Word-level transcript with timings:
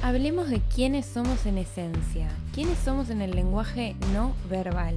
Hablemos 0.00 0.48
de 0.48 0.60
quiénes 0.60 1.06
somos 1.06 1.44
en 1.44 1.58
esencia, 1.58 2.28
quiénes 2.54 2.78
somos 2.78 3.10
en 3.10 3.20
el 3.20 3.32
lenguaje 3.32 3.96
no 4.14 4.32
verbal, 4.48 4.94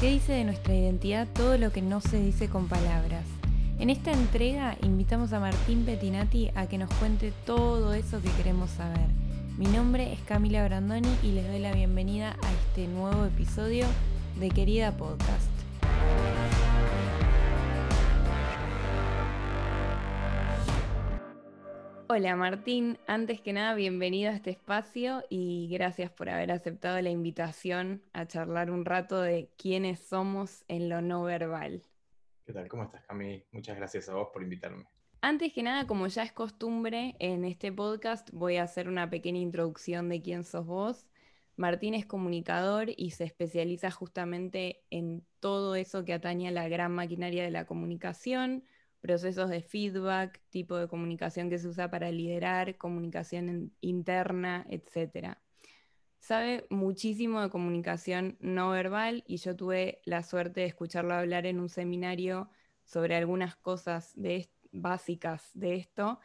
qué 0.00 0.10
dice 0.10 0.32
de 0.32 0.44
nuestra 0.44 0.74
identidad 0.74 1.26
todo 1.34 1.58
lo 1.58 1.72
que 1.72 1.82
no 1.82 2.00
se 2.00 2.18
dice 2.18 2.48
con 2.48 2.68
palabras. 2.68 3.24
En 3.80 3.90
esta 3.90 4.12
entrega 4.12 4.76
invitamos 4.80 5.32
a 5.32 5.40
Martín 5.40 5.84
Pettinati 5.84 6.50
a 6.54 6.66
que 6.66 6.78
nos 6.78 6.88
cuente 6.94 7.32
todo 7.44 7.94
eso 7.94 8.22
que 8.22 8.30
queremos 8.30 8.70
saber. 8.70 9.08
Mi 9.58 9.66
nombre 9.66 10.12
es 10.12 10.20
Camila 10.20 10.64
Brandoni 10.64 11.14
y 11.24 11.32
les 11.32 11.48
doy 11.48 11.58
la 11.58 11.72
bienvenida 11.72 12.36
a 12.40 12.52
este 12.52 12.86
nuevo 12.86 13.24
episodio 13.24 13.86
de 14.38 14.50
Querida 14.50 14.96
Podcast. 14.96 15.53
Hola 22.16 22.36
Martín, 22.36 22.96
antes 23.08 23.40
que 23.40 23.52
nada 23.52 23.74
bienvenido 23.74 24.30
a 24.30 24.36
este 24.36 24.50
espacio 24.50 25.24
y 25.30 25.68
gracias 25.68 26.12
por 26.12 26.28
haber 26.28 26.52
aceptado 26.52 27.02
la 27.02 27.10
invitación 27.10 28.04
a 28.12 28.24
charlar 28.24 28.70
un 28.70 28.84
rato 28.84 29.20
de 29.20 29.50
quiénes 29.58 29.98
somos 29.98 30.64
en 30.68 30.88
lo 30.88 31.02
no 31.02 31.24
verbal. 31.24 31.82
¿Qué 32.46 32.52
tal? 32.52 32.68
¿Cómo 32.68 32.84
estás, 32.84 33.02
Cami? 33.06 33.42
Muchas 33.50 33.76
gracias 33.76 34.08
a 34.08 34.14
vos 34.14 34.28
por 34.32 34.44
invitarme. 34.44 34.86
Antes 35.22 35.52
que 35.52 35.64
nada, 35.64 35.88
como 35.88 36.06
ya 36.06 36.22
es 36.22 36.30
costumbre, 36.30 37.16
en 37.18 37.44
este 37.44 37.72
podcast 37.72 38.30
voy 38.30 38.58
a 38.58 38.62
hacer 38.62 38.86
una 38.86 39.10
pequeña 39.10 39.40
introducción 39.40 40.08
de 40.08 40.22
quién 40.22 40.44
sos 40.44 40.66
vos. 40.66 41.08
Martín 41.56 41.94
es 41.94 42.06
comunicador 42.06 42.90
y 42.96 43.10
se 43.10 43.24
especializa 43.24 43.90
justamente 43.90 44.84
en 44.90 45.26
todo 45.40 45.74
eso 45.74 46.04
que 46.04 46.12
atañe 46.12 46.46
a 46.46 46.52
la 46.52 46.68
gran 46.68 46.92
maquinaria 46.92 47.42
de 47.42 47.50
la 47.50 47.64
comunicación, 47.64 48.62
procesos 49.04 49.50
de 49.50 49.60
feedback, 49.60 50.40
tipo 50.48 50.78
de 50.78 50.88
comunicación 50.88 51.50
que 51.50 51.58
se 51.58 51.68
usa 51.68 51.90
para 51.90 52.10
liderar, 52.10 52.78
comunicación 52.78 53.70
interna, 53.82 54.64
etc. 54.70 55.36
Sabe 56.18 56.66
muchísimo 56.70 57.42
de 57.42 57.50
comunicación 57.50 58.38
no 58.40 58.70
verbal 58.70 59.22
y 59.26 59.36
yo 59.36 59.54
tuve 59.54 60.00
la 60.06 60.22
suerte 60.22 60.62
de 60.62 60.68
escucharlo 60.68 61.12
hablar 61.12 61.44
en 61.44 61.60
un 61.60 61.68
seminario 61.68 62.48
sobre 62.82 63.14
algunas 63.14 63.56
cosas 63.56 64.14
básicas 64.72 65.50
de 65.52 65.74
esto 65.74 66.18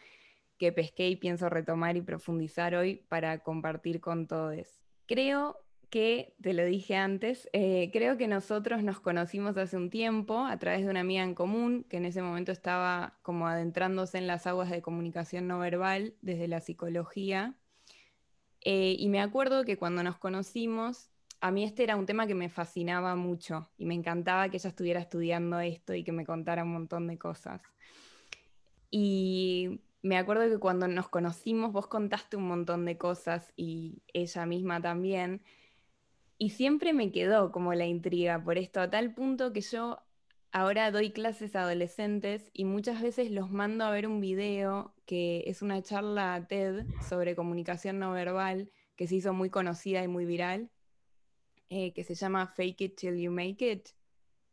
que 0.58 0.72
pesqué 0.72 1.10
y 1.10 1.18
pienso 1.18 1.50
retomar 1.50 1.98
y 1.98 2.02
profundizar 2.02 2.76
hoy 2.76 3.06
para 3.10 3.40
compartir 3.40 4.00
con 4.00 4.26
todos. 4.26 4.80
Creo 5.06 5.58
que, 5.90 6.36
te 6.42 6.54
lo 6.54 6.66
dije 6.66 6.96
antes, 6.96 7.50
eh, 7.54 7.90
creo 7.92 8.18
que 8.18 8.28
nosotros 8.28 8.84
nos 8.84 9.00
conocimos 9.00 9.58
hace 9.58 9.78
un 9.78 9.90
tiempo 9.90 10.46
a 10.46 10.58
través 10.58 10.84
de 10.84 10.90
una 10.90 11.02
amiga 11.02 11.24
en 11.24 11.36
común 11.36 11.86
que 11.90 11.98
en 11.98 12.06
ese 12.06 12.22
momento 12.22 12.52
estaba 12.52 13.18
como 13.22 13.48
adentrándose 13.48 14.18
en 14.18 14.28
las 14.28 14.48
aguas 14.48 14.70
de 14.70 14.82
comunicación 14.82 15.48
no 15.48 15.60
verbal 15.60 16.14
desde 16.22 16.48
la 16.48 16.62
psicología. 16.62 17.56
Eh, 18.62 18.96
y 19.00 19.10
me 19.10 19.22
acuerdo 19.22 19.66
que 19.66 19.78
cuando 19.78 20.04
nos 20.04 20.18
conocimos, 20.18 21.10
a 21.42 21.52
mí 21.52 21.64
este 21.64 21.84
era 21.84 21.96
un 21.96 22.06
tema 22.06 22.28
que 22.28 22.36
me 22.36 22.50
fascinaba 22.50 23.16
mucho 23.16 23.70
y 23.78 23.86
me 23.86 23.94
encantaba 23.94 24.50
que 24.50 24.58
ella 24.58 24.70
estuviera 24.70 25.00
estudiando 25.00 25.60
esto 25.60 25.94
y 25.94 26.04
que 26.04 26.12
me 26.12 26.26
contara 26.26 26.64
un 26.64 26.74
montón 26.74 27.08
de 27.08 27.18
cosas. 27.18 27.62
Y 28.92 29.82
me 30.02 30.18
acuerdo 30.18 30.50
que 30.50 30.60
cuando 30.60 30.88
nos 30.88 31.10
conocimos 31.10 31.72
vos 31.72 31.88
contaste 31.88 32.38
un 32.38 32.48
montón 32.48 32.86
de 32.86 32.98
cosas 32.98 33.54
y 33.56 34.02
ella 34.14 34.46
misma 34.46 34.82
también. 34.82 35.42
Y 36.40 36.52
siempre 36.52 36.94
me 36.94 37.12
quedó 37.12 37.52
como 37.52 37.76
la 37.76 37.86
intriga 37.86 38.44
por 38.44 38.58
esto, 38.58 38.80
a 38.80 38.90
tal 38.90 39.14
punto 39.14 39.54
que 39.54 39.62
yo 39.62 40.00
ahora 40.52 40.90
doy 40.90 41.12
clases 41.12 41.56
a 41.56 41.64
adolescentes 41.64 42.50
y 42.54 42.64
muchas 42.66 43.02
veces 43.02 43.30
los 43.30 43.52
mando 43.52 43.86
a 43.86 43.92
ver 43.92 44.08
un 44.08 44.22
video 44.22 44.96
que 45.06 45.44
es 45.46 45.62
una 45.62 45.84
charla 45.84 46.46
TED 46.48 46.86
sobre 47.08 47.36
comunicación 47.36 48.00
no 48.00 48.14
verbal 48.14 48.72
que 48.96 49.06
se 49.06 49.16
hizo 49.16 49.34
muy 49.34 49.50
conocida 49.50 50.04
y 50.04 50.08
muy 50.08 50.26
viral, 50.26 50.70
eh, 51.70 51.94
que 51.94 52.04
se 52.04 52.16
llama 52.16 52.48
Fake 52.48 52.82
It 52.82 52.96
Till 52.96 53.18
You 53.18 53.32
Make 53.32 53.72
It. 53.72 53.90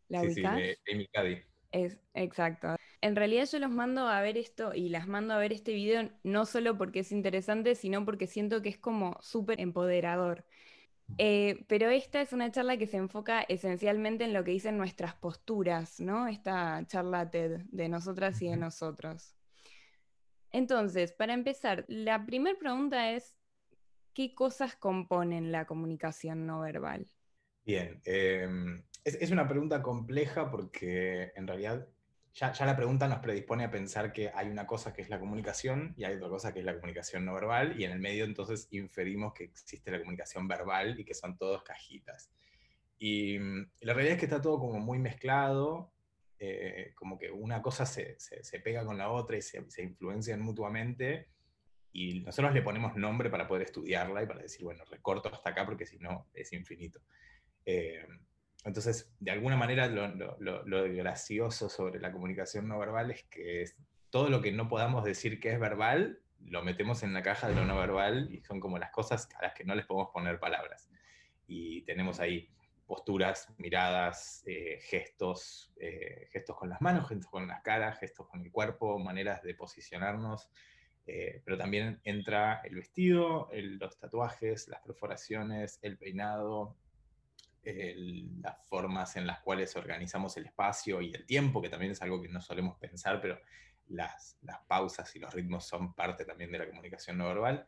¿La 0.08 0.20
sí, 0.22 0.34
sí, 0.34 0.40
de 0.42 0.78
Amy 0.92 1.08
Cuddy. 1.08 1.42
Es, 1.72 1.98
exacto. 2.14 2.76
En 3.00 3.16
realidad 3.16 3.48
yo 3.50 3.58
los 3.58 3.70
mando 3.70 4.06
a 4.06 4.20
ver 4.20 4.38
esto 4.38 4.72
y 4.72 4.88
las 4.88 5.08
mando 5.08 5.34
a 5.34 5.38
ver 5.38 5.52
este 5.52 5.72
video 5.72 6.10
no 6.22 6.46
solo 6.46 6.78
porque 6.78 7.00
es 7.00 7.10
interesante, 7.10 7.74
sino 7.74 8.04
porque 8.04 8.26
siento 8.26 8.62
que 8.62 8.68
es 8.68 8.78
como 8.78 9.18
súper 9.20 9.60
empoderador. 9.60 10.44
Eh, 11.18 11.64
pero 11.68 11.88
esta 11.88 12.20
es 12.20 12.32
una 12.32 12.50
charla 12.50 12.76
que 12.76 12.86
se 12.86 12.96
enfoca 12.96 13.42
esencialmente 13.42 14.24
en 14.24 14.32
lo 14.32 14.44
que 14.44 14.50
dicen 14.50 14.76
nuestras 14.76 15.14
posturas, 15.14 16.00
¿no? 16.00 16.26
Esta 16.26 16.84
charla 16.86 17.30
TED 17.30 17.62
de 17.70 17.88
nosotras 17.88 18.40
y 18.42 18.48
de 18.48 18.56
nosotros. 18.56 19.34
Entonces, 20.52 21.12
para 21.12 21.34
empezar, 21.34 21.84
la 21.88 22.24
primera 22.26 22.58
pregunta 22.58 23.12
es, 23.12 23.36
¿qué 24.14 24.34
cosas 24.34 24.76
componen 24.76 25.52
la 25.52 25.66
comunicación 25.66 26.46
no 26.46 26.60
verbal? 26.60 27.06
Bien, 27.64 28.00
em, 28.04 28.82
es, 29.04 29.30
una 29.30 29.48
pregunta 29.48 29.82
compleja 29.82 30.50
porque 30.50 31.32
en 31.34 31.46
realidad 31.46 31.88
ya, 32.36 32.52
la 32.66 32.76
pregunta 32.76 33.08
nos 33.08 33.20
predispone 33.20 33.64
a 33.64 33.70
pensar 33.70 34.12
que 34.12 34.30
hay 34.34 34.48
una 34.48 34.66
cosa 34.66 34.92
que 34.92 35.00
es 35.00 35.08
la 35.08 35.18
comunicación 35.18 35.94
y 35.96 36.04
hay 36.04 36.16
otra 36.16 36.28
cosa 36.28 36.52
que 36.52 36.58
es 36.58 36.66
la 36.66 36.74
comunicación 36.74 37.24
no 37.24 37.32
verbal, 37.32 37.80
y 37.80 37.84
en 37.84 37.92
el 37.92 37.98
medio 37.98 38.26
entonces 38.26 38.68
inferimos 38.72 39.32
que 39.32 39.44
existe 39.44 39.90
la 39.90 39.98
comunicación 39.98 40.46
verbal 40.46 41.00
y 41.00 41.04
que 41.04 41.14
son 41.14 41.38
todos 41.38 41.62
cajitas. 41.62 42.30
Y, 42.98 43.38
mm, 43.38 43.70
la 43.80 43.94
realidad 43.94 44.14
es 44.14 44.20
que 44.20 44.26
está 44.26 44.42
todo 44.42 44.58
como 44.58 44.78
muy 44.80 44.98
mezclado, 44.98 45.90
eh, 46.38 46.92
como 46.94 47.18
que 47.18 47.30
una 47.30 47.62
cosa 47.62 47.86
se, 47.86 48.16
se, 48.18 48.60
pega 48.60 48.84
con 48.84 48.98
la 48.98 49.10
otra 49.10 49.38
y 49.38 49.42
se, 49.42 49.64
se, 49.70 49.82
influencian 49.82 50.42
mutuamente, 50.42 51.28
y 51.90 52.20
nosotros 52.20 52.52
le 52.52 52.60
ponemos 52.60 52.96
nombre 52.96 53.30
para 53.30 53.48
poder 53.48 53.62
estudiarla 53.62 54.22
y 54.22 54.26
para 54.26 54.42
decir, 54.42 54.62
bueno, 54.62 54.84
recorto 54.90 55.32
hasta 55.32 55.50
acá 55.50 55.64
porque 55.64 55.86
si 55.86 55.98
no 55.98 56.26
es 56.34 56.52
infinito. 56.52 57.00
Eh, 57.64 58.06
entonces, 58.66 59.08
de 59.20 59.30
alguna 59.30 59.56
manera, 59.56 59.86
lo, 59.86 60.94
gracioso 60.94 61.68
sobre 61.68 62.00
la 62.00 62.10
comunicación 62.10 62.66
no 62.66 62.78
verbal 62.80 63.12
es 63.12 63.22
que 63.24 63.64
todo 64.10 64.28
lo 64.28 64.42
que 64.42 64.50
no 64.50 64.68
podamos 64.68 65.04
decir 65.04 65.38
que 65.38 65.52
es 65.52 65.60
verbal, 65.60 66.18
lo 66.44 66.64
metemos 66.64 67.04
en 67.04 67.14
la 67.14 67.22
caja 67.22 67.48
de 67.48 67.54
lo 67.54 67.64
no 67.64 67.76
verbal 67.78 68.28
y 68.32 68.40
son 68.42 68.58
como 68.58 68.78
las 68.78 68.90
cosas 68.90 69.28
a 69.38 69.42
las 69.42 69.54
que 69.54 69.64
no 69.64 69.76
les 69.76 69.86
podemos 69.86 70.10
poner 70.12 70.40
palabras. 70.40 70.90
Y 71.46 71.82
tenemos 71.82 72.18
ahí 72.18 72.50
posturas, 72.86 73.48
miradas, 73.56 74.42
eh, 74.46 74.80
gestos, 74.82 75.72
eh, 75.76 76.26
gestos 76.32 76.56
con 76.56 76.68
las 76.68 76.80
manos, 76.80 77.08
gestos 77.08 77.30
con 77.30 77.46
las 77.46 77.62
caras, 77.62 78.00
gestos 78.00 78.26
con 78.26 78.40
el 78.42 78.50
cuerpo, 78.50 78.98
maneras 78.98 79.44
de 79.44 79.54
posicionarnos. 79.54 80.50
Eh, 81.06 81.40
pero 81.44 81.56
también 81.56 82.00
entra 82.02 82.62
el 82.64 82.74
vestido, 82.74 83.48
los 83.52 83.96
tatuajes, 83.96 84.66
las 84.66 84.80
perforaciones, 84.82 85.78
el 85.82 85.98
peinado, 85.98 86.76
las 87.74 88.64
formas 88.66 89.16
en 89.16 89.26
las 89.26 89.40
cuales 89.40 89.74
organizamos 89.76 90.36
el 90.36 90.46
espacio 90.46 91.00
y 91.00 91.12
el 91.12 91.26
tiempo, 91.26 91.60
que 91.60 91.68
también 91.68 91.92
es 91.92 92.02
algo 92.02 92.22
que 92.22 92.28
no 92.28 92.40
solemos 92.40 92.78
pensar, 92.78 93.20
pero 93.20 93.40
las, 93.88 94.38
pausas 94.68 95.14
y 95.16 95.18
los 95.18 95.32
ritmos 95.32 95.66
son 95.66 95.94
parte 95.94 96.24
también 96.24 96.50
de 96.52 96.58
la 96.58 96.68
comunicación 96.68 97.18
no 97.18 97.26
verbal. 97.26 97.66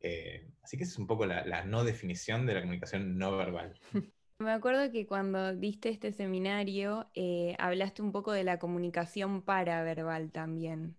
Eh, 0.00 0.48
así 0.62 0.76
que 0.76 0.84
esa 0.84 0.92
es 0.92 0.98
un 0.98 1.06
poco 1.06 1.26
la, 1.26 1.64
no 1.64 1.84
definición 1.84 2.46
de 2.46 2.54
la 2.54 2.60
comunicación 2.60 3.18
no 3.18 3.36
verbal. 3.36 3.78
Me 4.38 4.52
acuerdo 4.52 4.90
que 4.90 5.06
cuando 5.06 5.54
diste 5.54 5.90
este 5.90 6.12
seminario 6.12 7.10
eh, 7.14 7.54
hablaste 7.58 8.00
un 8.00 8.10
poco 8.10 8.32
de 8.32 8.44
la 8.44 8.58
comunicación 8.58 9.42
paraverbal 9.42 10.32
también. 10.32 10.96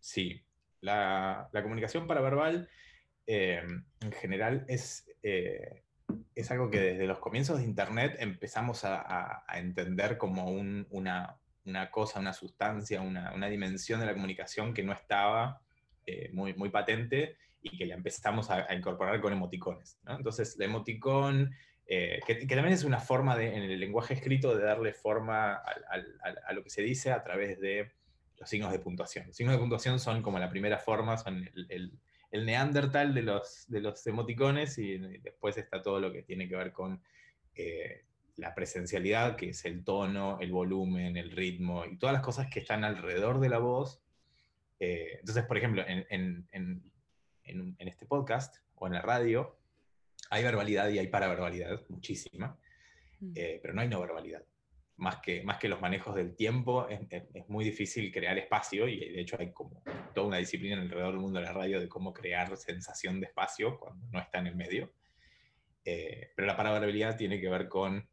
Sí, 0.00 0.42
la, 0.80 1.48
comunicación 1.52 2.08
paraverbal 2.08 2.68
eh, 3.28 3.62
en 4.00 4.12
general 4.12 4.64
es 4.68 5.08
es 6.36 6.50
algo 6.50 6.70
que 6.70 6.80
desde 6.80 7.06
los 7.06 7.18
comienzos 7.18 7.58
de 7.58 7.64
Internet 7.64 8.16
empezamos 8.18 8.84
a, 8.84 9.44
entender 9.54 10.18
como 10.18 10.50
una, 10.50 11.40
cosa, 11.90 12.20
una 12.20 12.34
sustancia, 12.34 13.00
una, 13.00 13.48
dimensión 13.48 14.00
de 14.00 14.06
la 14.06 14.12
comunicación 14.12 14.74
que 14.74 14.82
no 14.82 14.92
estaba 14.92 15.62
eh, 16.04 16.30
muy, 16.34 16.52
muy 16.54 16.68
patente 16.68 17.36
y 17.62 17.78
que 17.78 17.86
la 17.86 17.94
empezamos 17.94 18.50
a, 18.50 18.72
incorporar 18.74 19.18
con 19.22 19.32
emoticones. 19.32 19.98
Entonces, 20.06 20.54
el 20.56 20.62
emoticón, 20.66 21.54
eh, 21.86 22.20
que, 22.26 22.34
también 22.34 22.74
es 22.74 22.84
una 22.84 23.00
forma 23.00 23.34
de, 23.34 23.56
en 23.56 23.62
el 23.62 23.80
lenguaje 23.80 24.12
escrito 24.12 24.54
de 24.54 24.62
darle 24.62 24.92
forma 24.92 25.54
a, 25.54 26.52
lo 26.52 26.62
que 26.62 26.70
se 26.70 26.82
dice 26.82 27.12
a 27.12 27.22
través 27.22 27.58
de 27.60 27.92
los 28.36 28.48
signos 28.48 28.72
de 28.72 28.78
puntuación. 28.78 29.26
Los 29.26 29.36
signos 29.36 29.54
de 29.54 29.60
puntuación 29.60 29.98
son 29.98 30.20
como 30.20 30.38
la 30.38 30.50
primera 30.50 30.76
forma, 30.78 31.16
son 31.16 31.48
el 31.70 31.98
neandertal 32.44 33.14
de 33.14 33.22
los, 33.22 33.64
de 33.68 33.80
los 33.80 34.06
emoticones 34.06 34.76
y, 34.78 34.98
después 34.98 35.56
está 35.56 35.80
todo 35.80 36.00
lo 36.00 36.12
que 36.12 36.22
tiene 36.22 36.48
que 36.48 36.56
ver 36.56 36.72
con 36.72 37.00
eh, 37.54 38.04
la 38.36 38.54
presencialidad, 38.54 39.36
que 39.36 39.50
es 39.50 39.64
el 39.64 39.84
tono, 39.84 40.38
el 40.40 40.52
volumen, 40.52 41.16
el 41.16 41.30
ritmo 41.30 41.84
y 41.86 41.96
todas 41.96 42.12
las 42.12 42.22
cosas 42.22 42.48
que 42.50 42.60
están 42.60 42.84
alrededor 42.84 43.40
de 43.40 43.48
la 43.48 43.58
voz. 43.58 44.02
Eh, 44.78 45.16
entonces, 45.20 45.44
por 45.44 45.56
ejemplo, 45.56 45.82
en, 45.86 46.46
este 47.78 48.06
podcast 48.06 48.56
o 48.74 48.86
en 48.86 48.92
la 48.92 49.02
radio 49.02 49.56
hay 50.28 50.42
verbalidad 50.42 50.88
y 50.90 50.98
hay 50.98 51.06
paraverbalidad, 51.06 51.80
muchísima, 51.88 52.58
mm. 53.20 53.32
eh, 53.34 53.58
pero 53.62 53.72
no 53.72 53.80
hay 53.80 53.88
no 53.88 54.00
verbalidad. 54.00 54.42
Más 54.98 55.16
que, 55.20 55.42
más 55.42 55.58
que 55.58 55.68
los 55.68 55.80
manejos 55.80 56.14
del 56.14 56.34
tiempo, 56.34 56.88
es, 56.88 57.00
es 57.10 57.48
muy 57.48 57.64
difícil 57.64 58.10
crear 58.10 58.38
espacio 58.38 58.88
y 58.88 58.98
de 58.98 59.20
hecho 59.20 59.36
hay 59.38 59.52
como 59.52 59.82
toda 60.14 60.26
una 60.26 60.38
disciplina 60.38 60.80
alrededor 60.80 61.12
del 61.12 61.20
mundo 61.20 61.38
de 61.38 61.44
la 61.44 61.52
radio 61.52 61.78
de 61.78 61.88
cómo 61.88 62.14
crear 62.14 62.56
sensación 62.56 63.20
de 63.20 63.26
espacio 63.26 63.78
cuando 63.78 64.06
no 64.10 64.18
está 64.18 64.38
en 64.38 64.46
el 64.46 64.56
medio. 64.56 64.90
Eh, 65.84 66.32
pero 66.34 66.46
la 66.46 66.56
parabarabilidad 66.56 67.16
tiene 67.16 67.40
que 67.40 67.48
ver 67.48 67.68
con 67.68 68.08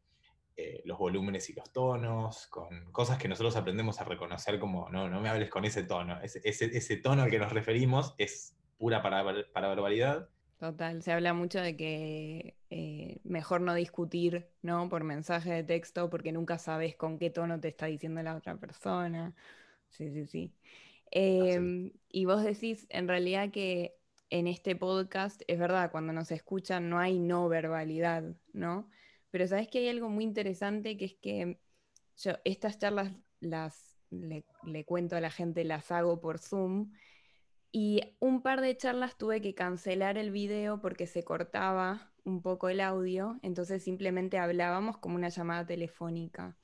eh, 0.56 0.82
los 0.84 0.96
volúmenes 0.96 1.50
y 1.50 1.52
los 1.52 1.72
tonos, 1.72 2.46
con 2.46 2.92
cosas 2.92 3.18
que 3.18 3.26
nosotros 3.26 3.56
aprendemos 3.56 4.00
a 4.00 4.04
reconocer 4.04 4.60
como, 4.60 4.88
no, 4.88 5.08
no 5.08 5.20
me 5.20 5.28
hables 5.28 5.50
con 5.50 5.64
ese 5.64 5.82
tono, 5.82 6.20
ese, 6.22 6.40
ese, 6.44 6.96
tono 6.98 7.24
al 7.24 7.30
que 7.30 7.40
nos 7.40 7.52
referimos 7.52 8.14
es 8.18 8.56
pura 8.78 9.02
parabarabilidad. 9.02 10.28
Total, 10.64 11.02
se 11.02 11.12
habla 11.12 11.34
mucho 11.34 11.60
de 11.60 11.76
que 11.76 12.56
eh, 12.70 13.20
mejor 13.22 13.60
no 13.60 13.74
discutir, 13.74 14.48
¿no? 14.62 14.88
Por 14.88 15.04
mensaje 15.04 15.52
de 15.52 15.62
texto, 15.62 16.08
porque 16.08 16.32
nunca 16.32 16.56
sabes 16.58 16.96
con 16.96 17.18
qué 17.18 17.28
tono 17.28 17.60
te 17.60 17.68
está 17.68 17.84
diciendo 17.84 18.22
la 18.22 18.34
otra 18.34 18.56
persona. 18.56 19.34
Sí, 19.90 20.10
sí, 20.10 20.24
sí. 20.26 20.54
Em, 21.10 21.92
y 22.08 22.24
vos 22.24 22.42
decís, 22.42 22.86
en 22.88 23.08
realidad, 23.08 23.50
que 23.50 23.98
en 24.30 24.46
este 24.46 24.74
podcast, 24.74 25.42
es 25.48 25.58
verdad, 25.58 25.90
cuando 25.90 26.14
nos 26.14 26.30
escuchan 26.30 26.88
no 26.88 26.98
hay 26.98 27.18
no 27.18 27.46
verbalidad, 27.50 28.24
¿no? 28.54 28.88
Pero 29.30 29.46
sabes 29.46 29.68
que 29.68 29.80
hay 29.80 29.88
algo 29.90 30.08
muy 30.08 30.24
interesante 30.24 30.96
que 30.96 31.04
es 31.04 31.14
que 31.16 31.60
yo 32.16 32.32
estas 32.44 32.78
charlas 32.78 33.12
las 33.40 33.98
le, 34.10 34.46
le 34.62 34.84
cuento 34.86 35.16
a 35.16 35.20
la 35.20 35.30
gente, 35.30 35.62
las 35.64 35.90
hago 35.92 36.20
por 36.22 36.38
Zoom. 36.38 36.92
Y 37.76 38.14
un 38.20 38.40
par 38.40 38.60
de 38.60 38.76
charlas 38.76 39.18
tuve 39.18 39.40
que 39.40 39.56
cancelar 39.56 40.16
el 40.16 40.30
video 40.30 40.80
porque 40.80 41.08
se 41.08 41.24
cortaba 41.24 42.12
un 42.22 42.40
poco 42.40 42.68
el 42.68 42.80
audio, 42.80 43.36
entonces 43.42 43.82
simplemente 43.82 44.38
hablábamos 44.38 44.98
como 44.98 45.16
una 45.16 45.28
llamada 45.28 45.66
telefónica. 45.66 46.56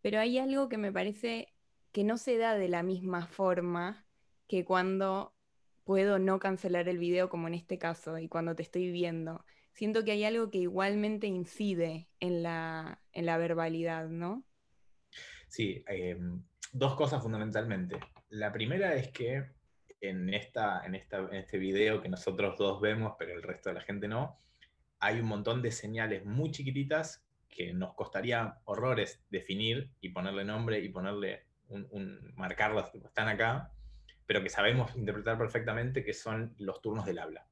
Pero 0.00 0.18
hay 0.18 0.38
algo 0.38 0.70
que 0.70 0.78
me 0.78 0.90
parece 0.90 1.52
que 1.92 2.04
no 2.04 2.16
se 2.16 2.38
da 2.38 2.54
de 2.54 2.70
la 2.70 2.82
misma 2.82 3.26
forma 3.26 4.06
que 4.48 4.64
cuando 4.64 5.36
puedo 5.84 6.18
no 6.18 6.38
cancelar 6.38 6.88
el 6.88 6.96
video 6.96 7.28
como 7.28 7.48
en 7.48 7.54
este 7.54 7.76
caso 7.76 8.16
y 8.18 8.26
cuando 8.26 8.56
te 8.56 8.62
estoy 8.62 8.90
viendo. 8.90 9.44
Siento 9.74 10.04
que 10.04 10.12
hay 10.12 10.24
algo 10.24 10.48
que 10.48 10.56
igualmente 10.56 11.26
incide 11.26 12.08
en 12.18 12.42
la, 12.42 13.02
en 13.12 13.26
la 13.26 13.36
verbalidad, 13.36 14.08
¿no? 14.08 14.42
Sí, 15.48 15.84
em, 15.86 16.42
dos 16.72 16.94
cosas 16.94 17.22
fundamentalmente. 17.22 18.00
La 18.30 18.54
primera 18.54 18.94
es 18.94 19.08
que 19.08 19.54
en, 20.00 20.32
esta, 20.32 20.84
en, 20.84 20.94
esta, 20.94 21.18
en 21.18 21.34
este 21.34 21.58
video 21.58 22.00
que 22.00 22.08
nosotros 22.08 22.56
dos 22.58 22.80
vemos, 22.80 23.14
pero 23.18 23.32
el 23.32 23.42
resto 23.42 23.70
de 23.70 23.74
la 23.74 23.80
gente 23.80 24.08
no, 24.08 24.38
hay 24.98 25.20
un 25.20 25.26
montón 25.26 25.62
de 25.62 25.70
señales 25.70 26.24
muy 26.24 26.50
chiquititas 26.50 27.24
que 27.48 27.72
nos 27.72 27.94
costaría 27.94 28.58
horrores 28.64 29.24
definir 29.30 29.90
y 30.00 30.10
ponerle 30.10 30.44
nombre 30.44 30.78
y 30.80 30.88
ponerle 30.88 31.44
un, 31.68 32.32
marcarlas, 32.36 32.94
están 32.94 33.28
acá, 33.28 33.72
pero 34.26 34.42
que 34.42 34.50
sabemos 34.50 34.94
interpretar 34.96 35.38
perfectamente 35.38 36.04
que 36.04 36.12
son 36.12 36.54
los 36.58 36.80
turnos 36.80 37.06
del 37.06 37.18
habla. 37.18 37.46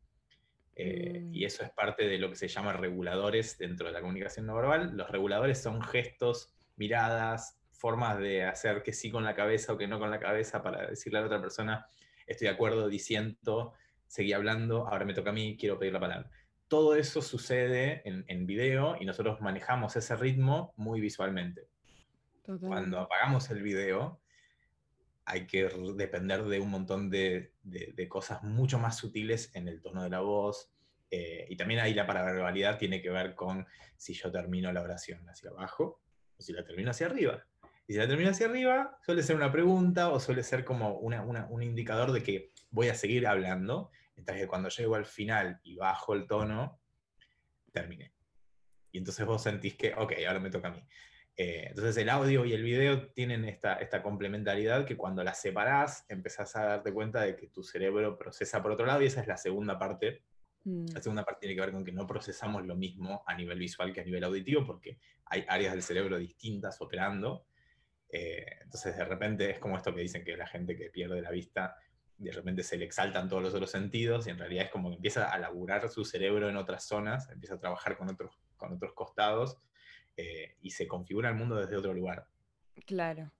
Eh, 0.77 1.21
mm. 1.21 1.35
Y 1.35 1.45
eso 1.45 1.63
es 1.63 1.71
parte 1.71 2.07
de 2.07 2.19
lo 2.19 2.29
que 2.31 2.37
se 2.37 2.49
llama 2.49 2.73
reguladores 2.73 3.59
dentro 3.59 3.87
de 3.87 3.93
la 3.93 4.01
comunicación 4.01 4.47
no 4.47 4.55
verbal. 4.55 4.97
Los 4.97 5.11
reguladores 5.11 5.63
son 5.63 5.81
gestos, 5.83 6.53
miradas, 6.77 7.59
formas 7.73 8.19
de 8.19 8.45
hacer 8.45 8.83
que 8.83 8.93
sí 8.93 9.11
con 9.11 9.25
la 9.25 9.35
cabeza 9.35 9.73
o 9.73 9.79
que 9.79 9.87
no 9.87 9.99
con 9.99 10.11
la 10.11 10.19
cabeza 10.19 10.63
para 10.63 10.87
decirle 10.87 11.19
a 11.19 11.23
la 11.23 11.27
otra 11.27 11.41
persona, 11.41 11.87
estoy 12.27 12.49
de 12.49 12.55
acuerdo, 12.55 12.89
diciendo, 12.89 13.73
seguí 14.07 14.33
hablando, 14.33 14.87
ahora 14.89 15.05
me 15.05 15.15
toca 15.15 15.31
a 15.31 15.33
mí, 15.33 15.57
quiero 15.59 15.79
pedir 15.79 15.93
la 15.93 16.01
palabra. 16.01 16.31
Todo 16.69 16.97
eso 16.97 17.23
sucede 17.23 18.03
en, 18.09 18.25
en 18.29 18.47
video 18.47 18.97
y 19.01 19.05
nosotros 19.05 19.41
manejamos 19.41 19.97
ese 19.97 20.17
ritmo 20.17 20.73
muy 20.77 21.01
visualmente. 21.01 21.69
Cuando 22.61 23.01
apagamos 23.01 23.49
el 23.51 23.63
video, 23.63 24.21
hay 25.25 25.47
que 25.47 25.69
depender 25.97 26.45
de 26.45 26.61
un 26.61 26.71
montón 26.71 27.09
de, 27.09 27.53
de, 27.63 28.09
cosas 28.09 28.43
mucho 28.43 28.79
más 28.79 28.99
sutiles 28.99 29.51
en 29.55 29.69
el 29.69 29.81
tono 29.81 30.03
de 30.03 30.11
la 30.11 30.21
voz. 30.21 30.71
Eh, 31.11 31.47
y 31.49 31.57
también 31.57 31.81
ahí 31.81 31.95
la 31.95 32.07
paraverbalidad 32.07 32.79
tiene 32.79 33.01
que 33.01 33.11
ver 33.11 33.35
con 33.35 33.67
si 33.97 34.13
yo 34.13 34.31
termino 34.31 34.73
la 34.73 34.83
oración 34.83 35.27
hacia 35.29 35.51
abajo 35.51 36.03
o 36.37 36.43
si 36.43 36.53
la 36.53 36.65
termino 36.65 36.91
hacia 36.91 37.07
arriba. 37.07 37.47
Y 37.87 37.93
si 37.93 37.99
la 37.99 38.09
termino 38.09 38.31
hacia 38.31 38.47
arriba, 38.47 38.99
suele 39.05 39.23
ser 39.23 39.37
una 39.37 39.53
pregunta 39.53 40.11
o 40.11 40.19
suele 40.19 40.43
ser 40.43 40.65
como 40.65 40.99
una, 40.99 41.23
una, 41.23 41.47
un 41.47 41.63
indicador 41.63 42.13
de 42.13 42.23
que 42.23 42.53
voy 42.71 42.89
a 42.89 42.95
seguir 42.95 43.27
hablando, 43.27 43.91
mientras 44.17 44.39
que 44.39 44.47
cuando 44.47 44.69
llego 44.71 44.95
al 44.95 45.05
final 45.05 45.61
y 45.63 45.77
bajo 45.77 46.15
el 46.15 46.27
tono, 46.27 46.81
terminé. 47.73 48.15
Y 48.91 48.99
entonces 48.99 49.27
vos 49.27 49.43
sentís 49.43 49.75
que, 49.75 49.93
ok, 49.95 50.13
ahora 50.27 50.41
me 50.41 50.51
toca 50.51 50.69
a 50.69 50.71
mí. 50.71 50.83
Eh, 51.37 51.67
entonces 51.69 51.97
el 51.97 52.09
audio 52.09 52.45
y 52.45 52.53
el 52.53 52.63
video 52.63 53.09
tienen 53.09 53.45
esta, 53.45 53.75
esta 53.75 54.03
complementariedad 54.05 54.87
que 54.87 54.97
cuando 54.97 55.25
las 55.25 55.41
separás 55.41 56.07
empezás 56.09 56.55
a 56.55 56.65
darte 56.65 56.93
cuenta 56.93 57.23
de 57.23 57.35
que 57.35 57.49
tu 57.49 57.65
cerebro 57.65 58.17
procesa 58.17 58.63
por 58.63 58.71
otro 58.71 58.87
lado 58.87 59.03
y 59.03 59.07
esa 59.07 59.21
es 59.21 59.27
la 59.27 59.37
segunda 59.37 59.77
parte. 59.77 60.23
Mm. 60.63 60.87
La 60.95 61.03
segunda 61.03 61.25
parte 61.25 61.41
tiene 61.41 61.57
que 61.57 61.61
ver 61.61 61.73
con 61.73 61.85
que 61.85 61.91
no 61.91 62.07
procesamos 62.07 62.65
lo 62.65 62.77
mismo 62.77 63.25
a 63.27 63.35
nivel 63.35 63.59
visual 63.59 63.93
que 63.93 64.01
a 64.01 64.05
nivel 64.05 64.23
auditivo 64.23 64.65
porque 64.65 64.99
hay 65.25 65.45
áreas 65.49 65.73
del 65.73 65.83
cerebro 65.83 66.19
distintas 66.19 66.81
operando. 66.81 67.47
Eh, 68.17 68.47
entonces 68.63 68.97
de 68.97 69.05
repente 69.05 69.51
es 69.51 69.59
como 69.59 69.77
esto 69.77 69.93
que 69.93 70.03
dicen 70.03 70.23
que 70.23 70.37
la 70.37 70.47
gente 70.47 70.77
que 70.77 70.89
pierde 70.89 71.21
la 71.21 71.33
vista 71.33 71.77
de 72.17 72.31
repente 72.31 72.63
se 72.63 72.77
le 72.77 72.85
exaltan 72.85 73.29
todos 73.29 73.43
los 73.43 73.55
otros 73.55 73.73
sentidos 73.73 74.29
y 74.29 74.31
en 74.31 74.39
realidad 74.39 74.67
es 74.67 74.71
como 74.71 74.89
que 74.89 74.95
empieza 74.95 75.33
a 75.33 75.37
laburar 75.37 75.89
su 75.89 76.05
cerebro 76.05 76.49
en 76.49 76.57
otras 76.57 76.87
zonas, 76.87 77.29
empieza 77.31 77.57
a 77.57 77.59
trabajar 77.59 77.99
con 77.99 78.09
otros, 78.09 78.39
con 78.57 78.73
otros 78.73 78.93
costados 78.93 79.59
eh, 80.17 80.55
y 80.61 80.71
se 80.71 80.87
configura 80.87 81.29
el 81.29 81.35
mundo 81.35 81.57
desde 81.57 81.77
otro 81.77 81.93
lugar. 81.93 82.29
Claro. 82.87 83.33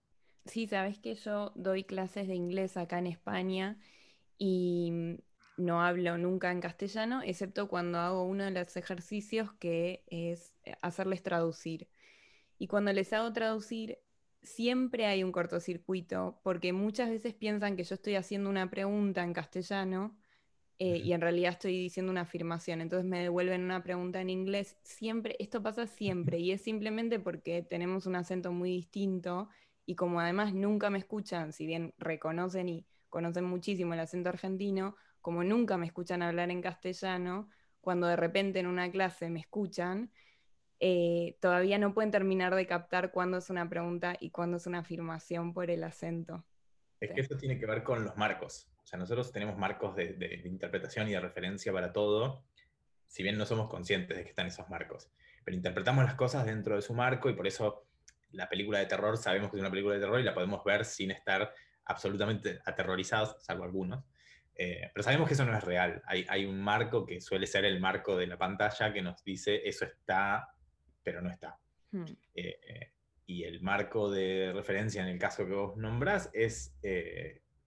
Sí, 0.43 0.67
sabes 0.67 0.99
que 0.99 1.15
yo 1.15 1.53
doy 1.55 1.85
clases 1.85 2.27
de 2.27 2.35
inglés 2.35 2.75
acá 2.75 2.99
en 2.99 3.07
España 3.07 3.79
y 4.37 4.91
no 5.55 5.81
hablo 5.81 6.17
nunca 6.17 6.51
en 6.51 6.59
castellano, 6.59 7.21
excepto 7.23 7.69
cuando 7.69 7.99
hago 7.99 8.23
uno 8.25 8.43
de 8.43 8.51
los 8.51 8.75
ejercicios 8.75 9.53
que 9.53 10.03
es 10.07 10.53
hacerles 10.81 11.23
traducir. 11.23 11.87
Y 12.57 12.67
cuando 12.67 12.91
les 12.91 13.13
hago 13.13 13.31
traducir, 13.31 13.99
siempre 14.45 15.05
hay 15.05 15.23
un 15.23 15.31
cortocircuito, 15.31 16.39
porque 16.43 16.73
muchas 16.73 17.09
veces 17.09 17.33
piensan 17.33 17.75
que 17.75 17.83
yo 17.83 17.95
estoy 17.95 18.15
haciendo 18.15 18.49
una 18.49 18.69
pregunta 18.69 19.23
en 19.23 19.33
castellano 19.33 20.17
eh, 20.79 20.97
y 20.97 21.13
en 21.13 21.21
realidad 21.21 21.53
estoy 21.53 21.79
diciendo 21.79 22.11
una 22.11 22.21
afirmación, 22.21 22.81
entonces 22.81 23.05
me 23.09 23.21
devuelven 23.21 23.63
una 23.63 23.83
pregunta 23.83 24.21
en 24.21 24.29
inglés. 24.29 24.77
Siempre, 24.83 25.35
esto 25.39 25.63
pasa 25.63 25.87
siempre 25.87 26.39
y 26.39 26.51
es 26.51 26.61
simplemente 26.61 27.19
porque 27.19 27.63
tenemos 27.63 28.05
un 28.05 28.15
acento 28.15 28.51
muy 28.51 28.71
distinto 28.71 29.49
y 29.85 29.95
como 29.95 30.19
además 30.19 30.53
nunca 30.53 30.89
me 30.89 30.97
escuchan, 30.97 31.53
si 31.53 31.65
bien 31.65 31.93
reconocen 31.97 32.69
y 32.69 32.85
conocen 33.09 33.45
muchísimo 33.45 33.93
el 33.93 34.01
acento 34.01 34.29
argentino, 34.29 34.95
como 35.21 35.43
nunca 35.43 35.77
me 35.77 35.85
escuchan 35.85 36.21
hablar 36.21 36.51
en 36.51 36.61
castellano, 36.61 37.49
cuando 37.79 38.07
de 38.07 38.15
repente 38.15 38.59
en 38.59 38.67
una 38.67 38.91
clase 38.91 39.29
me 39.29 39.39
escuchan, 39.39 40.11
eh, 40.79 41.37
todavía 41.39 41.77
no 41.77 41.93
pueden 41.93 42.11
terminar 42.11 42.55
de 42.55 42.67
captar 42.67 43.11
cuándo 43.11 43.37
es 43.37 43.49
una 43.49 43.69
pregunta 43.69 44.15
y 44.19 44.31
cuándo 44.31 44.57
es 44.57 44.67
una 44.67 44.79
afirmación 44.79 45.53
por 45.53 45.69
el 45.69 45.83
acento. 45.83 46.43
Es 46.99 47.11
que 47.11 47.21
eso 47.21 47.37
tiene 47.37 47.59
que 47.59 47.65
ver 47.65 47.83
con 47.83 48.03
los 48.03 48.17
marcos. 48.17 48.67
O 48.83 48.87
sea, 48.87 48.99
nosotros 48.99 49.31
tenemos 49.31 49.57
marcos 49.57 49.95
de, 49.95 50.41
interpretación 50.45 51.07
y 51.07 51.11
de 51.11 51.19
referencia 51.19 51.71
para 51.73 51.91
todo, 51.91 52.43
si 53.07 53.23
bien 53.23 53.37
no 53.37 53.45
somos 53.45 53.69
conscientes 53.69 54.17
de 54.17 54.23
que 54.23 54.29
están 54.29 54.47
esos 54.47 54.69
marcos. 54.69 55.09
Pero 55.43 55.57
interpretamos 55.57 56.03
las 56.03 56.15
cosas 56.15 56.45
dentro 56.45 56.75
de 56.75 56.81
su 56.81 56.93
marco 56.93 57.29
y 57.29 57.33
por 57.33 57.47
eso 57.47 57.87
la 58.31 58.49
película 58.49 58.79
de 58.79 58.85
terror 58.85 59.17
sabemos 59.17 59.49
que 59.49 59.57
es 59.57 59.61
una 59.61 59.69
película 59.69 59.95
de 59.95 60.01
terror 60.01 60.19
y 60.19 60.23
la 60.23 60.33
podemos 60.33 60.63
ver 60.63 60.85
sin 60.85 61.11
estar 61.11 61.53
absolutamente 61.85 62.59
aterrorizados, 62.65 63.37
salvo 63.39 63.63
algunos. 63.63 64.03
Eh, 64.55 64.89
pero 64.93 65.03
sabemos 65.03 65.27
que 65.27 65.33
eso 65.33 65.45
no 65.45 65.55
es 65.55 65.63
real. 65.63 66.01
Hay, 66.05 66.25
hay, 66.29 66.45
un 66.45 66.61
marco 66.61 67.05
que 67.05 67.19
suele 67.19 67.45
ser 67.45 67.65
el 67.65 67.79
marco 67.79 68.15
de 68.15 68.27
la 68.27 68.37
pantalla 68.37 68.93
que 68.93 69.01
nos 69.01 69.23
dice 69.23 69.61
eso 69.67 69.85
está, 69.85 70.54
pero 71.05 71.21
no 71.21 71.29
está. 71.29 71.57
Hmm. 71.91 72.03
Eh, 72.33 72.59
eh, 72.67 72.91
y 73.25 73.43
el 73.45 73.61
marco 73.61 74.11
de 74.11 74.51
referencia 74.53 75.01
en 75.01 75.07
el 75.07 75.17
caso 75.17 75.45
que 75.45 75.53
vos 75.53 75.77
nombrás 75.77 76.29
es 76.33 76.75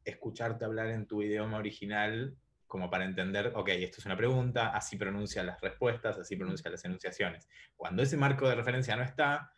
escucharte 0.04 0.64
hablar 0.64 0.88
en 0.90 1.06
tu 1.06 1.22
idioma 1.22 1.56
original 1.58 2.36
como 2.68 2.90
para 2.90 3.06
entender, 3.06 3.52
ok, 3.56 3.68
esto 3.70 3.96
es 3.98 4.06
una 4.06 4.16
pregunta, 4.16 4.68
así 4.68 4.96
pronuncia 4.96 5.42
las 5.42 5.60
respuestas, 5.60 6.18
así 6.18 6.36
pronuncia 6.36 6.70
las 6.70 6.84
enunciaciones. 6.84 7.48
Cuando 7.74 8.02
ese 8.02 8.18
marco 8.18 8.46
de 8.46 8.54
referencia 8.54 8.94
no 8.94 9.02
está, 9.02 9.50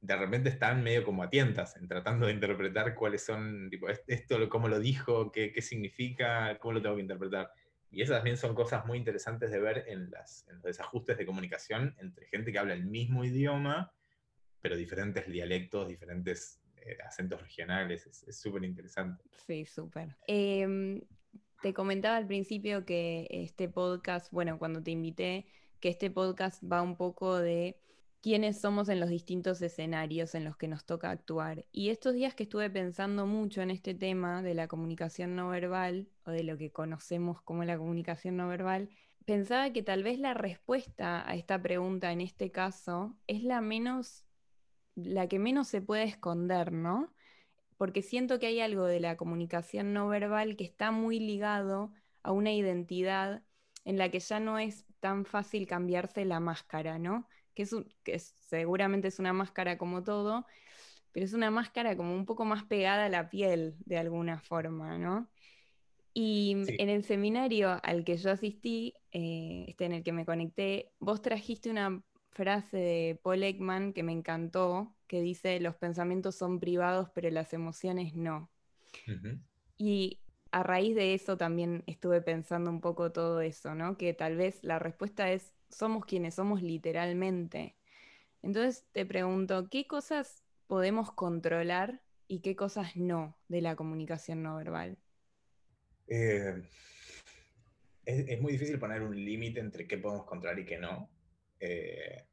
de 0.00 0.16
repente 0.16 0.50
están 0.50 0.82
medio 0.82 1.02
como 1.02 1.22
a 1.22 1.30
tientas, 1.30 1.76
en 1.76 1.88
tratando 1.88 2.26
de 2.26 2.34
interpretar 2.34 2.94
cuáles 2.94 3.24
son, 3.24 3.70
tipo, 3.70 3.88
esto, 3.88 4.48
cómo 4.50 4.68
lo 4.68 4.78
dijo, 4.78 5.32
qué, 5.32 5.50
qué 5.50 5.62
significa, 5.62 6.58
cómo 6.58 6.74
lo 6.74 6.82
tengo 6.82 6.96
que 6.96 7.02
interpretar. 7.02 7.50
Y 7.90 8.02
esas 8.02 8.18
también 8.18 8.36
son 8.36 8.54
cosas 8.54 8.84
muy 8.86 8.98
interesantes 8.98 9.50
de 9.50 9.60
ver 9.60 9.84
en, 9.88 10.10
las, 10.10 10.46
los 10.48 10.62
desajustes 10.62 11.16
de 11.16 11.26
comunicación 11.26 11.94
entre 11.98 12.26
gente 12.26 12.52
que 12.52 12.58
habla 12.58 12.74
el 12.74 12.84
mismo 12.84 13.24
idioma, 13.24 13.92
pero 14.60 14.76
diferentes 14.76 15.26
dialectos, 15.26 15.88
diferentes 15.88 16.60
eh, 16.76 16.98
acentos 17.06 17.40
regionales, 17.40 18.06
es 18.06 18.38
súper 18.38 18.64
interesante. 18.64 19.24
Sí, 19.46 19.64
súper. 19.64 20.16
Em, 20.26 21.00
te 21.62 21.72
comentaba 21.72 22.16
al 22.16 22.26
principio 22.26 22.84
que 22.84 23.26
este 23.30 23.68
podcast, 23.68 24.30
bueno, 24.32 24.58
cuando 24.58 24.82
te 24.82 24.90
invité, 24.90 25.46
que 25.80 25.88
este 25.88 26.10
podcast 26.10 26.62
va 26.64 26.82
un 26.82 26.96
poco 26.96 27.38
de 27.38 27.80
quiénes 28.26 28.60
somos 28.60 28.88
en 28.88 28.98
los 28.98 29.08
distintos 29.08 29.62
escenarios 29.62 30.34
en 30.34 30.42
los 30.42 30.56
que 30.56 30.66
nos 30.66 30.84
toca 30.84 31.12
actuar. 31.12 31.64
Y 31.70 31.90
estos 31.90 32.12
días 32.12 32.34
que 32.34 32.42
estuve 32.42 32.68
pensando 32.68 33.24
mucho 33.24 33.62
en 33.62 33.70
este 33.70 33.94
tema 33.94 34.42
de 34.42 34.52
la 34.52 34.66
comunicación 34.66 35.36
no 35.36 35.50
verbal, 35.50 36.08
o 36.24 36.32
de 36.32 36.42
lo 36.42 36.58
que 36.58 36.72
conocemos 36.72 37.40
como 37.42 37.62
la 37.62 37.78
comunicación 37.78 38.36
no 38.36 38.48
verbal, 38.48 38.90
pensaba 39.26 39.72
que 39.72 39.84
tal 39.84 40.02
vez 40.02 40.18
la 40.18 40.34
respuesta 40.34 41.22
a 41.30 41.36
esta 41.36 41.62
pregunta 41.62 42.10
en 42.10 42.20
este 42.20 42.50
caso 42.50 43.16
es 43.28 43.44
la 43.44 43.60
menos, 43.60 44.24
la 44.96 45.28
que 45.28 45.38
menos 45.38 45.68
se 45.68 45.80
puede 45.80 46.02
esconder, 46.02 46.72
¿no? 46.72 47.14
Porque 47.76 48.02
siento 48.02 48.40
que 48.40 48.48
hay 48.48 48.58
algo 48.58 48.86
de 48.86 48.98
la 48.98 49.16
comunicación 49.16 49.92
no 49.92 50.08
verbal 50.08 50.56
que 50.56 50.64
está 50.64 50.90
muy 50.90 51.20
ligado 51.20 51.92
a 52.24 52.32
una 52.32 52.52
identidad 52.52 53.44
en 53.84 53.98
la 53.98 54.10
que 54.10 54.18
ya 54.18 54.40
no 54.40 54.58
es 54.58 54.84
tan 54.98 55.26
fácil 55.26 55.68
cambiarse 55.68 56.24
la 56.24 56.40
máscara, 56.40 56.98
¿no? 56.98 57.28
Que, 57.56 58.18
seguramente 58.18 59.08
es 59.08 59.18
una 59.18 59.32
máscara 59.32 59.78
como 59.78 60.04
todo, 60.04 60.46
pero 61.10 61.26
es 61.26 61.32
una 61.32 61.50
máscara 61.50 61.96
como 61.96 62.14
un 62.14 62.26
poco 62.26 62.44
más 62.44 62.62
pegada 62.64 63.06
a 63.06 63.08
la 63.08 63.30
piel 63.30 63.74
de 63.86 63.98
alguna 63.98 64.38
forma, 64.38 64.98
¿no? 64.98 65.28
Y 66.12 66.56
en 66.78 66.88
el 66.88 67.04
seminario 67.04 67.78
al 67.82 68.04
que 68.04 68.16
yo 68.16 68.30
asistí, 68.30 68.94
eh, 69.12 69.64
este 69.68 69.84
en 69.86 69.92
el 69.92 70.02
que 70.02 70.12
me 70.12 70.24
conecté, 70.24 70.92
vos 70.98 71.20
trajiste 71.20 71.70
una 71.70 72.02
frase 72.30 72.76
de 72.76 73.20
Paul 73.22 73.42
Ekman 73.42 73.92
que 73.92 74.02
me 74.02 74.12
encantó, 74.12 74.94
que 75.06 75.20
dice, 75.20 75.58
los 75.60 75.74
pensamientos 75.76 76.34
son 76.36 76.60
privados, 76.60 77.10
pero 77.14 77.30
las 77.30 77.52
emociones 77.52 78.14
no. 78.14 78.50
Y 79.78 80.20
a 80.52 80.62
raíz 80.62 80.94
de 80.94 81.14
eso 81.14 81.36
también 81.36 81.82
estuve 81.86 82.22
pensando 82.22 82.70
un 82.70 82.80
poco 82.80 83.12
todo 83.12 83.40
eso, 83.40 83.74
¿no? 83.74 83.96
Que 83.96 84.14
tal 84.14 84.36
vez 84.36 84.62
la 84.64 84.78
respuesta 84.78 85.30
es 85.32 85.55
somos 85.68 86.04
quienes 86.04 86.34
somos 86.34 86.62
literalmente. 86.62 87.76
Entonces 88.42 88.84
te 88.92 89.06
pregunto, 89.06 89.68
¿qué 89.70 89.86
cosas 89.86 90.44
podemos 90.66 91.12
controlar 91.12 92.02
y 92.28 92.40
qué 92.40 92.56
cosas 92.56 92.96
no 92.96 93.36
de 93.48 93.60
la 93.60 93.76
comunicación 93.76 94.42
no 94.42 94.56
verbal? 94.56 94.98
Eh, 96.08 96.62
es, 98.04 98.40
muy 98.40 98.52
difícil 98.52 98.78
poner 98.78 99.02
un 99.02 99.16
límite 99.16 99.60
entre 99.60 99.86
qué 99.86 99.98
podemos 99.98 100.26
controlar 100.26 100.58
y 100.58 100.64
qué 100.64 100.78
no. 100.78 101.10
Eh, 101.58 102.24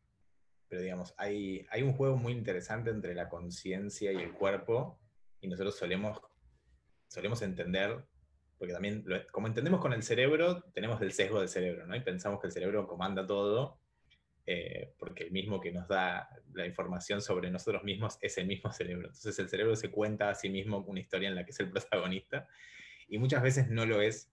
pero 0.68 0.82
digamos, 0.82 1.14
hay, 1.18 1.66
hay 1.70 1.84
un 1.84 1.94
juego 1.94 2.18
muy 2.18 2.34
interesante 2.34 2.90
entre 2.90 3.16
la 3.16 3.30
conciencia 3.30 4.12
y 4.12 4.18
el 4.18 4.34
cuerpo 4.34 5.00
y 5.42 5.48
nosotros 5.48 5.76
solemos, 5.76 6.20
solemos 7.08 7.42
entender 7.42 8.06
porque 8.58 8.74
también, 8.74 9.06
como 9.32 9.48
entendemos 9.48 9.82
con 9.82 9.94
el 9.94 10.04
cerebro, 10.04 10.64
tenemos 10.74 11.02
el 11.02 11.12
sesgo 11.12 11.40
del 11.40 11.50
cerebro, 11.50 11.86
¿no? 11.86 11.96
Y 11.96 12.02
pensamos 12.02 12.40
que 12.40 12.48
el 12.48 12.54
cerebro 12.54 12.88
comanda 12.88 13.26
todo, 13.26 13.80
eh, 14.46 14.94
porque 14.98 15.24
el 15.24 15.32
mismo 15.32 15.62
que 15.62 15.72
nos 15.72 15.88
da 15.88 16.30
la 16.54 16.66
información 16.66 17.22
sobre 17.22 17.50
nosotros 17.50 17.84
mismos 17.84 18.18
es 18.22 18.38
el 18.38 18.46
mismo 18.46 18.72
cerebro. 18.72 19.08
Entonces 19.08 19.40
el 19.40 19.50
cerebro 19.50 19.76
se 19.76 19.90
cuenta 19.90 20.30
a 20.30 20.36
sí 20.36 20.50
mismo 20.50 20.80
una 20.80 21.00
historia 21.00 21.30
en 21.30 21.36
la 21.36 21.46
que 21.46 21.52
es 21.52 21.60
el 21.60 21.72
protagonista, 21.72 22.48
y 23.08 23.18
muchas 23.18 23.42
veces 23.42 23.70
no 23.70 23.86
lo 23.86 24.02
es, 24.02 24.32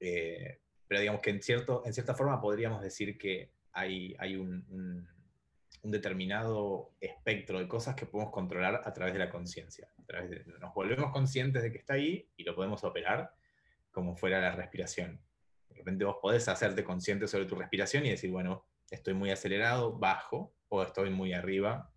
eh, 0.00 0.60
pero 0.86 1.00
digamos 1.00 1.20
que 1.20 1.30
en, 1.30 1.42
cierto, 1.42 1.82
en 1.84 1.92
cierta 1.92 2.14
forma 2.14 2.40
podríamos 2.40 2.82
decir 2.82 3.18
que 3.18 3.52
hay, 3.72 4.16
hay 4.18 4.36
un, 4.36 4.64
un, 4.70 5.08
determinado 5.90 6.90
espectro 7.00 7.58
de 7.58 7.68
cosas 7.68 7.94
que 7.94 8.04
podemos 8.04 8.32
controlar 8.32 8.82
a 8.84 8.92
través 8.92 9.14
de 9.14 9.20
la 9.20 9.30
conciencia. 9.30 9.88
Nos 10.60 10.74
volvemos 10.74 11.12
conscientes 11.12 11.62
de 11.62 11.72
que 11.72 11.78
está 11.78 11.94
ahí 11.94 12.28
y 12.36 12.44
lo 12.44 12.54
podemos 12.54 12.84
operar, 12.84 13.34
como 13.90 14.16
fuera 14.16 14.40
la 14.40 14.52
respiración. 14.52 15.20
De 15.68 15.76
repente 15.76 16.04
vos 16.04 16.16
podés 16.20 16.48
hacerte 16.48 16.84
consciente 16.84 17.26
sobre 17.26 17.46
tu 17.46 17.54
respiración 17.54 18.06
y 18.06 18.10
decir, 18.10 18.30
bueno, 18.30 18.66
estoy 18.90 19.14
muy 19.14 19.30
acelerado, 19.30 19.98
bajo, 19.98 20.54
o 20.68 20.82
estoy 20.82 21.10
muy 21.10 21.32
arriba, 21.32 21.92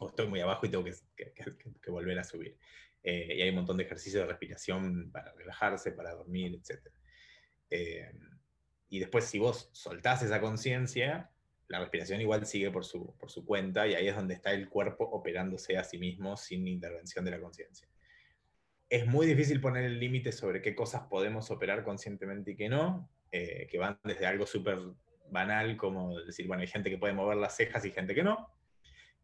o 0.00 0.08
estoy 0.08 0.28
muy 0.28 0.40
abajo 0.40 0.66
y 0.66 0.70
tengo 0.70 0.84
que, 0.84 1.90
volver 1.90 2.18
a 2.18 2.24
subir. 2.24 2.58
Eh, 3.02 3.36
y 3.36 3.42
hay 3.42 3.48
un 3.48 3.56
montón 3.56 3.76
de 3.76 3.84
ejercicios 3.84 4.22
de 4.22 4.28
respiración 4.28 5.10
para 5.10 5.32
relajarse, 5.32 5.92
para 5.92 6.14
dormir, 6.14 6.54
etc. 6.54 6.88
Eh, 7.70 8.10
y 8.88 8.98
después 8.98 9.24
si 9.24 9.38
vos 9.38 9.70
soltás 9.72 10.22
esa 10.22 10.40
conciencia, 10.40 11.30
la 11.68 11.80
respiración 11.80 12.20
igual 12.20 12.46
sigue 12.46 12.70
por 12.70 12.84
su, 12.84 13.16
por 13.16 13.30
su 13.30 13.44
cuenta 13.44 13.86
y 13.86 13.94
ahí 13.94 14.06
es 14.06 14.14
donde 14.14 14.34
está 14.34 14.52
el 14.52 14.68
cuerpo 14.68 15.04
operándose 15.04 15.78
a 15.78 15.84
sí 15.84 15.98
mismo 15.98 16.36
sin 16.36 16.68
intervención 16.68 17.24
de 17.24 17.30
la 17.30 17.40
conciencia 17.40 17.88
es 18.92 19.06
muy 19.06 19.26
difícil 19.26 19.58
poner 19.58 19.84
el 19.84 19.98
límite 19.98 20.32
sobre 20.32 20.60
qué 20.60 20.74
cosas 20.74 21.04
podemos 21.08 21.50
operar 21.50 21.82
conscientemente 21.82 22.50
y 22.50 22.56
qué 22.56 22.68
no, 22.68 23.10
eh, 23.30 23.66
que 23.70 23.78
van 23.78 23.98
desde 24.04 24.26
algo 24.26 24.44
súper 24.44 24.78
banal 25.30 25.78
como 25.78 26.20
decir, 26.20 26.46
bueno, 26.46 26.60
hay 26.60 26.66
gente 26.66 26.90
que 26.90 26.98
puede 26.98 27.14
mover 27.14 27.38
las 27.38 27.56
cejas 27.56 27.86
y 27.86 27.90
gente 27.90 28.14
que 28.14 28.22
no. 28.22 28.54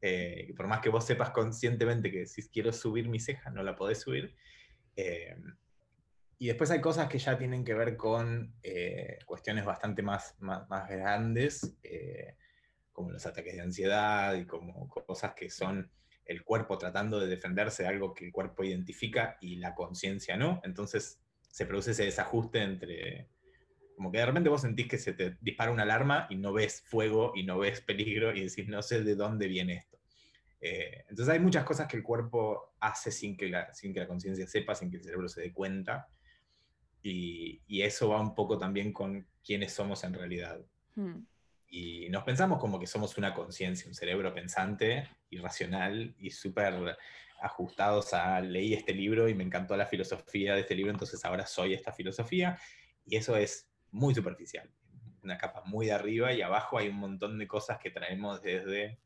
Eh, 0.01 0.55
por 0.57 0.69
más 0.69 0.81
que 0.81 0.89
vos 0.89 1.05
sepas 1.05 1.33
conscientemente 1.33 2.11
que 2.11 2.27
si 2.27 2.49
quiero 2.49 2.73
subir 2.73 3.11
mi 3.11 3.21
ceja, 3.21 3.51
no 3.51 3.63
la 3.63 3.77
podés 3.77 4.01
subir. 4.01 4.35
Eh, 4.97 5.37
y 6.39 6.47
después 6.47 6.71
hay 6.71 6.81
cosas 6.81 7.07
que 7.07 7.19
ya 7.19 7.37
tienen 7.37 7.63
que 7.63 7.75
ver 7.75 7.95
con 7.99 8.55
cuestiones 9.27 9.67
bastante 9.67 10.01
más, 10.01 10.35
más, 10.39 10.67
más 10.71 10.89
grandes, 10.89 11.77
como 12.91 13.11
los 13.11 13.27
ataques 13.27 13.55
de 13.55 13.61
ansiedad 13.61 14.35
y 14.35 14.47
como 14.47 14.89
cosas 14.89 15.35
que 15.35 15.51
son 15.51 15.93
el 16.29 16.45
cuerpo 16.45 16.77
tratando 16.77 17.19
de 17.19 17.27
defenderse 17.27 17.83
de 17.83 17.89
algo 17.89 18.13
que 18.15 18.27
el 18.27 18.33
cuerpo 18.33 18.63
identifica 18.63 19.39
y 19.41 19.57
la 19.57 19.75
conciencia 19.75 20.37
no. 20.37 20.61
Entonces 20.63 21.21
se 21.51 21.65
produce 21.65 21.93
ese 21.93 22.05
desajuste 22.05 22.63
entre, 22.63 23.31
como 23.97 24.13
que 24.13 24.19
de 24.19 24.27
repente 24.27 24.51
vos 24.51 24.61
sentís 24.61 24.87
que 24.87 24.99
se 24.99 25.15
te 25.15 25.39
dispara 25.41 25.73
una 25.73 25.85
alarma 25.85 26.27
y 26.29 26.37
no 26.37 26.53
ves 26.53 26.83
fuego 26.83 27.33
y 27.35 27.45
no 27.45 27.59
ves 27.59 27.81
peligro 27.81 28.37
y 28.37 28.45
decís, 28.45 28.69
no 28.69 28.83
sé 28.83 29.03
de 29.03 29.15
dónde 29.15 29.49
viene 29.49 29.77
esto. 29.77 29.99
Eh, 30.61 31.07
entonces 31.09 31.33
hay 31.33 31.41
muchas 31.41 31.65
cosas 31.65 31.89
que 31.89 31.97
el 31.97 32.03
cuerpo 32.03 32.75
hace 32.79 33.11
sin 33.11 33.35
que 33.35 33.49
la, 33.49 33.73
la 33.83 34.07
conciencia 34.07 34.47
sepa, 34.47 34.75
sin 34.75 34.91
que 34.91 34.99
el 34.99 35.05
cerebro 35.05 35.29
se 35.29 35.41
dé 35.41 35.53
cuenta. 35.53 36.09
Y, 37.03 37.63
eso 37.81 38.11
va 38.11 38.21
un 38.21 38.35
poco 38.35 38.59
también 38.59 38.93
con 38.93 39.27
quiénes 39.43 39.73
somos 39.73 40.05
en 40.05 40.13
realidad. 40.13 40.61
Hmm 40.95 41.21
y 41.71 42.09
nos 42.09 42.25
pensamos 42.25 42.59
como 42.59 42.79
que 42.81 42.87
somos 42.87 43.19
una 43.19 43.35
conciencia, 43.35 43.87
un 43.87 43.95
cerebro 43.95 44.33
pensante 44.33 45.09
y 45.29 45.39
racional 45.39 46.15
y 46.19 46.31
súper 46.31 46.97
ajustados 47.43 48.15
a 48.15 48.41
leí 48.41 48.75
este 48.75 48.95
libro 48.95 49.29
y 49.29 49.35
me 49.35 49.45
encantó 49.45 49.77
la 49.77 49.87
filosofía 49.87 50.55
de 50.55 50.63
este 50.63 50.75
libro, 50.75 50.91
entonces 50.91 51.25
ahora 51.25 51.47
soy 51.47 51.75
esta 51.75 51.93
filosofía. 51.93 52.59
Y 53.05 53.17
eso 53.17 53.37
es 53.37 53.71
muy 53.91 54.15
superficial, 54.15 54.71
una 55.23 55.37
capa 55.37 55.63
muy 55.65 55.87
de 55.87 55.93
arriba 55.93 56.33
y 56.33 56.43
abajo 56.43 56.79
hay 56.79 56.89
un 56.89 56.97
montón 56.97 57.39
de 57.39 57.47
cosas 57.47 57.79
que 57.79 57.91
traemos 57.91 58.41
desde, 58.41 58.99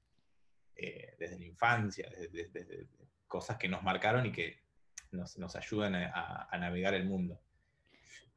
eh, 0.76 1.14
desde 1.18 1.38
la 1.38 1.44
infancia, 1.44 2.08
desde, 2.10 2.86
cosas 3.26 3.56
que 3.56 3.68
nos 3.68 3.82
marcaron 3.82 4.26
y 4.26 4.32
que 4.32 4.60
nos, 5.10 5.38
nos 5.38 5.56
ayudan 5.56 5.94
a, 5.94 6.48
navegar 6.58 6.94
el 6.94 7.06
mundo. 7.06 7.40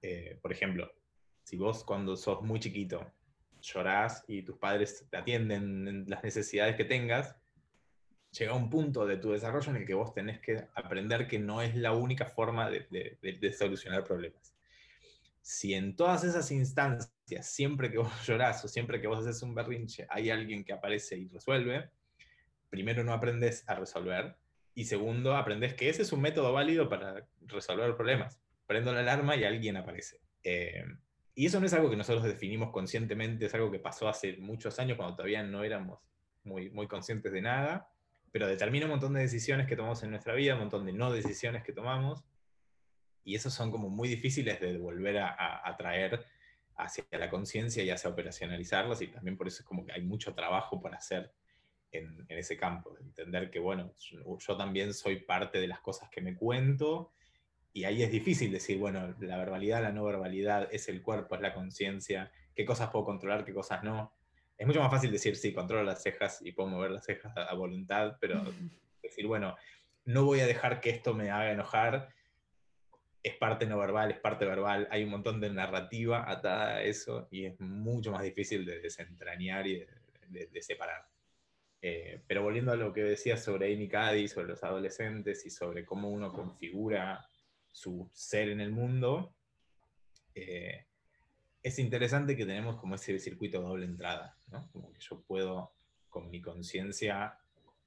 Eh, 0.01 0.39
por 0.41 0.51
ejemplo, 0.51 0.91
si 1.43 1.57
vos 1.57 1.83
cuando 1.83 2.15
sos 2.15 2.41
muy 2.41 2.59
chiquito 2.59 3.11
llorás 3.65 4.23
y 4.27 4.43
tus 4.43 4.57
padres 4.57 5.05
te 5.09 5.17
atienden 5.17 5.87
en 5.87 6.05
las 6.09 6.23
necesidades 6.23 6.75
que 6.75 6.85
tengas, 6.85 7.35
llega 8.37 8.53
un 8.53 8.69
punto 8.69 9.05
de 9.05 9.17
tu 9.17 9.31
desarrollo 9.31 9.69
en 9.71 9.77
el 9.77 9.85
que 9.85 9.93
vos 9.93 10.13
tenés 10.13 10.39
que 10.39 10.67
aprender 10.75 11.27
que 11.27 11.39
no 11.39 11.61
es 11.61 11.75
la 11.75 11.93
única 11.93 12.25
forma 12.25 12.69
de, 12.69 13.53
solucionar 13.57 14.03
problemas. 14.03 14.55
Si 15.41 15.73
en 15.73 15.95
todas 15.95 16.23
esas 16.23 16.51
instancias, 16.51 17.11
siempre 17.41 17.91
que 17.91 17.97
vos 17.97 18.11
llorás 18.25 18.63
o 18.65 18.67
siempre 18.67 18.99
que 18.99 19.07
vos 19.07 19.25
haces 19.25 19.41
un 19.41 19.55
berrinche, 19.55 20.05
hay 20.09 20.29
alguien 20.29 20.63
que 20.63 20.73
aparece 20.73 21.17
y 21.17 21.27
resuelve, 21.27 21.89
primero 22.69 23.03
no 23.03 23.13
aprendes 23.13 23.63
a 23.67 23.75
resolver 23.75 24.35
y 24.73 24.85
segundo 24.85 25.35
aprendes 25.35 25.73
que 25.73 25.89
ese 25.89 26.01
es 26.01 26.11
un 26.11 26.21
método 26.21 26.51
válido 26.51 26.89
para 26.89 27.27
resolver 27.41 27.95
problemas. 27.95 28.39
Prendo 28.67 28.91
la 28.91 29.01
alarma 29.01 29.35
y 29.35 29.43
alguien 29.43 29.77
aparece. 29.77 30.19
Eh, 30.43 30.83
y 31.35 31.45
eso 31.45 31.59
no 31.59 31.65
es 31.65 31.73
algo 31.73 31.89
que 31.89 31.97
nosotros 31.97 32.23
definimos 32.23 32.71
conscientemente, 32.71 33.45
es 33.45 33.53
algo 33.53 33.69
que 33.69 33.79
pasó 33.79 34.07
hace 34.07 34.37
muchos 34.37 34.79
años 34.79 34.95
cuando 34.95 35.17
todavía 35.17 35.43
no 35.43 35.65
éramos 35.65 35.99
muy, 36.45 36.69
muy 36.69 36.87
conscientes 36.87 37.31
de 37.33 37.41
nada, 37.41 37.89
pero 38.31 38.47
determina 38.47 38.85
un 38.85 38.91
montón 38.91 39.13
de 39.13 39.21
decisiones 39.21 39.67
que 39.67 39.75
tomamos 39.75 40.01
en 40.03 40.11
nuestra 40.11 40.33
vida, 40.33 40.53
un 40.53 40.61
montón 40.61 40.85
de 40.85 40.93
no 40.93 41.11
decisiones 41.11 41.63
que 41.63 41.73
tomamos, 41.73 42.23
y 43.25 43.35
esos 43.35 43.53
son 43.53 43.69
como 43.69 43.89
muy 43.89 44.07
difíciles 44.07 44.61
de 44.61 44.77
volver 44.77 45.17
a, 45.17 45.75
traer 45.77 46.25
hacia 46.77 47.03
la 47.11 47.29
conciencia 47.29 47.83
y 47.83 47.89
hacia 47.89 48.09
operacionalizarlas, 48.09 49.01
y 49.01 49.07
también 49.07 49.35
por 49.35 49.47
eso 49.47 49.61
es 49.61 49.65
como 49.65 49.85
que 49.85 49.91
hay 49.91 50.03
mucho 50.03 50.33
trabajo 50.33 50.79
por 50.79 50.95
hacer 50.95 51.33
en, 51.91 52.25
en 52.29 52.37
ese 52.37 52.55
campo, 52.55 52.93
de 52.93 53.01
entender 53.01 53.51
que, 53.51 53.59
bueno, 53.59 53.93
yo 53.97 54.57
también 54.57 54.93
soy 54.93 55.17
parte 55.17 55.59
de 55.59 55.67
las 55.67 55.81
cosas 55.81 56.09
que 56.09 56.21
me 56.21 56.35
cuento, 56.35 57.11
y 57.75 57.83
ahí 57.83 58.01
es 58.03 58.09
difícil 58.09 58.53
decir, 58.53 58.77
bueno, 58.77 59.13
la 59.19 59.37
verbalidad, 59.37 59.81
la 59.81 59.91
no 59.91 60.05
verbalidad, 60.05 60.69
es 60.71 60.87
el 60.87 61.01
cuerpo, 61.01 61.35
es 61.35 61.41
la 61.41 61.53
conciencia, 61.53 62.31
qué 62.55 62.63
cosas 62.63 62.89
puedo 62.89 63.03
controlar, 63.03 63.43
qué 63.43 63.53
cosas 63.53 63.83
no. 63.83 64.15
Es 64.57 64.65
mucho 64.65 64.79
más 64.79 64.89
fácil 64.89 65.11
decir, 65.11 65.35
sí, 65.35 65.53
controlo 65.53 65.83
las 65.83 66.01
cejas 66.01 66.39
y 66.41 66.53
puedo 66.53 66.69
mover 66.69 66.91
las 66.91 67.03
cejas 67.03 67.33
a, 67.35 67.53
voluntad, 67.53 68.15
pero 68.21 68.41
decir, 69.03 69.27
bueno, 69.27 69.57
no 70.05 70.23
voy 70.23 70.39
a 70.39 70.47
dejar 70.47 70.79
que 70.79 70.89
esto 70.89 71.13
me 71.13 71.31
haga 71.31 71.51
enojar, 71.51 72.07
es 73.21 73.35
parte 73.35 73.65
no 73.65 73.77
verbal, 73.77 74.09
es 74.09 74.19
parte 74.19 74.45
verbal, 74.45 74.87
hay 74.89 75.03
un 75.03 75.09
montón 75.09 75.41
de 75.41 75.49
narrativa 75.49 76.31
atada 76.31 76.77
a 76.77 76.83
eso 76.83 77.27
y 77.29 77.43
es 77.43 77.59
mucho 77.59 78.09
más 78.09 78.23
difícil 78.23 78.65
de 78.65 78.79
desentrañar 78.79 79.67
y 79.67 79.85
de 80.29 80.61
separar. 80.61 81.05
Eh, 81.81 82.21
pero 82.25 82.41
volviendo 82.41 82.71
a 82.71 82.75
lo 82.75 82.93
que 82.93 83.03
decías 83.03 83.43
sobre 83.43 83.73
Amy 83.73 83.89
Cady, 83.89 84.27
sobre 84.27 84.47
los 84.47 84.63
adolescentes 84.63 85.45
y 85.45 85.49
sobre 85.49 85.85
cómo 85.85 86.09
uno 86.09 86.31
configura 86.31 87.27
su 87.75 88.09
ser 88.13 88.47
en 88.47 88.61
el 88.61 88.71
mundo, 88.71 89.35
eh, 90.33 90.85
es 91.61 91.77
interesante 91.77 92.37
que 92.37 92.45
tenemos 92.45 92.77
como 92.77 92.95
ese 92.95 93.19
circuito 93.19 93.59
de 93.59 93.65
doble 93.65 93.85
entrada, 93.85 94.37
¿no? 94.47 94.69
Como 94.71 94.93
que 94.93 94.99
yo 95.01 95.21
puedo, 95.23 95.73
con 96.09 96.29
mi 96.29 96.41
conciencia, 96.41 97.37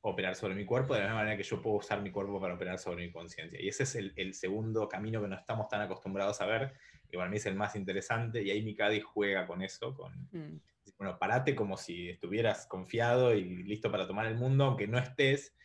operar 0.03 0.35
sobre 0.35 0.55
mi 0.55 0.67
cuerpo 0.67 0.93
de 0.93 1.01
la 1.01 1.07
misma 1.07 1.21
manera 1.21 1.39
que 1.39 1.43
yo 1.43 1.63
puedo 1.63 1.77
usar 1.77 2.03
mi 2.03 2.11
cuerpo 2.11 2.39
para 2.39 2.53
operar 2.53 2.79
sobre 2.79 3.07
mi 3.07 3.13
conciencia. 3.13 3.59
Y 3.63 3.69
ese 3.69 3.85
es 3.85 3.95
el, 3.95 4.35
segundo 4.35 4.91
camino 4.91 5.23
que 5.23 5.29
no 5.29 5.37
estamos 5.37 5.69
tan 5.71 5.81
acostumbrados 5.81 6.39
a 6.43 6.47
ver, 6.47 6.75
que 7.09 7.17
para 7.17 7.31
mí 7.31 7.39
es 7.39 7.47
el 7.47 7.55
más 7.55 7.75
interesante, 7.75 8.43
y 8.43 8.51
ahí 8.51 8.63
Mikadi 8.63 9.01
juega 9.01 9.47
con 9.47 9.63
eso, 9.63 9.95
con, 9.95 10.13
mm. 10.33 10.61
bueno, 10.99 11.19
parate 11.19 11.55
como 11.55 11.79
si 11.79 12.11
estuvieras 12.11 12.67
confiado 12.67 13.35
y 13.35 13.63
listo 13.63 13.91
para 13.91 14.07
tomar 14.07 14.27
el 14.27 14.37
mundo, 14.37 14.65
aunque 14.65 14.87
no 14.87 14.99
estés, 14.99 15.57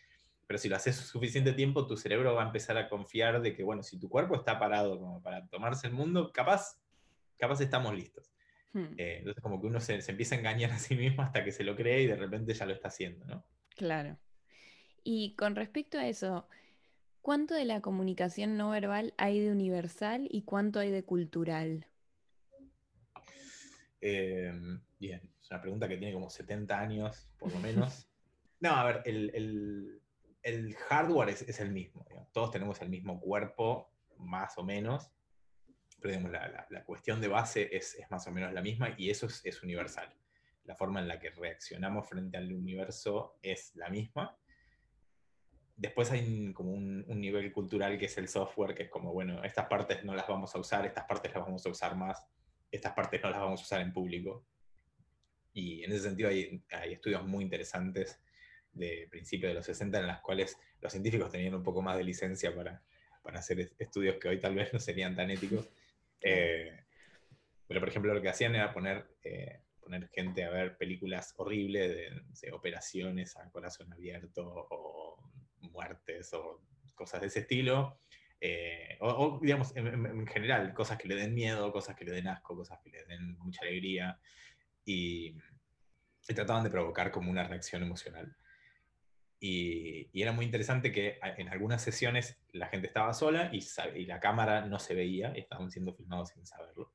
pero 0.48 0.58
si 0.58 0.70
lo 0.70 0.76
haces 0.76 0.96
suficiente 1.14 1.54
tiempo, 1.54 1.88
tu 1.88 1.98
cerebro 1.98 2.36
va 2.36 2.44
a 2.44 2.48
empezar 2.48 2.78
a 2.78 2.90
confiar 2.90 3.42
de 3.42 3.56
que, 3.56 3.64
bueno, 3.64 3.84
si 3.84 4.00
tu 4.00 4.10
cuerpo 4.10 4.36
está 4.36 4.60
parado 4.60 5.00
como 5.00 5.22
para 5.22 5.48
tomarse 5.48 5.88
el 5.88 5.94
mundo, 5.94 6.32
capaz, 6.32 6.80
capaz 7.38 7.62
estamos 7.62 7.96
listos. 7.96 8.32
Hmm. 8.74 8.94
Eh, 8.98 9.18
entonces 9.20 9.42
como 9.44 9.62
que 9.62 9.68
uno 9.68 9.80
se, 9.80 10.02
se 10.02 10.12
empieza 10.12 10.36
a 10.36 10.40
engañar 10.40 10.72
a 10.72 10.80
sí 10.80 10.96
mismo 10.96 11.22
hasta 11.22 11.44
que 11.44 11.52
se 11.52 11.64
lo 11.64 11.76
cree 11.76 12.02
y 12.02 12.08
de 12.08 12.16
repente 12.16 12.54
ya 12.54 12.66
lo 12.66 12.74
está 12.74 12.88
haciendo, 12.88 13.26
¿no? 13.26 13.46
Claro. 13.76 14.18
Y 15.04 15.36
con 15.36 15.56
respecto 15.56 15.98
a 15.98 16.08
eso, 16.08 16.48
¿cuánto 17.22 17.54
de 17.54 17.66
la 17.66 17.82
comunicación 17.82 18.58
no 18.58 18.70
verbal 18.70 19.14
hay 19.18 19.40
de 19.40 19.52
universal 19.52 20.28
y 20.32 20.44
cuánto 20.44 20.80
hay 20.80 20.92
de 20.92 21.04
cultural? 21.04 21.88
Em, 24.00 24.82
bien, 25.00 25.22
es 25.42 25.52
una 25.52 25.62
pregunta 25.62 25.88
que 25.88 25.98
tiene 25.98 26.14
como 26.14 26.30
70 26.30 26.80
años, 26.80 27.30
por 27.38 27.52
lo 27.52 27.60
menos. 27.60 28.08
no, 28.60 28.72
a 28.72 28.84
ver, 28.86 29.02
el, 29.06 30.02
hardware 30.90 31.30
es, 31.30 31.60
el 31.60 31.72
mismo. 31.72 32.06
Todos 32.32 32.52
tenemos 32.52 32.82
el 32.82 32.90
mismo 32.90 33.20
cuerpo, 33.20 33.92
más 34.18 34.58
o 34.58 34.64
menos. 34.64 35.12
Pero 36.02 36.28
la, 36.30 36.84
cuestión 36.86 37.22
de 37.22 37.30
base 37.30 37.70
es, 37.76 37.98
más 38.10 38.28
o 38.28 38.32
menos 38.32 38.52
la 38.54 38.62
misma 38.62 38.94
y 38.98 39.10
eso 39.10 39.28
es 39.28 39.64
universal 39.64 40.14
la 40.66 40.76
forma 40.76 41.00
en 41.00 41.08
la 41.08 41.20
que 41.20 41.30
reaccionamos 41.30 42.08
frente 42.08 42.38
al 42.38 42.52
universo 42.52 43.38
es 43.42 43.76
la 43.76 43.90
misma. 43.90 44.38
Después 45.76 46.12
hay 46.12 46.54
como 46.54 46.72
un, 46.72 47.06
nivel 47.20 47.52
cultural 47.52 47.98
que 47.98 48.06
es 48.06 48.18
el 48.18 48.28
software, 48.28 48.76
que 48.76 48.84
es 48.84 48.90
como, 48.90 49.12
bueno, 49.12 49.44
estas 49.44 49.66
partes 49.66 50.04
no 50.04 50.16
las 50.16 50.28
vamos 50.28 50.56
a 50.56 50.60
usar, 50.60 50.86
estas 50.86 51.06
partes 51.06 51.34
las 51.34 51.44
vamos 51.44 51.66
a 51.66 51.70
usar 51.70 51.96
más, 51.96 52.26
estas 52.72 52.94
partes 52.94 53.22
no 53.22 53.30
las 53.30 53.40
vamos 53.40 53.60
a 53.62 53.64
usar 53.64 53.82
en 53.82 53.92
público. 53.92 54.46
Y 55.52 55.84
en 55.84 55.92
ese 55.92 56.04
sentido 56.04 56.30
hay, 56.30 56.64
estudios 56.92 57.26
muy 57.26 57.44
interesantes 57.44 58.22
de 58.74 59.08
principios 59.10 59.52
de 59.52 59.56
los 59.56 59.66
60 59.66 60.00
en 60.00 60.08
las 60.08 60.22
cuales 60.22 60.58
los 60.82 60.92
científicos 60.92 61.32
tenían 61.32 61.56
un 61.56 61.64
poco 61.64 61.82
más 61.82 61.98
de 61.98 62.04
licencia 62.04 62.54
para, 62.54 62.82
para 63.22 63.40
hacer 63.40 63.72
estudios 63.78 64.18
que 64.18 64.30
hoy 64.30 64.40
tal 64.40 64.56
vez 64.56 64.74
no 64.74 64.80
serían 64.80 65.16
tan 65.16 65.30
éticos. 65.30 65.70
Eh, 66.22 66.80
pero 67.68 67.80
por 67.80 67.90
ejemplo 67.90 68.14
lo 68.14 68.22
que 68.22 68.30
hacían 68.30 68.56
era 68.56 68.74
poner 68.74 69.06
eh, 69.24 69.60
poner 69.84 70.10
gente 70.10 70.44
a 70.46 70.50
ver 70.50 70.78
películas 70.78 71.34
horribles 71.38 72.14
de, 72.42 72.52
operaciones 72.52 73.36
a 73.36 73.50
corazón 73.52 73.92
abierto 73.92 74.68
o 74.70 75.30
muertes 75.60 76.34
o 76.34 76.62
cosas 76.96 77.22
de 77.22 77.28
ese 77.28 77.40
estilo. 77.42 78.00
Eh, 78.40 78.98
o, 79.00 79.40
digamos, 79.42 79.76
en, 79.76 80.28
general, 80.28 80.74
cosas 80.74 80.98
que 80.98 81.08
le 81.08 81.16
den 81.16 81.34
miedo, 81.34 81.72
cosas 81.72 81.96
que 81.96 82.06
le 82.06 82.12
den 82.12 82.28
asco, 82.28 82.56
cosas 82.56 82.80
que 82.84 82.90
le 82.90 83.06
den 83.06 83.38
mucha 83.38 83.62
alegría. 83.62 84.20
Y, 84.86 85.38
trataban 86.28 86.64
de 86.64 86.70
provocar 86.70 87.12
como 87.12 87.30
una 87.30 87.44
reacción 87.44 87.84
emocional. 87.84 88.36
Y, 89.46 90.10
era 90.14 90.32
muy 90.32 90.46
interesante 90.46 90.94
que 90.94 91.20
en 91.38 91.50
algunas 91.50 91.82
sesiones 91.82 92.40
la 92.54 92.68
gente 92.68 92.88
estaba 92.88 93.14
sola 93.14 93.50
y, 93.52 93.60
y 93.96 94.06
la 94.06 94.22
cámara 94.22 94.66
no 94.66 94.80
se 94.80 94.96
veía, 94.96 95.34
estaban 95.34 95.70
siendo 95.70 95.94
filmados 95.94 96.30
sin 96.30 96.46
saberlo 96.46 96.94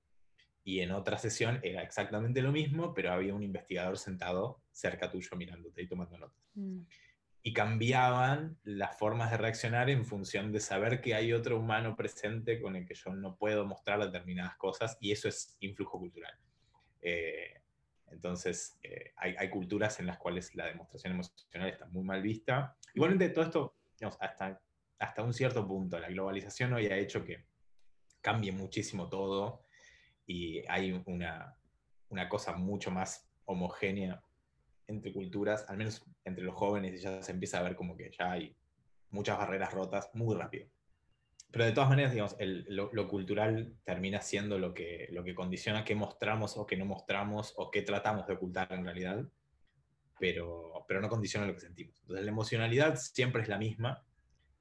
y 0.69 0.81
en 0.81 0.91
otra 0.91 1.17
sesión 1.17 1.61
era 1.63 1.83
exactamente 1.83 2.43
lo 2.43 2.53
mismo, 2.53 2.93
pero 2.93 3.11
había 3.11 3.35
un 3.35 3.43
investigador 3.43 3.97
sentado 3.97 4.61
cerca 4.71 5.11
tuyo 5.11 5.35
mirándote 5.35 5.81
y 5.81 5.87
tomando 5.87 6.19
notas. 6.19 6.39
Mm. 6.53 6.81
Y 7.43 7.53
cambiaban 7.55 8.59
las 8.65 8.99
formas 8.99 9.31
de 9.31 9.39
reaccionar 9.39 9.89
en 9.89 10.05
función 10.05 10.53
de 10.53 10.61
saber 10.61 11.01
que 11.01 11.15
hay 11.15 11.33
otro 11.33 11.59
humano 11.59 11.97
presente 11.97 12.61
con 12.61 12.77
el 12.77 12.85
que 12.85 12.95
yo 12.95 13.15
no 13.15 13.37
puedo 13.37 13.65
mostrar 13.65 13.99
determinadas 13.99 14.57
cosas, 14.57 14.99
y 15.01 15.11
eso 15.11 15.27
es 15.27 15.57
influjo 15.61 15.99
cultural. 15.99 16.35
Eh, 17.01 17.63
entonces, 18.13 18.79
eh, 18.83 19.13
hay, 19.17 19.51
culturas 19.51 20.01
en 20.01 20.07
las 20.07 20.19
cuales 20.19 20.55
la 20.55 20.67
demostración 20.67 21.13
emocional 21.13 21.69
está 21.69 21.87
muy 21.87 22.05
mal 22.05 22.23
vista. 22.23 22.77
Igualmente, 22.95 23.29
todo 23.31 23.45
esto, 23.45 23.75
hasta, 24.21 24.61
hasta 24.99 25.23
un 25.23 25.33
cierto 25.33 25.67
punto, 25.67 25.99
la 25.99 26.09
globalización 26.09 26.73
hoy 26.73 26.87
ha 26.87 26.97
hecho 26.97 27.25
que 27.25 27.47
cambie 28.21 28.53
muchísimo 28.53 29.09
todo 29.09 29.65
y 30.27 30.63
hay 30.69 31.03
una, 31.07 31.57
una 32.09 32.29
cosa 32.29 32.57
mucho 32.57 32.91
más 32.91 33.29
homogénea 33.45 34.23
entre 34.87 35.13
culturas, 35.13 35.65
al 35.69 35.77
menos 35.77 36.05
entre 36.25 36.45
los 36.45 36.55
jóvenes, 36.55 36.95
y 36.95 36.99
ya 36.99 37.23
se 37.23 37.33
empieza 37.33 37.59
a 37.59 37.63
ver 37.63 37.77
como 37.77 37.97
que 37.97 38.11
ya 38.11 38.33
hay 38.33 38.57
muchas 39.11 39.39
barreras 39.39 39.73
rotas 39.73 40.11
muy 40.15 40.35
rápido. 40.35 40.69
Pero 41.51 41.65
de 41.65 41.73
todas 41.73 41.89
maneras, 41.89 42.13
digamos, 42.13 42.37
lo, 42.39 43.09
cultural 43.09 43.75
termina 43.85 44.21
siendo 44.21 44.59
lo 44.59 44.75
que, 44.75 45.09
lo 45.13 45.25
que 45.25 45.35
condiciona 45.35 45.85
qué 45.85 45.95
mostramos 45.95 46.57
o 46.57 46.67
qué 46.67 46.77
no 46.77 46.85
mostramos 46.85 47.55
o 47.57 47.71
qué 47.71 47.83
tratamos 47.83 48.27
de 48.27 48.35
ocultar 48.35 48.71
en 48.73 48.85
realidad, 48.85 49.25
pero, 50.19 50.85
pero 50.87 51.01
no 51.01 51.09
condiciona 51.09 51.47
lo 51.47 51.55
que 51.55 51.61
sentimos. 51.61 51.99
Entonces, 52.03 52.25
la 52.25 52.31
emocionalidad 52.31 52.97
siempre 52.97 53.43
es 53.43 53.49
la 53.49 53.57
misma 53.57 54.05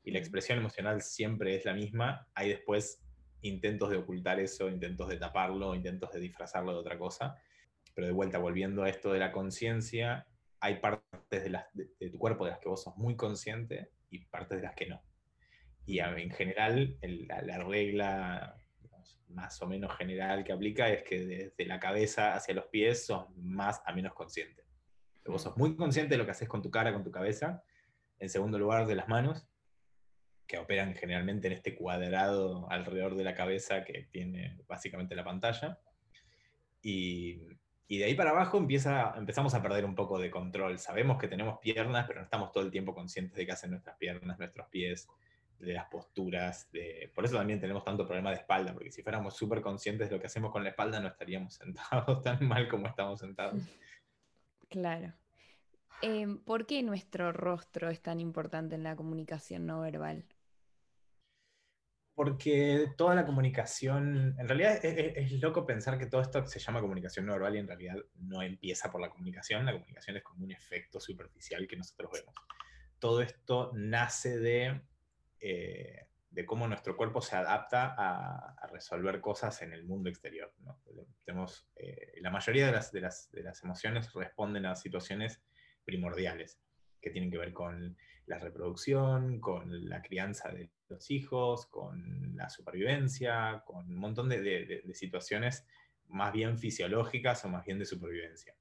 y 0.03 0.11
la 0.11 0.19
expresión 0.19 0.59
emocional 0.59 1.01
siempre 1.01 1.55
es 1.55 1.65
la 1.65 1.73
misma. 1.73 2.27
Hay 2.33 2.49
después 2.49 3.03
intentos 3.41 3.89
de 3.89 3.97
ocultar 3.97 4.39
eso, 4.39 4.69
intentos 4.69 5.09
de 5.09 5.17
taparlo, 5.17 5.75
intentos 5.75 6.11
de 6.13 6.21
disfrazarlo 6.21 6.71
de 6.71 6.79
otra 6.79 6.97
cosa. 6.97 7.35
Pero 7.93 8.07
de 8.07 8.13
vuelta, 8.13 8.37
volviendo 8.37 8.83
a 8.83 8.89
esto 8.89 9.11
de 9.11 9.19
la 9.19 9.31
conciencia, 9.33 10.27
hay 10.59 10.79
partes 10.79 11.43
de, 11.43 12.09
tu 12.09 12.17
cuerpo 12.17 12.45
de 12.45 12.51
las 12.51 12.59
que 12.59 12.69
vos 12.69 12.83
sos 12.83 12.95
muy 12.97 13.15
consciente 13.15 13.91
y 14.09 14.19
partes 14.25 14.59
de 14.59 14.63
las 14.63 14.75
que 14.75 14.87
no. 14.87 15.01
Y 15.87 15.99
en 15.99 16.29
general, 16.31 16.97
la, 17.01 17.59
regla 17.59 18.57
más 19.29 19.61
o 19.61 19.67
menos 19.67 19.95
general 19.95 20.43
que 20.43 20.51
aplica 20.51 20.89
es 20.89 21.01
que 21.03 21.25
desde 21.25 21.65
la 21.65 21.79
cabeza 21.79 22.33
hacia 22.33 22.53
los 22.53 22.65
pies 22.65 23.05
sos 23.05 23.29
más 23.37 23.81
a 23.85 23.93
menos 23.93 24.13
consciente. 24.13 24.65
Vos 25.25 25.43
sos 25.43 25.55
muy 25.55 25.77
consciente 25.77 26.13
de 26.13 26.17
lo 26.17 26.25
que 26.25 26.31
haces 26.31 26.49
con 26.49 26.61
tu 26.61 26.69
cara, 26.69 26.91
con 26.91 27.05
tu 27.05 27.11
cabeza. 27.11 27.63
En 28.19 28.29
segundo 28.29 28.59
lugar, 28.59 28.85
de 28.85 28.95
las 28.95 29.07
manos 29.07 29.47
que 30.45 30.57
operan 30.57 30.93
generalmente 30.93 31.47
en 31.47 31.53
este 31.53 31.73
cuadrado 31.73 32.69
alrededor 32.69 33.15
de 33.15 33.23
la 33.23 33.33
cabeza 33.33 33.85
que 33.85 34.09
tiene 34.11 34.59
básicamente 34.67 35.15
la 35.15 35.23
pantalla. 35.23 35.79
Y, 36.81 37.39
de 37.87 38.03
ahí 38.03 38.13
para 38.13 38.31
abajo 38.31 38.57
empieza, 38.57 39.13
empezamos 39.15 39.53
a 39.53 39.61
perder 39.61 39.85
un 39.85 39.95
poco 39.95 40.19
de 40.19 40.29
control. 40.29 40.79
Sabemos 40.79 41.17
que 41.17 41.29
tenemos 41.29 41.59
piernas, 41.59 42.07
pero 42.07 42.19
no 42.19 42.25
estamos 42.25 42.51
todo 42.51 42.65
el 42.65 42.71
tiempo 42.71 42.93
conscientes 42.93 43.37
de 43.37 43.45
qué 43.45 43.53
hacen 43.53 43.71
nuestras 43.71 43.95
piernas, 43.95 44.37
nuestros 44.37 44.67
pies, 44.67 45.07
de 45.59 45.73
las 45.73 45.85
posturas. 45.85 46.71
De... 46.71 47.11
Por 47.13 47.25
eso 47.25 47.37
también 47.37 47.59
tenemos 47.59 47.83
tanto 47.83 48.05
problema 48.05 48.29
de 48.29 48.37
espalda, 48.37 48.73
porque 48.73 48.91
si 48.91 49.03
fuéramos 49.03 49.35
súper 49.35 49.61
conscientes 49.61 50.09
de 50.09 50.15
lo 50.15 50.21
que 50.21 50.27
hacemos 50.27 50.51
con 50.51 50.63
la 50.63 50.69
espalda, 50.69 50.99
no 50.99 51.07
estaríamos 51.07 51.53
sentados 51.55 52.23
tan 52.23 52.47
mal 52.47 52.67
como 52.67 52.87
estamos 52.87 53.19
sentados. 53.19 53.61
Claro. 54.69 55.13
Em, 56.01 56.37
¿Por 56.39 56.65
qué 56.65 56.83
nuestro 56.83 57.31
rostro 57.31 57.89
es 57.89 58.01
tan 58.01 58.19
importante 58.19 58.75
en 58.75 58.83
la 58.83 58.95
comunicación 58.95 59.65
no 59.65 59.81
verbal? 59.81 60.25
porque 62.17 62.93
toda 62.97 63.13
la 63.13 63.27
comunicación, 63.27 64.35
en 64.39 64.47
realidad 64.47 64.83
es, 64.83 65.31
loco 65.33 65.67
pensar 65.67 65.99
que 65.99 66.07
todo 66.07 66.21
esto 66.21 66.47
se 66.47 66.57
llama 66.57 66.81
comunicación 66.81 67.27
no 67.27 67.33
verbal 67.33 67.55
y 67.55 67.59
en 67.59 67.67
realidad 67.67 67.95
no 68.15 68.41
empieza 68.41 68.91
por 68.91 69.01
la 69.01 69.11
comunicación, 69.11 69.63
la 69.67 69.73
comunicación 69.73 70.17
es 70.17 70.23
como 70.23 70.43
un 70.43 70.51
efecto 70.51 70.99
superficial 70.99 71.67
que 71.67 71.77
nosotros 71.77 72.09
vemos. 72.11 72.33
Todo 72.97 73.21
esto 73.21 73.69
nace 73.75 74.39
de, 74.39 74.81
eh, 75.39 76.07
de 76.29 76.45
cómo 76.45 76.67
nuestro 76.67 76.95
cuerpo 76.95 77.21
se 77.21 77.35
adapta 77.35 77.95
a, 77.97 78.67
resolver 78.71 79.21
cosas 79.21 79.61
en 79.61 79.73
el 79.73 79.85
mundo 79.85 80.09
exterior. 80.09 80.53
Tenemos, 81.25 81.67
eh, 81.75 82.13
la 82.21 82.29
mayoría 82.29 82.67
de 82.67 82.73
las, 82.73 82.91
de, 82.91 83.01
las, 83.01 83.31
de 83.31 83.43
las 83.43 83.63
emociones 83.63 84.13
responden 84.13 84.65
a 84.65 84.75
situaciones 84.75 85.41
primordiales 85.83 86.59
que 87.01 87.09
tienen 87.09 87.31
que 87.31 87.37
ver 87.37 87.53
con 87.53 87.97
la 88.27 88.37
reproducción, 88.39 89.39
con 89.39 89.89
la 89.89 90.01
crianza 90.01 90.49
de 90.49 90.69
los 90.89 91.09
hijos, 91.11 91.65
con 91.67 92.35
la 92.35 92.49
supervivencia, 92.49 93.63
con 93.65 93.87
un 93.87 93.97
montón 93.97 94.29
de, 94.29 94.83
situaciones 94.93 95.65
más 96.07 96.33
bien 96.33 96.57
fisiológicas 96.57 97.43
o 97.45 97.49
más 97.49 97.65
bien 97.65 97.79
de 97.79 97.85
supervivencia. 97.85 98.55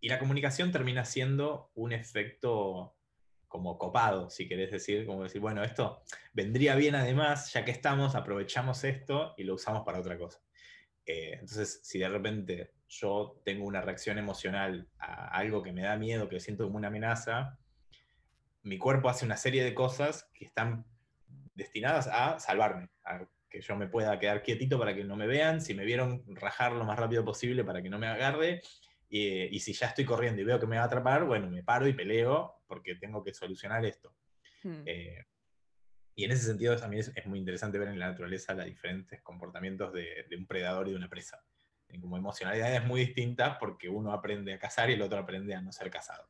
Y 0.00 0.08
la 0.08 0.18
comunicación 0.18 0.70
termina 0.72 1.04
siendo 1.04 1.72
un 1.74 1.92
efecto 1.92 2.95
como 3.48 3.78
copado, 3.78 4.28
si 4.30 4.48
querés 4.48 4.70
decir, 4.70 5.06
como 5.06 5.22
decir, 5.22 5.40
bueno, 5.40 5.62
esto 5.62 6.02
vendría 6.32 6.74
bien 6.74 6.94
además, 6.94 7.52
ya 7.52 7.64
que 7.64 7.70
estamos, 7.70 8.14
aprovechamos 8.14 8.84
esto 8.84 9.34
y 9.36 9.44
lo 9.44 9.54
usamos 9.54 9.84
para 9.84 10.00
otra 10.00 10.18
cosa. 10.18 10.40
Eh, 11.04 11.34
entonces, 11.34 11.80
si 11.84 11.98
de 11.98 12.08
repente 12.08 12.72
yo 12.88 13.40
tengo 13.44 13.66
una 13.66 13.80
reacción 13.80 14.18
emocional 14.18 14.88
a 14.98 15.28
algo 15.28 15.62
que 15.62 15.72
me 15.72 15.82
da 15.82 15.96
miedo, 15.96 16.28
que 16.28 16.40
siento 16.40 16.64
como 16.64 16.76
una 16.76 16.88
amenaza, 16.88 17.58
mi 18.62 18.78
cuerpo 18.78 19.08
hace 19.08 19.24
una 19.24 19.36
serie 19.36 19.62
de 19.62 19.74
cosas 19.74 20.28
que 20.34 20.44
están 20.44 20.84
destinadas 21.54 22.08
a 22.08 22.38
salvarme, 22.40 22.88
a 23.04 23.26
que 23.48 23.60
yo 23.60 23.76
me 23.76 23.86
pueda 23.86 24.18
quedar 24.18 24.42
quietito 24.42 24.78
para 24.78 24.94
que 24.94 25.04
no 25.04 25.16
me 25.16 25.28
vean, 25.28 25.60
si 25.60 25.72
me 25.72 25.84
vieron 25.84 26.24
rajar 26.26 26.72
lo 26.72 26.84
más 26.84 26.98
rápido 26.98 27.24
posible 27.24 27.64
para 27.64 27.80
que 27.80 27.88
no 27.88 27.98
me 27.98 28.08
agarre, 28.08 28.60
y, 29.08 29.58
si 29.60 29.72
ya 29.72 29.86
estoy 29.86 30.04
corriendo 30.04 30.42
y 30.42 30.44
veo 30.44 30.58
que 30.58 30.66
me 30.66 30.76
va 30.76 30.82
a 30.82 30.86
atrapar, 30.86 31.24
bueno, 31.24 31.48
me 31.48 31.62
paro 31.62 31.86
y 31.86 31.92
peleo 31.92 32.55
porque 32.66 32.96
tengo 32.96 33.22
que 33.22 33.34
solucionar 33.34 33.84
esto. 33.84 34.14
Hmm. 34.62 34.82
Eh, 34.86 35.24
y 36.14 36.24
en 36.24 36.32
ese 36.32 36.46
sentido 36.46 36.76
también 36.76 37.04
es, 37.14 37.26
muy 37.26 37.38
interesante 37.38 37.78
ver 37.78 37.88
en 37.88 37.98
la 37.98 38.08
naturaleza 38.08 38.54
los 38.54 38.64
diferentes 38.64 39.20
comportamientos 39.22 39.92
de, 39.92 40.26
un 40.36 40.46
predador 40.46 40.88
y 40.88 40.92
de 40.92 40.96
una 40.96 41.10
presa. 41.10 41.44
En 41.88 42.00
como 42.00 42.16
emocionalidades 42.16 42.84
muy 42.84 43.04
distintas 43.04 43.58
porque 43.60 43.88
uno 43.88 44.12
aprende 44.12 44.54
a 44.54 44.58
cazar 44.58 44.90
y 44.90 44.94
el 44.94 45.02
otro 45.02 45.18
aprende 45.18 45.54
a 45.54 45.60
no 45.60 45.72
ser 45.72 45.90
cazado. 45.90 46.28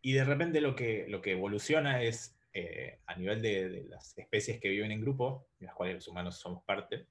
Y 0.00 0.12
de 0.12 0.24
repente 0.24 0.60
lo 0.60 0.74
que, 0.74 1.06
lo 1.08 1.20
que 1.20 1.32
evoluciona 1.32 2.02
es 2.02 2.36
eh, 2.54 3.00
a 3.04 3.14
nivel 3.16 3.42
de, 3.42 3.84
las 3.90 4.16
especies 4.16 4.58
que 4.58 4.70
viven 4.70 4.90
en 4.90 5.02
grupo, 5.02 5.46
de 5.60 5.66
las 5.66 5.74
cuales 5.74 5.96
los 5.96 6.08
humanos 6.08 6.38
somos 6.38 6.64
parte, 6.64 7.06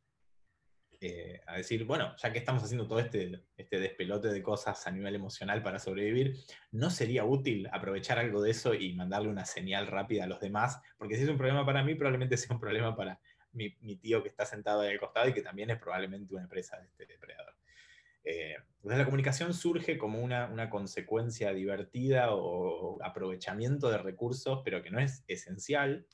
eh, 1.08 1.39
a 1.46 1.58
decir, 1.58 1.86
bueno, 1.86 2.15
ya 2.18 2.34
que 2.34 2.39
estamos 2.39 2.63
haciendo 2.63 2.88
todo 2.88 2.98
este, 2.98 3.44
este 3.58 3.80
despelote 3.80 4.30
de 4.30 4.41
cosas 4.41 4.88
a 4.88 4.91
nivel 4.91 5.13
emocional 5.13 5.62
para 5.62 5.78
sobrevivir, 5.78 6.36
¿no 6.72 6.89
sería 6.89 7.26
útil 7.26 7.70
aprovechar 7.72 8.18
algo 8.18 8.41
de 8.41 8.50
eso 8.50 8.74
y 8.74 8.91
mandarle 8.94 9.30
una 9.30 9.46
señal 9.46 9.86
rápida 9.86 10.24
a 10.24 10.28
los 10.28 10.39
demás? 10.39 10.82
Porque 10.98 11.15
si 11.15 11.22
es 11.22 11.30
un 11.30 11.38
problema 11.38 11.63
para 11.63 11.84
mí, 11.84 11.94
probablemente 11.94 12.38
sea 12.38 12.56
un 12.56 12.60
problema 12.60 12.96
para 12.96 13.20
mi, 13.52 13.70
tío 13.98 14.24
que 14.24 14.30
está 14.30 14.48
sentado 14.48 14.82
ahí 14.82 14.94
al 14.94 15.00
costado 15.00 15.30
y 15.30 15.34
que 15.34 15.44
también 15.44 15.70
es 15.70 15.78
probablemente 15.78 16.34
una 16.34 16.48
presa 16.48 16.80
de 16.80 16.88
este 16.88 17.06
depredador. 17.06 17.54
Eh, 18.24 18.56
la 18.82 19.06
comunicación 19.06 19.54
surge 19.54 20.00
como 20.00 20.24
una, 20.24 20.48
una, 20.48 20.72
consecuencia 20.72 21.54
divertida 21.54 22.34
o 22.34 22.98
aprovechamiento 23.04 23.91
de 23.91 24.00
recursos, 24.00 24.62
pero 24.65 24.82
que 24.82 24.89
no 24.89 25.00
es 25.00 25.24
esencial, 25.28 26.08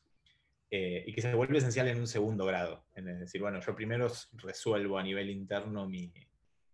eh, 0.74 1.04
y 1.06 1.12
que 1.12 1.22
se 1.22 1.34
vuelve 1.34 1.58
esencial 1.58 1.90
en 1.90 2.00
un 2.00 2.08
segundo 2.08 2.46
grado. 2.46 2.86
Es 2.96 3.04
decir, 3.04 3.42
bueno, 3.42 3.60
yo 3.60 3.76
primero 3.76 4.08
resuelvo 4.36 4.98
a 4.98 5.04
nivel 5.04 5.30
interno 5.30 5.86
mi, 5.86 6.14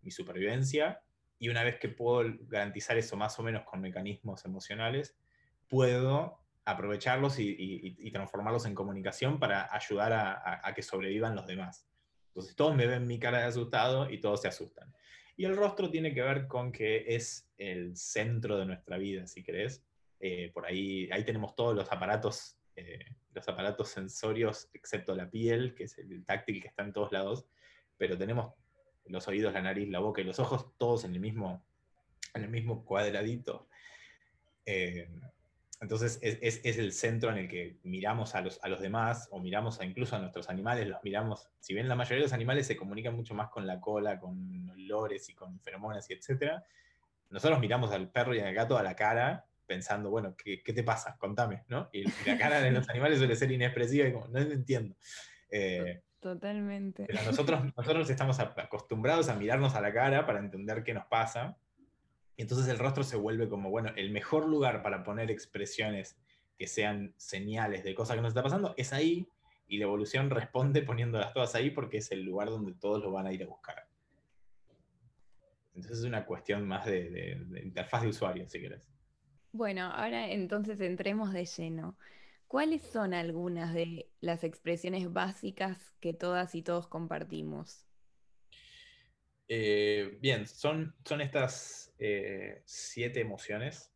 supervivencia 0.10 1.02
y 1.40 1.50
una 1.50 1.64
vez 1.64 1.80
que 1.80 1.90
puedo 1.90 2.32
garantizar 2.42 2.96
eso 2.98 3.18
más 3.18 3.38
o 3.40 3.44
menos 3.44 3.64
con 3.64 3.82
mecanismos 3.82 4.46
emocionales, 4.46 5.18
puedo 5.68 6.40
aprovecharlos 6.64 7.40
y, 7.40 8.12
transformarlos 8.14 8.68
en 8.68 8.76
comunicación 8.76 9.40
para 9.40 9.68
ayudar 9.76 10.14
a, 10.14 10.62
a, 10.64 10.74
que 10.76 10.84
sobrevivan 10.84 11.36
los 11.36 11.48
demás. 11.48 11.88
Entonces 12.28 12.56
todos 12.56 12.76
me 12.76 12.86
ven 12.86 13.08
mi 13.08 13.20
cara 13.20 13.40
de 13.40 13.46
asustado 13.46 14.10
y 14.10 14.22
todos 14.22 14.44
se 14.44 14.48
asustan. 14.48 14.94
Y 15.36 15.46
el 15.46 15.58
rostro 15.58 15.90
tiene 15.90 16.14
que 16.14 16.22
ver 16.22 16.48
con 16.48 16.72
que 16.72 17.04
es 17.16 17.50
el 17.58 17.98
centro 17.98 18.58
de 18.58 18.66
nuestra 18.68 18.98
vida, 18.98 19.26
si 19.26 19.44
querés. 19.44 19.84
Eh, 20.20 20.52
por 20.54 20.66
ahí, 20.66 21.10
ahí 21.12 21.24
tenemos 21.24 21.56
todos 21.56 21.76
los 21.76 21.92
aparatos, 21.92 22.57
eh, 22.78 23.00
los 23.34 23.50
aparatos 23.50 23.90
sensorios, 23.90 24.70
excepto 24.72 25.16
la 25.16 25.30
piel, 25.30 25.74
que 25.74 25.86
es 25.86 25.98
el 25.98 26.24
táctil 26.24 26.62
que 26.62 26.68
está 26.68 26.84
en 26.84 26.94
todos 26.94 27.12
lados, 27.12 27.48
pero 27.98 28.18
tenemos 28.18 28.54
los 29.06 29.28
oídos, 29.28 29.52
la 29.54 29.62
nariz, 29.62 29.90
la 29.90 30.00
boca 30.00 30.22
y 30.22 30.24
los 30.24 30.40
ojos 30.40 30.78
todos 30.78 31.04
en 31.04 31.14
el 31.16 31.20
mismo, 31.20 31.66
en 32.36 32.44
el 32.44 32.50
mismo 32.50 32.86
cuadradito. 32.86 33.68
Eh, 34.64 35.10
entonces 35.82 36.20
es, 36.22 36.78
el 36.78 36.92
centro 36.92 37.32
en 37.32 37.38
el 37.38 37.48
que 37.48 37.78
miramos 37.82 38.36
a 38.36 38.42
los, 38.42 38.64
a 38.64 38.68
los 38.68 38.80
demás 38.80 39.28
o 39.32 39.40
miramos 39.40 39.80
incluso 39.84 40.16
a 40.16 40.20
nuestros 40.20 40.50
animales, 40.50 40.88
los 40.88 41.04
miramos, 41.04 41.50
si 41.60 41.74
bien 41.74 41.88
la 41.88 41.96
mayoría 41.96 42.18
de 42.18 42.24
los 42.24 42.34
animales 42.34 42.68
se 42.68 42.78
comunican 42.78 43.16
mucho 43.16 43.34
más 43.34 43.50
con 43.50 43.66
la 43.66 43.80
cola, 43.80 44.20
con 44.20 44.70
olores 44.70 45.30
y 45.30 45.34
con 45.34 45.60
feromonas 45.62 46.10
y 46.10 46.14
etc., 46.14 46.62
nosotros 47.30 47.60
miramos 47.60 47.92
al 47.92 48.10
perro 48.10 48.36
y 48.36 48.40
al 48.40 48.54
gato 48.54 48.78
a 48.78 48.84
la 48.84 48.96
cara 48.96 49.48
pensando, 49.68 50.10
bueno, 50.10 50.36
¿qué, 50.36 50.64
qué 50.64 50.74
te 50.74 50.84
pasa? 50.84 51.18
Contame, 51.20 51.66
¿no? 51.68 51.90
Y 51.92 52.06
la 52.26 52.38
cara 52.38 52.62
de 52.62 52.72
los 52.72 52.90
animales 52.90 53.20
suele 53.20 53.36
ser 53.36 53.52
inexpresiva 53.52 54.08
y 54.08 54.14
como, 54.14 54.28
no 54.30 54.40
entiendo. 54.40 54.96
Eh, 55.50 56.02
Totalmente. 56.20 57.06
Pero 57.06 57.24
nosotros, 57.24 57.62
nosotros 57.76 58.10
estamos 58.10 58.40
acostumbrados 58.40 59.30
a 59.30 59.36
mirarnos 59.36 59.76
a 59.76 59.82
la 59.82 59.94
cara 59.94 60.26
para 60.26 60.40
entender 60.40 60.84
qué 60.84 60.94
nos 60.94 61.06
pasa 61.06 61.58
y 62.38 62.44
entonces 62.44 62.68
el 62.68 62.78
rostro 62.78 63.04
se 63.04 63.18
vuelve 63.18 63.50
como, 63.50 63.72
bueno, 63.72 63.92
el 63.96 64.12
mejor 64.12 64.48
lugar 64.48 64.84
para 64.84 65.04
poner 65.04 65.32
expresiones 65.32 66.20
que 66.56 66.68
sean 66.68 67.14
señales 67.18 67.84
de 67.84 67.96
cosas 67.96 68.16
que 68.16 68.22
nos 68.22 68.30
está 68.30 68.44
pasando 68.44 68.76
es 68.78 68.94
ahí, 68.94 69.28
y 69.68 69.80
la 69.80 69.86
evolución 69.86 70.30
responde 70.30 70.82
poniéndolas 70.82 71.34
todas 71.34 71.54
ahí 71.56 71.72
porque 71.72 71.98
es 71.98 72.12
el 72.12 72.24
lugar 72.24 72.50
donde 72.50 72.74
todos 72.74 73.04
lo 73.04 73.12
van 73.12 73.28
a 73.28 73.34
ir 73.34 73.44
a 73.44 73.48
buscar. 73.48 73.88
Entonces 75.74 76.00
es 76.00 76.06
una 76.06 76.26
cuestión 76.26 76.66
más 76.66 76.86
de, 76.86 77.38
interfaz 77.64 78.04
de 78.04 78.08
usuario, 78.08 78.48
si 78.48 78.62
querés. 78.62 78.82
Bueno, 79.52 79.92
ahora 79.92 80.30
entonces 80.32 80.80
entremos 80.82 81.34
de 81.34 81.46
lleno. 81.46 81.98
¿Cuáles 82.48 82.82
son 82.82 83.14
algunas 83.14 83.74
de 83.74 84.10
las 84.22 84.44
expresiones 84.44 85.12
básicas 85.12 85.94
que 86.00 86.14
todas 86.14 86.56
y 86.56 86.62
todos 86.62 86.88
compartimos? 86.88 87.86
Eh, 89.50 90.18
bien, 90.22 90.46
son, 90.48 90.96
son 91.04 91.22
estas 91.22 91.94
eh, 92.00 92.62
siete 92.66 93.20
emociones. 93.22 93.92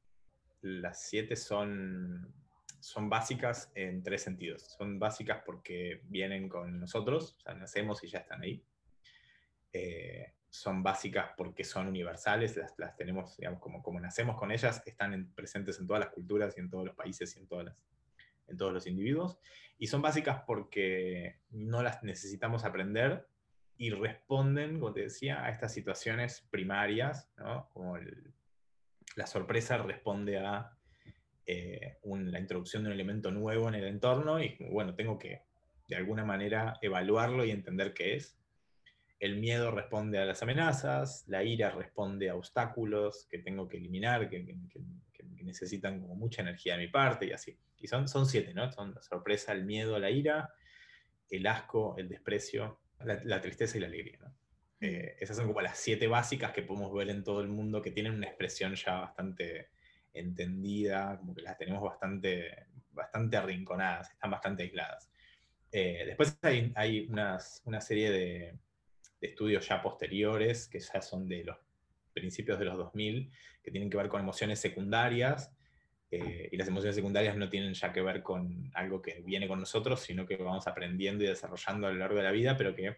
Las 0.61 1.03
siete 1.03 1.35
son, 1.35 2.33
son 2.79 3.09
básicas 3.09 3.71
en 3.75 4.03
tres 4.03 4.21
sentidos. 4.21 4.63
Son 4.77 4.99
básicas 4.99 5.43
porque 5.45 6.01
vienen 6.05 6.49
con 6.49 6.79
nosotros, 6.79 7.35
o 7.37 7.41
sea, 7.41 7.53
nacemos 7.53 8.03
y 8.03 8.07
ya 8.07 8.19
están 8.19 8.41
ahí. 8.41 8.63
Eh, 9.73 10.33
son 10.51 10.83
básicas 10.83 11.31
porque 11.35 11.63
son 11.63 11.87
universales, 11.87 12.59
las, 12.77 12.95
tenemos, 12.95 13.35
digamos, 13.37 13.59
como, 13.59 13.81
como 13.81 13.99
nacemos 13.99 14.37
con 14.37 14.51
ellas, 14.51 14.83
están 14.85 15.31
presentes 15.33 15.79
en 15.79 15.87
todas 15.87 16.01
las 16.01 16.09
culturas 16.09 16.55
y 16.55 16.59
en 16.59 16.69
todos 16.69 16.85
los 16.85 16.95
países 16.95 17.35
y 17.35 17.39
en, 17.39 17.47
todas 17.47 17.73
en 18.47 18.57
todos 18.57 18.71
los 18.71 18.85
individuos. 18.85 19.39
Y 19.79 19.87
son 19.87 20.03
básicas 20.03 20.43
porque 20.45 21.39
no 21.49 21.81
las 21.81 22.03
necesitamos 22.03 22.65
aprender, 22.65 23.25
y 23.81 23.89
responden, 23.89 24.79
como 24.79 24.93
te 24.93 25.01
decía, 25.01 25.43
a 25.43 25.49
estas 25.49 25.73
situaciones 25.73 26.47
primarias, 26.51 27.31
¿no? 27.35 27.67
como 27.73 27.97
la 29.15 29.25
sorpresa 29.25 29.79
responde 29.79 30.37
a 30.37 30.77
eh, 31.47 31.97
la 32.03 32.39
introducción 32.39 32.83
de 32.83 32.89
un 32.89 32.93
elemento 32.93 33.31
nuevo 33.31 33.67
en 33.69 33.73
el 33.73 33.85
entorno 33.85 34.39
y 34.39 34.55
bueno, 34.69 34.93
tengo 34.93 35.17
que 35.17 35.41
de 35.87 35.95
alguna 35.95 36.23
manera 36.23 36.77
evaluarlo 36.83 37.43
y 37.43 37.49
entender 37.49 37.95
qué 37.95 38.17
es. 38.17 38.37
El 39.21 39.37
miedo 39.37 39.69
responde 39.69 40.17
a 40.17 40.25
las 40.25 40.41
amenazas, 40.41 41.25
la 41.27 41.43
ira 41.43 41.69
responde 41.69 42.31
a 42.31 42.35
obstáculos 42.35 43.27
que 43.29 43.37
tengo 43.37 43.69
que 43.69 43.77
eliminar, 43.77 44.27
que, 44.27 44.43
necesitan 45.43 46.01
como 46.01 46.15
mucha 46.15 46.41
energía 46.41 46.75
de 46.75 46.85
mi 46.85 46.87
parte 46.87 47.27
y 47.27 47.31
así. 47.31 47.55
Y 47.77 47.87
son, 47.87 48.07
son 48.07 48.25
siete, 48.25 48.53
¿no? 48.53 48.71
Son 48.71 48.95
la 48.95 49.01
sorpresa, 49.03 49.51
el 49.51 49.63
miedo, 49.63 49.99
la 49.99 50.09
ira, 50.09 50.51
el 51.29 51.45
asco, 51.45 51.95
el 51.97 52.09
desprecio, 52.09 52.79
la, 53.03 53.41
tristeza 53.41 53.77
y 53.77 53.81
la 53.81 53.87
alegría. 53.87 54.19
Mm. 54.21 54.85
Eh, 54.85 55.15
esas 55.19 55.37
son 55.37 55.47
como 55.47 55.61
las 55.61 55.77
siete 55.77 56.07
básicas 56.07 56.51
que 56.51 56.63
podemos 56.63 56.91
ver 56.91 57.09
en 57.09 57.23
todo 57.23 57.41
el 57.41 57.47
mundo, 57.47 57.81
que 57.81 57.91
tienen 57.91 58.13
una 58.13 58.27
expresión 58.27 58.73
ya 58.73 59.01
bastante 59.01 59.69
entendida, 60.13 61.17
como 61.19 61.35
que 61.35 61.43
las 61.43 61.59
tenemos 61.59 61.83
bastante, 61.83 62.67
bastante 62.91 63.37
arrinconadas, 63.37 64.09
están 64.09 64.31
bastante 64.31 64.63
aisladas. 64.63 65.11
Eh, 65.71 66.05
después 66.07 66.39
hay, 66.41 66.71
hay 66.75 67.07
unas, 67.07 67.61
una 67.65 67.81
serie 67.81 68.11
de, 68.11 68.59
estudios 69.27 69.67
ya 69.67 69.81
posteriores, 69.81 70.67
que 70.67 70.79
ya 70.79 71.01
son 71.01 71.27
de 71.27 71.43
los 71.43 71.57
principios 72.13 72.59
de 72.59 72.65
los 72.65 72.77
2000, 72.77 73.31
que 73.63 73.71
tienen 73.71 73.89
que 73.89 73.97
ver 73.97 74.09
con 74.09 74.21
emociones 74.21 74.59
secundarias, 74.59 75.53
eh, 76.11 76.49
y 76.51 76.57
las 76.57 76.67
emociones 76.67 76.95
secundarias 76.95 77.37
no 77.37 77.47
tienen 77.47 77.73
ya 77.73 77.93
que 77.93 78.01
ver 78.01 78.21
con 78.21 78.69
algo 78.73 79.01
que 79.01 79.21
viene 79.21 79.47
con 79.47 79.59
nosotros, 79.59 80.01
sino 80.01 80.25
que 80.25 80.35
vamos 80.35 80.67
aprendiendo 80.67 81.23
y 81.23 81.27
desarrollando 81.27 81.87
a 81.87 81.91
lo 81.91 81.99
largo 81.99 82.17
de 82.17 82.23
la 82.23 82.31
vida, 82.31 82.57
pero 82.57 82.75
que, 82.75 82.97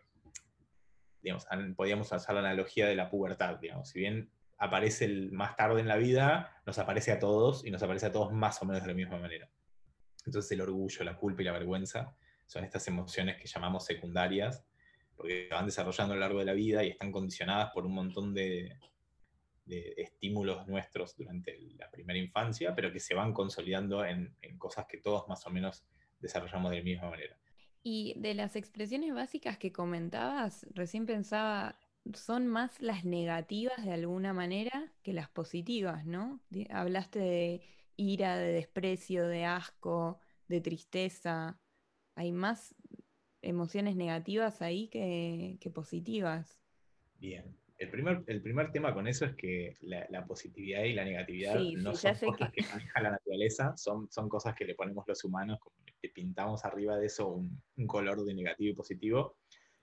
digamos, 1.21 1.45
podríamos 1.75 2.11
usar 2.11 2.33
la 2.33 2.39
analogía 2.39 2.87
de 2.87 2.95
la 2.95 3.09
pubertad, 3.11 3.59
digamos, 3.59 3.89
si 3.89 3.99
bien 3.99 4.31
aparece 4.57 5.07
más 5.31 5.55
tarde 5.55 5.81
en 5.81 5.87
la 5.87 5.97
vida, 5.97 6.61
nos 6.65 6.79
aparece 6.79 7.11
a 7.11 7.19
todos 7.19 7.65
y 7.65 7.69
nos 7.69 7.83
aparece 7.83 8.07
a 8.07 8.11
todos 8.11 8.31
más 8.31 8.61
o 8.61 8.65
menos 8.65 8.81
de 8.81 8.87
la 8.87 8.95
misma 8.95 9.19
manera. 9.19 9.47
Entonces 10.25 10.51
el 10.51 10.61
orgullo, 10.61 11.03
la 11.03 11.17
culpa 11.17 11.41
y 11.41 11.45
la 11.45 11.51
vergüenza 11.51 12.15
son 12.47 12.63
estas 12.63 12.87
emociones 12.87 13.37
que 13.37 13.47
llamamos 13.47 13.85
secundarias, 13.85 14.65
porque 15.23 15.47
van 15.49 15.65
desarrollando 15.65 16.13
a 16.13 16.17
lo 16.17 16.19
largo 16.19 16.39
de 16.39 16.45
la 16.45 16.51
vida 16.51 16.83
y 16.83 16.89
están 16.89 17.09
condicionadas 17.09 17.71
por 17.73 17.85
un 17.85 17.93
montón 17.93 18.33
de, 18.33 18.77
de 19.63 19.93
estímulos 19.95 20.67
nuestros 20.67 21.15
durante 21.15 21.57
la 21.77 21.89
primera 21.89 22.19
infancia, 22.19 22.75
pero 22.75 22.91
que 22.91 22.99
se 22.99 23.13
van 23.13 23.31
consolidando 23.31 24.03
en, 24.03 24.35
cosas 24.57 24.85
que 24.85 24.97
todos 24.97 25.25
más 25.29 25.47
o 25.47 25.49
menos 25.49 25.85
desarrollamos 26.19 26.71
de 26.71 26.79
la 26.79 26.83
misma 26.83 27.09
manera. 27.09 27.37
Y 27.83 28.15
de 28.17 28.33
las 28.33 28.57
expresiones 28.57 29.13
básicas 29.13 29.57
que 29.57 29.71
comentabas, 29.71 30.67
recién 30.73 31.05
pensaba, 31.05 31.79
son 32.13 32.45
más 32.45 32.81
las 32.81 33.05
negativas 33.05 33.81
de 33.85 33.93
alguna 33.93 34.33
manera 34.33 34.91
que 35.03 35.13
las 35.13 35.29
positivas, 35.29 36.05
¿no? 36.05 36.41
Hablaste 36.69 37.19
de 37.19 37.61
ira, 37.95 38.35
de 38.35 38.51
desprecio, 38.51 39.25
de 39.25 39.45
asco, 39.45 40.19
de 40.49 40.59
tristeza. 40.59 41.61
Hay 42.15 42.33
más 42.33 42.75
emociones 43.43 43.95
negativas 43.95 44.61
ahí 44.61 44.87
que, 44.87 45.71
positivas. 45.73 46.59
Bien. 47.19 47.43
El 47.77 47.89
primer, 47.89 48.23
el 48.27 48.41
primer 48.41 48.71
tema 48.71 48.93
con 48.93 49.07
eso 49.07 49.25
es 49.25 49.35
que 49.35 49.77
la, 49.81 50.25
positividad 50.25 50.83
y 50.83 50.93
la 50.93 51.03
negatividad 51.03 51.59
no 51.59 51.93
son 51.93 52.13
cosas 52.13 52.51
que... 52.51 52.61
maneja 52.61 53.01
la 53.01 53.11
naturaleza, 53.11 53.75
son, 53.75 54.09
son 54.09 54.29
cosas 54.29 54.55
que 54.55 54.63
le 54.63 54.75
ponemos 54.75 55.03
los 55.07 55.23
humanos, 55.25 55.59
que 56.01 56.09
pintamos 56.09 56.63
arriba 56.65 56.95
de 56.97 57.07
eso 57.07 57.27
un, 57.27 57.87
color 57.87 58.23
de 58.23 58.33
negativo 58.33 58.71
y 58.71 58.75
positivo. 58.75 59.37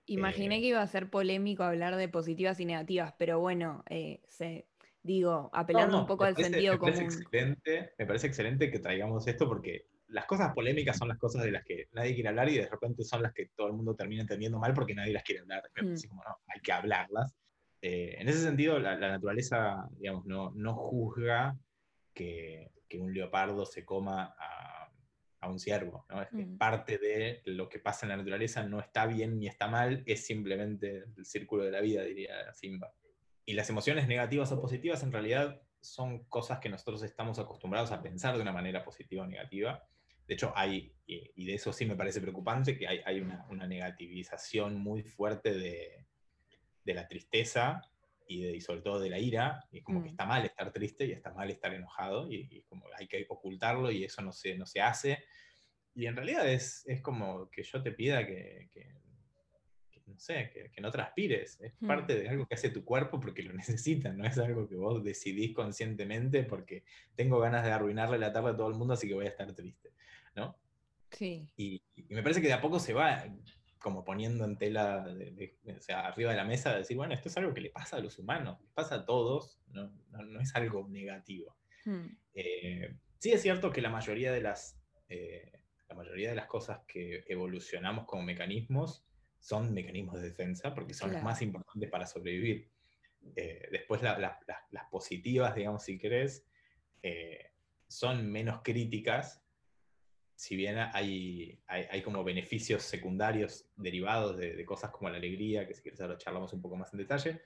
Imaginé 0.07 0.57
eh, 0.57 0.61
que 0.61 0.67
iba 0.67 0.81
a 0.81 0.87
ser 0.87 1.09
polémico 1.09 1.63
hablar 1.63 1.95
de 1.95 2.09
positivas 2.09 2.59
y 2.59 2.65
negativas, 2.65 3.13
pero 3.19 3.39
bueno, 3.39 3.83
eh, 3.89 4.21
se, 4.27 4.65
digo, 5.03 5.49
apelando 5.53 5.99
un 5.99 6.07
poco 6.07 6.23
al 6.23 6.35
sentido 6.35 6.79
común. 6.79 7.07
me 7.31 8.05
parece 8.05 8.27
excelente 8.27 8.71
que 8.71 8.79
traigamos 8.79 9.27
esto 9.27 9.47
porque 9.47 9.90
las 10.11 10.25
cosas 10.25 10.53
polémicas 10.53 10.97
son 10.97 11.07
las 11.07 11.17
cosas 11.17 11.43
de 11.43 11.51
las 11.51 11.63
que 11.63 11.87
nadie 11.93 12.13
quiere 12.13 12.29
hablar 12.29 12.49
y 12.49 12.57
de 12.57 12.69
repente 12.69 13.03
son 13.03 13.23
las 13.23 13.33
que 13.33 13.47
todo 13.55 13.67
el 13.67 13.73
mundo 13.73 13.95
termina 13.95 14.21
entendiendo 14.21 14.59
mal 14.59 14.73
porque 14.73 14.95
nadie 14.95 15.13
las 15.13 15.23
quiere 15.23 15.41
hablar. 15.41 15.63
Mm. 15.81 15.95
como, 16.07 16.23
no, 16.23 16.37
hay 16.47 16.61
que 16.61 16.71
hablarlas. 16.71 17.35
Eh, 17.81 18.15
en 18.19 18.29
ese 18.29 18.41
sentido, 18.41 18.79
la, 18.79 18.97
naturaleza, 18.97 19.89
digamos, 19.97 20.25
no, 20.25 20.51
no 20.51 20.75
juzga 20.75 21.57
que, 22.13 22.71
que, 22.87 22.99
un 22.99 23.13
leopardo 23.13 23.65
se 23.65 23.83
coma 23.83 24.35
a, 24.37 24.91
a 25.41 25.49
un 25.49 25.59
ciervo. 25.59 26.05
¿no? 26.09 26.21
Es 26.21 26.31
mm. 26.31 26.57
parte 26.57 26.97
de 26.97 27.41
lo 27.45 27.67
que 27.67 27.79
pasa 27.79 28.05
en 28.05 28.09
la 28.09 28.17
naturaleza, 28.17 28.63
no 28.63 28.79
está 28.79 29.07
bien 29.07 29.39
ni 29.39 29.47
está 29.47 29.67
mal, 29.67 30.03
es 30.05 30.25
simplemente 30.25 31.05
el 31.17 31.25
círculo 31.25 31.63
de 31.63 31.71
la 31.71 31.81
vida, 31.81 32.03
diría 32.03 32.53
Simba. 32.53 32.93
Y 33.45 33.53
las 33.53 33.69
emociones 33.69 34.07
negativas 34.07 34.51
o 34.51 34.61
positivas 34.61 35.01
en 35.03 35.11
realidad 35.11 35.61
son 35.81 36.25
cosas 36.25 36.59
que 36.59 36.69
nosotros 36.69 37.01
estamos 37.03 37.39
acostumbrados 37.39 37.91
a 37.91 38.01
pensar 38.01 38.35
de 38.35 38.41
una 38.41 38.53
manera 38.53 38.83
positiva 38.83 39.23
o 39.23 39.27
negativa. 39.27 39.83
De 40.27 40.33
hecho, 40.35 40.53
hay, 40.55 40.93
y 41.05 41.45
de 41.45 41.53
eso 41.53 41.73
sí 41.73 41.85
me 41.85 41.95
parece 41.95 42.21
preocupante, 42.21 42.77
que 42.77 42.87
hay, 42.87 43.19
una, 43.19 43.67
negativización 43.67 44.77
muy 44.77 45.03
fuerte 45.03 45.53
de, 45.53 46.05
la 46.85 47.07
tristeza 47.07 47.81
y, 48.27 48.41
de, 48.41 48.61
sobre 48.61 48.81
todo 48.81 48.99
de 48.99 49.09
la 49.09 49.19
ira. 49.19 49.65
Y 49.71 49.79
es 49.79 49.83
como 49.83 50.01
que 50.01 50.09
mm. 50.09 50.11
está 50.11 50.25
mal 50.25 50.45
estar 50.45 50.71
triste 50.71 51.05
y 51.05 51.11
está 51.11 51.33
mal 51.33 51.49
estar 51.49 51.73
enojado 51.73 52.31
y, 52.31 52.63
como 52.63 52.85
hay 52.97 53.07
que 53.07 53.25
ocultarlo 53.29 53.91
y 53.91 54.03
eso 54.03 54.21
no 54.21 54.31
se, 54.31 54.57
no 54.57 54.65
se 54.65 54.81
hace. 54.81 55.23
Y 55.93 56.05
en 56.05 56.15
realidad 56.15 56.49
es, 56.49 56.83
es 56.87 57.01
como 57.01 57.49
que 57.49 57.63
yo 57.63 57.81
te 57.81 57.91
pida 57.91 58.25
que, 58.25 58.69
no 60.07 60.17
sé, 60.17 60.51
que, 60.73 60.81
no 60.81 60.91
transpires. 60.91 61.59
Es 61.61 61.73
mm. 61.79 61.87
parte 61.87 62.15
de 62.15 62.29
algo 62.29 62.45
que 62.45 62.55
hace 62.55 62.69
tu 62.69 62.83
cuerpo 62.85 63.19
porque 63.19 63.43
lo 63.43 63.53
necesita, 63.53 64.11
no 64.13 64.25
es 64.25 64.37
algo 64.37 64.67
que 64.67 64.75
vos 64.75 65.03
decidís 65.03 65.53
conscientemente 65.53 66.43
porque 66.43 66.83
tengo 67.15 67.39
ganas 67.39 67.63
de 67.65 67.71
arruinarle 67.71 68.17
la 68.17 68.31
tarde 68.31 68.51
a 68.51 68.55
todo 68.55 68.69
el 68.69 68.75
mundo, 68.75 68.93
así 68.93 69.07
que 69.07 69.13
voy 69.13 69.25
a 69.25 69.29
estar 69.29 69.53
triste, 69.53 69.91
¿no? 70.35 70.57
Sí. 71.11 71.47
Y, 71.57 71.81
me 72.09 72.23
parece 72.23 72.41
que 72.41 72.47
de 72.47 72.53
a 72.53 72.61
poco 72.61 72.79
se 72.79 72.93
va 72.93 73.25
como 73.81 74.05
poniendo 74.05 74.45
en 74.45 74.57
tela, 74.57 75.05
o 75.65 75.81
sea, 75.81 76.07
arriba 76.07 76.31
de 76.31 76.37
la 76.37 76.45
mesa, 76.45 76.71
de 76.71 76.79
decir, 76.79 76.95
bueno, 76.95 77.13
esto 77.13 77.29
es 77.29 77.37
algo 77.37 77.53
que 77.53 77.61
le 77.61 77.71
pasa 77.71 77.97
a 77.97 77.99
los 77.99 78.19
humanos, 78.19 78.59
le 78.61 78.69
pasa 78.73 78.95
a 78.95 79.05
todos, 79.05 79.59
no, 79.69 79.91
no, 80.11 80.39
es 80.39 80.55
algo 80.55 80.87
negativo. 80.87 81.57
Mm. 81.85 82.05
Eh, 82.35 82.95
sí 83.17 83.31
es 83.31 83.41
cierto 83.41 83.71
que 83.71 83.81
la 83.81 83.89
mayoría 83.89 84.31
de 84.31 84.41
las... 84.41 84.79
Eh, 85.09 85.51
la 85.89 85.95
mayoría 85.95 86.29
de 86.29 86.35
las 86.35 86.45
cosas 86.45 86.79
que 86.87 87.25
evolucionamos 87.27 88.05
como 88.05 88.23
mecanismos 88.23 89.03
son 89.39 89.73
mecanismos 89.73 90.21
de 90.21 90.29
defensa 90.29 90.73
porque 90.73 90.93
son 90.93 91.11
los 91.11 91.21
más 91.21 91.41
importantes 91.41 91.89
para 91.89 92.07
sobrevivir. 92.07 92.69
Eh, 93.35 93.67
después 93.73 94.01
las 94.01 94.85
positivas, 94.89 95.53
digamos, 95.53 95.83
si 95.83 95.97
querés, 95.97 96.45
son 97.89 98.31
menos 98.31 98.61
críticas, 98.63 99.40
si 100.41 100.55
bien 100.55 100.75
hay, 100.79 101.61
hay, 101.67 102.01
como 102.01 102.23
beneficios 102.23 102.81
secundarios 102.81 103.69
derivados 103.75 104.37
de, 104.37 104.65
cosas 104.65 104.89
como 104.89 105.07
la 105.07 105.17
alegría, 105.17 105.67
que 105.67 105.75
si 105.75 105.83
quieres 105.83 106.01
ahora 106.01 106.17
charlamos 106.17 106.51
un 106.53 106.63
poco 106.63 106.75
más 106.75 106.91
en 106.93 106.97
detalle, 106.97 107.43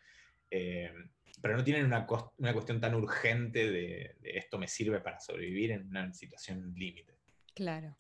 eh, 0.50 0.94
pero 1.42 1.58
no 1.58 1.64
tienen 1.66 1.88
una, 1.88 2.08
una, 2.38 2.54
cuestión 2.54 2.80
tan 2.80 2.96
urgente 2.96 3.70
de, 3.70 4.16
esto 4.24 4.58
me 4.58 4.70
sirve 4.70 5.02
para 5.02 5.20
sobrevivir 5.20 5.72
en 5.72 5.90
una 5.90 6.14
situación 6.14 6.74
límite. 6.74 7.18
Claro. 7.54 7.98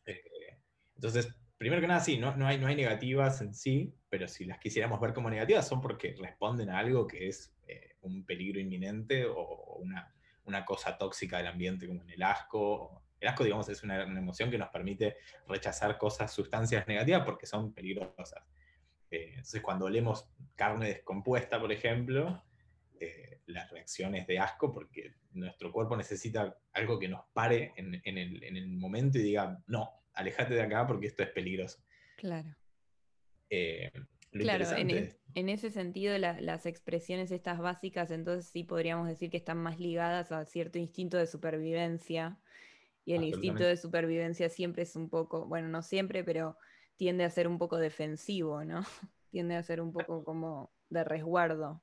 entonces, 0.95 1.27
primero 1.57 1.81
que 1.81 1.87
nada, 1.87 1.99
sí, 1.99 2.17
no, 2.17 2.33
no, 2.37 2.47
hay, 2.47 2.57
no 2.57 2.67
hay 2.67 2.77
negativas 2.77 3.41
en 3.41 3.53
sí, 3.53 3.93
pero 4.07 4.29
si 4.29 4.45
las 4.45 4.59
quisiéramos 4.59 5.01
ver 5.01 5.13
como 5.13 5.29
negativas 5.29 5.67
son 5.67 5.81
porque 5.81 6.15
responden 6.17 6.69
a 6.69 6.79
algo 6.79 7.05
que 7.05 7.27
es 7.27 7.53
eh, 7.67 7.97
un 7.99 8.25
peligro 8.25 8.61
inminente 8.61 9.25
o 9.25 9.75
una, 9.81 10.15
una, 10.45 10.63
cosa 10.63 10.97
tóxica 10.97 11.39
del 11.39 11.47
ambiente, 11.47 11.85
como 11.85 12.01
en 12.01 12.11
el 12.11 12.23
asco. 12.23 13.04
El 13.19 13.27
asco, 13.27 13.43
digamos, 13.43 13.67
es 13.69 13.83
una, 13.83 14.03
emoción 14.03 14.51
que 14.51 14.57
nos 14.57 14.69
permite 14.69 15.17
rechazar 15.47 15.97
cosas, 15.97 16.31
sustancias 16.31 16.87
negativas 16.87 17.23
porque 17.25 17.45
son 17.45 17.73
peligrosas. 17.73 18.43
Eh, 19.09 19.29
entonces, 19.29 19.61
cuando 19.61 19.85
olemos 19.85 20.29
carne 20.55 20.87
descompuesta, 20.87 21.59
por 21.59 21.71
ejemplo, 21.71 22.43
eh, 22.99 23.41
las 23.47 23.69
reacciones 23.71 24.25
de 24.27 24.39
asco 24.39 24.73
porque 24.73 25.15
nuestro 25.33 25.71
cuerpo 25.71 25.95
necesita 25.95 26.57
algo 26.73 26.97
que 26.99 27.07
nos 27.07 27.25
pare 27.33 27.73
en, 27.75 28.01
en, 28.03 28.17
el, 28.17 28.43
en 28.43 28.57
el 28.57 28.67
momento 28.67 29.17
y 29.17 29.23
diga, 29.23 29.61
no, 29.67 30.05
alejate 30.13 30.53
de 30.53 30.61
acá 30.61 30.87
porque 30.87 31.07
esto 31.07 31.23
es 31.23 31.29
peligroso. 31.29 31.83
Claro. 32.17 32.55
Eh, 33.49 33.91
claro, 34.31 34.65
e, 34.75 35.15
en, 35.35 35.49
ese 35.49 35.69
sentido 35.69 36.17
las 36.17 36.65
expresiones 36.65 37.31
estas 37.31 37.59
básicas 37.59 38.09
entonces 38.09 38.49
sí 38.49 38.63
podríamos 38.63 39.07
decir 39.07 39.29
que 39.29 39.37
están 39.37 39.57
más 39.57 39.79
ligadas 39.79 40.31
a 40.31 40.45
cierto 40.45 40.79
instinto 40.79 41.17
de 41.17 41.27
supervivencia 41.27 42.39
y 43.05 43.13
el 43.13 43.23
instinto 43.23 43.63
de 43.63 43.77
supervivencia 43.77 44.49
siempre 44.49 44.83
es 44.83 44.95
un 44.95 45.09
poco, 45.09 45.45
bueno, 45.45 45.67
no 45.67 45.81
siempre, 45.83 46.23
pero 46.23 46.57
tiende 46.97 47.23
a 47.23 47.29
ser 47.29 47.47
un 47.47 47.59
poco 47.59 47.77
defensivo, 47.77 48.63
¿no? 48.63 48.81
tiende 49.29 49.55
a 49.55 49.63
ser 49.63 49.79
un 49.79 49.93
poco 49.93 50.23
como 50.23 50.71
de 50.89 51.03
resguardo. 51.03 51.81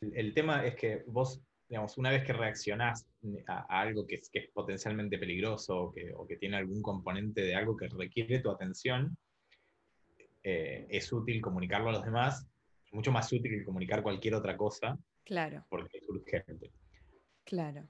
El, 0.00 0.34
tema 0.34 0.64
es 0.64 0.76
que 0.76 1.04
vos 1.06 1.42
digamos, 1.68 1.98
una 1.98 2.10
vez 2.10 2.24
que 2.24 2.32
reaccionás 2.32 3.08
a, 3.48 3.80
algo 3.80 4.06
que 4.06 4.16
es, 4.16 4.30
que 4.30 4.38
es, 4.38 4.50
potencialmente 4.50 5.18
peligroso 5.18 5.76
o 5.76 5.92
que, 5.92 6.12
o 6.14 6.24
que, 6.26 6.36
tiene 6.36 6.56
algún 6.56 6.80
componente 6.80 7.40
de 7.40 7.56
algo 7.56 7.76
que 7.76 7.88
requiere 7.88 8.38
tu 8.38 8.50
atención, 8.50 9.16
eh, 10.44 10.86
es 10.90 11.12
útil 11.12 11.40
comunicarlo 11.40 11.88
a 11.88 11.92
los 11.92 12.04
demás, 12.04 12.46
es 12.84 12.92
mucho 12.92 13.10
más 13.10 13.32
útil 13.32 13.50
que 13.50 13.64
comunicar 13.64 14.02
cualquier 14.02 14.36
otra 14.36 14.56
cosa. 14.56 14.96
Claro. 15.24 15.66
Porque 15.68 15.98
es 15.98 16.08
urgente. 16.08 16.70
Claro. 17.42 17.88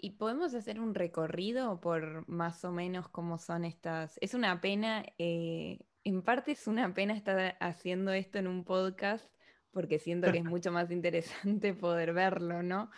¿Y 0.00 0.10
podemos 0.10 0.54
hacer 0.54 0.78
un 0.78 0.94
recorrido 0.94 1.80
por 1.80 2.26
más 2.28 2.64
o 2.64 2.70
menos 2.70 3.08
cómo 3.08 3.36
son 3.36 3.64
estas? 3.64 4.16
Es 4.20 4.32
una 4.32 4.60
pena, 4.60 5.04
eh, 5.18 5.80
en 6.04 6.22
parte 6.22 6.52
es 6.52 6.68
una 6.68 6.94
pena 6.94 7.16
estar 7.16 7.56
haciendo 7.58 8.12
esto 8.12 8.38
en 8.38 8.46
un 8.46 8.64
podcast, 8.64 9.28
porque 9.72 9.98
siento 9.98 10.30
que 10.30 10.38
es 10.38 10.44
mucho 10.44 10.70
más 10.70 10.92
interesante 10.92 11.74
poder 11.74 12.12
verlo, 12.12 12.62
¿no? 12.62 12.92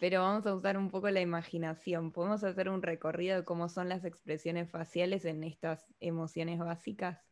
Pero 0.00 0.22
vamos 0.22 0.46
a 0.46 0.54
usar 0.54 0.78
un 0.78 0.90
poco 0.90 1.10
la 1.10 1.20
imaginación. 1.20 2.10
¿Podemos 2.10 2.42
hacer 2.42 2.70
un 2.70 2.80
recorrido 2.80 3.36
de 3.36 3.44
cómo 3.44 3.68
son 3.68 3.90
las 3.90 4.06
expresiones 4.06 4.70
faciales 4.70 5.26
en 5.26 5.44
estas 5.44 5.86
emociones 6.00 6.58
básicas? 6.58 7.22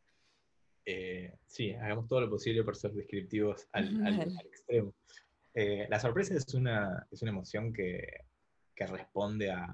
Eh, 0.84 1.34
sí, 1.46 1.72
hagamos 1.72 2.08
todo 2.08 2.20
lo 2.20 2.28
posible 2.28 2.62
por 2.62 2.76
ser 2.76 2.92
descriptivos 2.92 3.66
al, 3.72 3.86
extremo. 4.44 4.92
Eh, 5.54 5.86
la 5.88 5.98
sorpresa 5.98 6.34
es 6.34 6.52
una, 6.52 7.06
es 7.10 7.22
una 7.22 7.30
emoción 7.30 7.72
que, 7.72 8.06
que 8.74 8.86
responde 8.86 9.50
a, 9.50 9.66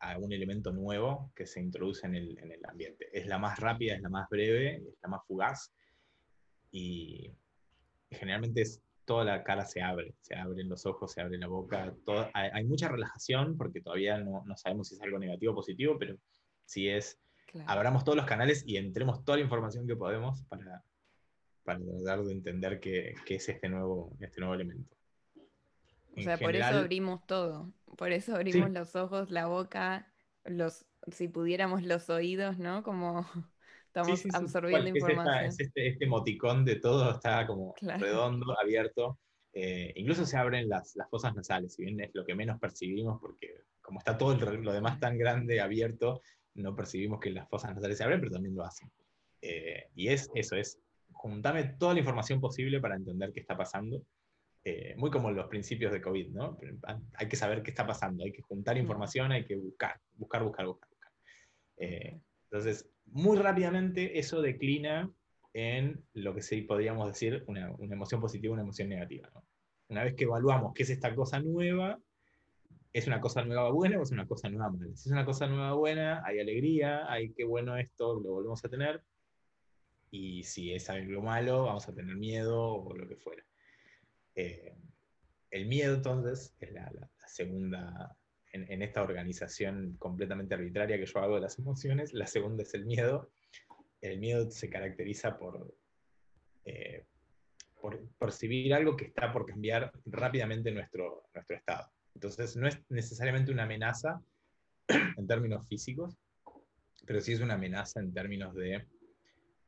a, 0.00 0.18
un 0.18 0.32
elemento 0.32 0.72
nuevo 0.72 1.32
que 1.34 1.46
se 1.46 1.60
introduce 1.60 2.06
en 2.06 2.14
el, 2.14 2.38
en 2.38 2.52
el, 2.52 2.64
ambiente. 2.66 3.08
Es 3.12 3.26
la 3.26 3.38
más 3.38 3.58
rápida, 3.58 3.94
es 3.94 4.02
la 4.02 4.08
más 4.08 4.28
breve, 4.28 4.76
es 4.76 4.98
la 5.02 5.08
más 5.08 5.26
fugaz 5.26 5.72
y 6.70 7.30
generalmente 8.10 8.62
es, 8.62 8.82
toda 9.04 9.24
la 9.24 9.42
cara 9.42 9.64
se 9.64 9.80
abre, 9.80 10.14
se 10.20 10.34
abren 10.34 10.68
los 10.68 10.84
ojos, 10.84 11.12
se 11.12 11.22
abre 11.22 11.38
la 11.38 11.46
boca, 11.46 11.94
hay, 12.34 12.50
hay, 12.52 12.64
mucha 12.64 12.88
relajación 12.88 13.56
porque 13.56 13.80
todavía 13.80 14.18
no, 14.18 14.44
no 14.44 14.56
sabemos 14.56 14.88
si 14.88 14.96
es 14.96 15.00
algo 15.00 15.18
negativo 15.18 15.52
o 15.52 15.56
positivo, 15.56 15.96
pero 15.98 16.18
si 16.66 16.88
es 16.88 17.18
abramos 17.66 18.04
todos 18.04 18.16
los 18.16 18.26
canales 18.26 18.62
y 18.66 18.76
entremos 18.76 19.24
toda 19.24 19.38
la 19.38 19.44
información 19.44 19.86
que 19.86 19.96
podemos 19.96 20.42
para, 20.44 20.84
para 21.64 21.80
tratar 21.80 22.24
de 22.24 22.32
entender 22.32 22.80
qué, 22.80 23.14
qué 23.24 23.36
es 23.36 23.48
este 23.48 23.68
nuevo, 23.68 24.14
este 24.20 24.40
nuevo 24.40 24.54
elemento. 24.54 24.97
O 26.18 26.22
sea, 26.22 26.38
por 26.38 26.56
eso 26.56 26.78
abrimos 26.78 27.26
todo, 27.26 27.72
por 27.96 28.12
eso 28.12 28.34
abrimos 28.34 28.70
los 28.70 28.96
ojos, 28.96 29.30
la 29.30 29.46
boca, 29.46 30.12
los, 30.44 30.86
si 31.10 31.28
pudiéramos 31.28 31.82
los 31.82 32.10
oídos, 32.10 32.58
¿no? 32.58 32.82
Como 32.82 33.26
estamos 33.86 34.24
absorbiendo 34.34 34.88
información. 34.88 35.44
Es, 35.44 35.60
este, 35.60 35.88
este, 35.88 36.04
emoticón 36.04 36.64
de 36.64 36.76
todo 36.76 37.10
está 37.10 37.46
como 37.46 37.74
redondo, 37.80 38.58
abierto. 38.60 39.18
Eh, 39.52 39.92
incluso 39.96 40.26
se 40.26 40.36
abren 40.36 40.68
las, 40.68 40.94
las, 40.94 41.08
fosas 41.08 41.34
nasales, 41.34 41.74
si 41.74 41.84
bien 41.84 42.00
es 42.00 42.10
lo 42.14 42.24
que 42.24 42.34
menos 42.34 42.60
percibimos, 42.60 43.18
porque 43.20 43.62
como 43.80 43.98
está 43.98 44.18
todo 44.18 44.36
lo 44.36 44.72
demás 44.72 45.00
tan 45.00 45.16
grande, 45.16 45.60
abierto, 45.60 46.20
no 46.54 46.76
percibimos 46.76 47.20
que 47.20 47.30
las 47.30 47.48
fosas 47.48 47.74
nasales 47.74 47.96
se 47.96 48.04
abren, 48.04 48.20
pero 48.20 48.32
también 48.32 48.54
lo 48.54 48.64
hacen. 48.64 48.90
Eh, 49.40 49.88
y 49.94 50.08
es 50.08 50.30
eso, 50.34 50.56
es 50.56 50.78
juntame 51.12 51.64
toda 51.64 51.94
la 51.94 52.00
información 52.00 52.40
posible 52.40 52.80
para 52.80 52.96
entender 52.96 53.32
qué 53.32 53.40
está 53.40 53.56
pasando. 53.56 54.02
Eh, 54.70 54.94
muy 54.98 55.10
como 55.10 55.30
los 55.30 55.46
principios 55.46 55.90
de 55.92 56.02
COVID, 56.02 56.28
¿no? 56.28 56.58
Hay 57.14 57.26
que 57.26 57.36
saber 57.36 57.62
qué 57.62 57.70
está 57.70 57.86
pasando, 57.86 58.22
hay 58.22 58.32
que 58.32 58.42
juntar 58.42 58.76
mm. 58.76 58.80
información, 58.80 59.32
hay 59.32 59.46
que 59.46 59.56
buscar, 59.56 59.98
buscar, 60.12 60.44
buscar, 60.44 60.66
buscar. 60.66 60.88
buscar. 60.90 61.12
Eh, 61.78 62.20
entonces, 62.44 62.86
muy 63.06 63.38
rápidamente 63.38 64.18
eso 64.18 64.42
declina 64.42 65.10
en 65.54 66.04
lo 66.12 66.34
que 66.34 66.42
sí 66.42 66.60
podríamos 66.60 67.08
decir 67.08 67.44
una, 67.46 67.74
emoción 67.80 68.20
positiva 68.20 68.52
una 68.52 68.62
emoción 68.62 68.90
negativa. 68.90 69.30
Una 69.88 70.04
vez 70.04 70.14
que 70.14 70.24
evaluamos 70.24 70.74
qué 70.74 70.82
es 70.82 70.90
esta 70.90 71.14
cosa 71.14 71.40
nueva, 71.40 71.98
¿es 72.92 73.06
una 73.06 73.22
cosa 73.22 73.42
nueva 73.42 73.70
buena 73.70 73.98
o 73.98 74.02
es 74.02 74.10
una 74.10 74.26
cosa 74.26 74.50
nueva 74.50 74.70
mala? 74.70 74.94
Si 74.96 75.08
es 75.08 75.12
una 75.12 75.24
cosa 75.24 75.46
nueva 75.46 75.72
buena, 75.72 76.22
hay 76.26 76.40
alegría, 76.40 77.10
hay 77.10 77.32
qué 77.32 77.44
bueno 77.44 77.78
esto, 77.78 78.20
lo 78.20 78.32
volvemos 78.32 78.62
a 78.66 78.68
tener. 78.68 79.02
Y 80.10 80.42
si 80.42 80.74
es 80.74 80.90
algo 80.90 81.22
malo, 81.22 81.64
vamos 81.64 81.88
a 81.88 81.94
tener 81.94 82.16
miedo 82.16 82.74
o 82.74 82.94
lo 82.94 83.08
que 83.08 83.16
fuera. 83.16 83.42
Eh, 84.38 84.72
el 85.50 85.66
miedo, 85.66 85.96
entonces, 85.96 86.54
es 86.60 86.70
la, 86.70 86.92
segunda, 87.26 88.16
en, 88.52 88.82
esta 88.82 89.02
organización 89.02 89.96
completamente 89.98 90.54
arbitraria 90.54 90.96
que 90.96 91.06
yo 91.06 91.18
hago 91.18 91.34
de 91.34 91.40
las 91.40 91.58
emociones, 91.58 92.12
la 92.12 92.28
segunda 92.28 92.62
es 92.62 92.72
el 92.74 92.86
miedo, 92.86 93.32
el 94.00 94.20
miedo 94.20 94.48
se 94.48 94.70
caracteriza 94.70 95.36
por, 95.36 95.74
eh, 96.64 97.04
por 97.80 98.06
percibir 98.10 98.72
algo 98.74 98.96
que 98.96 99.06
está 99.06 99.32
por 99.32 99.44
cambiar 99.44 99.90
rápidamente 100.06 100.70
nuestro, 100.70 101.24
nuestro 101.34 101.56
estado. 101.56 101.90
Entonces, 102.14 102.54
no 102.56 102.68
es 102.68 102.78
necesariamente 102.90 103.50
una 103.50 103.64
amenaza 103.64 104.22
en 105.16 105.26
términos 105.26 105.66
físicos, 105.66 106.16
pero 107.04 107.20
sí 107.20 107.32
es 107.32 107.40
una 107.40 107.54
amenaza 107.54 107.98
en 107.98 108.14
términos 108.14 108.54
de 108.54 108.86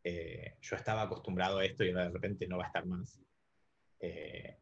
eh, 0.04 0.54
yo 0.60 0.76
estaba 0.76 1.02
acostumbrado 1.02 1.58
a 1.58 1.64
esto 1.64 1.82
y 1.82 1.88
ahora 1.88 2.04
de 2.04 2.10
repente 2.10 2.46
no 2.46 2.58
va 2.58 2.64
a 2.64 2.66
estar 2.68 2.86
más. 2.86 3.20
Eh, 4.00 4.56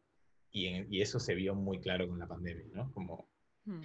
y, 0.51 1.01
eso 1.01 1.19
se 1.19 1.35
vio 1.35 1.55
muy 1.55 1.79
claro 1.79 2.07
con 2.07 2.19
la 2.19 2.27
pandemia, 2.27 2.65
¿no? 2.73 2.91
Como 2.91 3.29
hmm. 3.65 3.81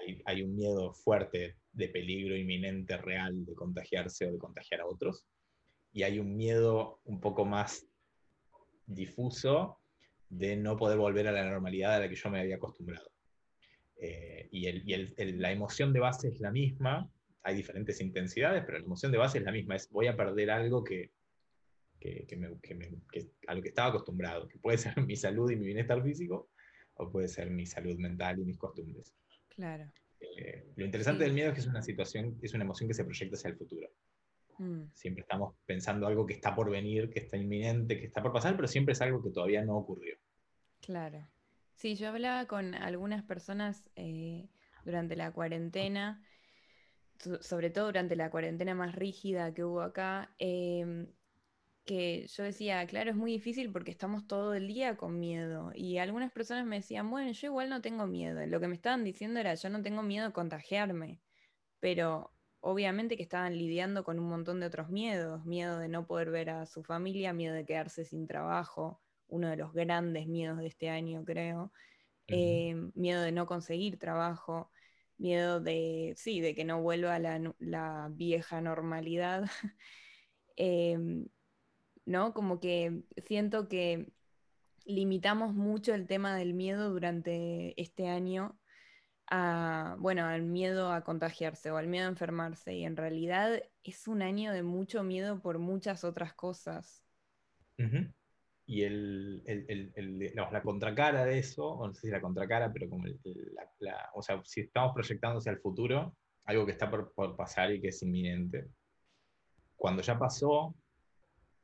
hay, 0.00 0.22
hay, 0.24 0.42
un 0.42 0.54
miedo 0.54 0.92
fuerte 0.92 1.56
de 1.72 1.88
peligro 1.88 2.36
inminente 2.36 2.96
real 2.96 3.44
de 3.44 3.54
contagiarse 3.54 4.26
o 4.26 4.32
de 4.32 4.38
contagiar 4.38 4.80
a 4.80 4.86
otros. 4.86 5.26
Y 5.92 6.02
hay 6.02 6.18
un 6.18 6.36
miedo 6.36 7.00
un 7.04 7.20
poco 7.20 7.44
más 7.44 7.86
difuso 8.86 9.78
de 10.28 10.56
no 10.56 10.76
poder 10.76 10.98
volver 10.98 11.28
a 11.28 11.32
la 11.32 11.44
normalidad 11.44 11.94
a 11.94 12.00
la 12.00 12.08
que 12.08 12.16
yo 12.16 12.30
me 12.30 12.40
había 12.40 12.56
acostumbrado. 12.56 13.10
Eh, 13.96 14.48
y, 14.50 14.66
el, 14.66 14.82
y 14.88 14.92
el, 14.92 15.40
la 15.40 15.52
emoción 15.52 15.92
de 15.92 16.00
base 16.00 16.28
es 16.28 16.40
la 16.40 16.50
misma, 16.50 17.08
hay 17.42 17.54
diferentes 17.56 18.00
intensidades, 18.00 18.64
pero 18.64 18.78
la 18.78 18.84
emoción 18.84 19.12
de 19.12 19.18
base 19.18 19.38
es 19.38 19.44
la 19.44 19.52
misma, 19.52 19.76
es 19.76 19.88
voy 19.90 20.08
a 20.08 20.16
perder 20.16 20.50
algo 20.50 20.82
que, 20.82 21.12
que, 22.04 22.26
que, 22.26 22.36
me, 22.36 22.90
que, 23.10 23.30
a 23.46 23.54
lo 23.54 23.62
que 23.62 23.68
estaba 23.68 23.88
acostumbrado, 23.88 24.46
que 24.46 24.58
puede 24.58 24.76
ser 24.78 25.00
mi 25.00 25.16
salud 25.16 25.50
y 25.50 25.56
mi 25.56 25.66
bienestar 25.66 26.02
físico, 26.02 26.50
o 26.94 27.10
puede 27.10 27.28
ser 27.28 27.50
mi 27.50 27.66
salud 27.66 27.96
mental 27.98 28.38
y 28.38 28.44
mis 28.44 28.58
costumbres. 28.58 29.14
Claro. 29.48 29.90
Eh, 30.20 30.66
lo 30.76 30.84
interesante 30.84 31.24
del 31.24 31.32
miedo 31.32 31.48
es 31.48 31.54
que 31.54 31.60
es 31.60 31.66
una 31.66 31.82
situación, 31.82 32.38
es 32.42 32.52
una 32.54 32.64
emoción 32.64 32.88
que 32.88 32.94
se 32.94 33.04
proyecta 33.04 33.36
hacia 33.36 33.50
el 33.50 33.56
futuro. 33.56 33.88
Mm. 34.58 34.84
Siempre 34.92 35.22
estamos 35.22 35.56
pensando 35.66 36.06
algo 36.06 36.26
que 36.26 36.34
está 36.34 36.54
por 36.54 36.70
venir, 36.70 37.10
que 37.10 37.20
está 37.20 37.36
inminente, 37.36 37.98
que 37.98 38.06
está 38.06 38.22
por 38.22 38.32
pasar, 38.32 38.54
pero 38.54 38.68
siempre 38.68 38.92
es 38.92 39.00
algo 39.00 39.22
que 39.22 39.30
todavía 39.30 39.64
no 39.64 39.76
ocurrió. 39.76 40.16
Claro. 40.80 41.26
Sí, 41.74 41.96
yo 41.96 42.08
hablaba 42.08 42.46
con 42.46 42.74
algunas 42.74 43.24
personas 43.24 43.82
eh, 43.96 44.48
durante 44.84 45.16
la 45.16 45.32
cuarentena, 45.32 46.22
sobre 47.40 47.70
todo 47.70 47.86
durante 47.86 48.14
la 48.14 48.30
cuarentena 48.30 48.74
más 48.74 48.94
rígida 48.94 49.52
que 49.54 49.64
hubo 49.64 49.80
acá, 49.80 50.34
em, 50.38 51.08
que 51.84 52.26
yo 52.28 52.42
decía, 52.44 52.86
claro, 52.86 53.10
es 53.10 53.16
muy 53.16 53.32
difícil 53.32 53.70
porque 53.72 53.90
estamos 53.90 54.26
todo 54.26 54.54
el 54.54 54.66
día 54.68 54.96
con 54.96 55.18
miedo. 55.20 55.72
Y 55.74 55.98
algunas 55.98 56.32
personas 56.32 56.66
me 56.66 56.76
decían, 56.76 57.10
bueno, 57.10 57.32
yo 57.32 57.48
igual 57.48 57.68
no 57.70 57.80
tengo 57.82 58.06
miedo. 58.06 58.44
Lo 58.46 58.60
que 58.60 58.68
me 58.68 58.74
estaban 58.74 59.04
diciendo 59.04 59.40
era, 59.40 59.54
yo 59.54 59.68
no 59.70 59.82
tengo 59.82 60.02
miedo 60.02 60.26
de 60.26 60.32
contagiarme. 60.32 61.20
Pero 61.80 62.34
obviamente 62.60 63.16
que 63.16 63.22
estaban 63.22 63.56
lidiando 63.58 64.04
con 64.04 64.18
un 64.18 64.28
montón 64.28 64.60
de 64.60 64.66
otros 64.66 64.90
miedos. 64.90 65.44
Miedo 65.44 65.78
de 65.78 65.88
no 65.88 66.06
poder 66.06 66.30
ver 66.30 66.50
a 66.50 66.66
su 66.66 66.82
familia, 66.84 67.32
miedo 67.32 67.54
de 67.54 67.66
quedarse 67.66 68.04
sin 68.04 68.26
trabajo, 68.26 69.02
uno 69.28 69.48
de 69.50 69.56
los 69.56 69.72
grandes 69.72 70.26
miedos 70.28 70.58
de 70.58 70.68
este 70.68 70.88
año, 70.90 71.24
creo. 71.24 71.72
Eh, 72.28 72.74
miedo 72.94 73.22
de 73.22 73.32
no 73.32 73.46
conseguir 73.46 73.98
trabajo. 73.98 74.70
Miedo 75.18 75.60
de, 75.60 76.14
sí, 76.16 76.40
de 76.40 76.54
que 76.54 76.64
no 76.64 76.82
vuelva 76.82 77.18
la, 77.18 77.54
la 77.58 78.08
vieja 78.12 78.60
normalidad. 78.60 79.44
eh, 80.56 80.98
¿no? 82.06 82.34
Como 82.34 82.60
que 82.60 83.02
siento 83.26 83.68
que 83.68 84.12
limitamos 84.84 85.54
mucho 85.54 85.94
el 85.94 86.06
tema 86.06 86.36
del 86.36 86.54
miedo 86.54 86.90
durante 86.90 87.80
este 87.80 88.08
año 88.08 88.58
a, 89.30 89.96
bueno, 89.98 90.26
al 90.26 90.42
miedo 90.42 90.92
a 90.92 91.02
contagiarse 91.02 91.70
o 91.70 91.76
al 91.76 91.86
miedo 91.86 92.06
a 92.06 92.10
enfermarse. 92.10 92.74
Y 92.74 92.84
en 92.84 92.96
realidad 92.96 93.62
es 93.82 94.06
un 94.06 94.22
año 94.22 94.52
de 94.52 94.62
mucho 94.62 95.02
miedo 95.02 95.40
por 95.40 95.58
muchas 95.58 96.04
otras 96.04 96.34
cosas. 96.34 97.02
Y 98.66 98.82
el, 98.82 99.42
la 100.34 100.62
contracara 100.62 101.24
de 101.24 101.38
eso, 101.38 101.78
no 101.86 101.94
sé 101.94 102.02
si 102.02 102.10
la 102.10 102.20
contracara, 102.20 102.72
pero 102.72 102.88
como 102.88 103.04
la, 103.80 104.10
o 104.14 104.22
sea, 104.22 104.40
si 104.44 104.62
estamos 104.62 104.92
proyectando 104.94 105.38
hacia 105.38 105.52
el 105.52 105.58
futuro, 105.60 106.16
algo 106.44 106.66
que 106.66 106.72
está 106.72 106.90
por 106.90 107.36
pasar 107.36 107.72
y 107.72 107.80
que 107.80 107.88
es 107.88 108.02
inminente. 108.02 108.68
Cuando 109.76 110.02
ya 110.02 110.18
pasó, 110.18 110.74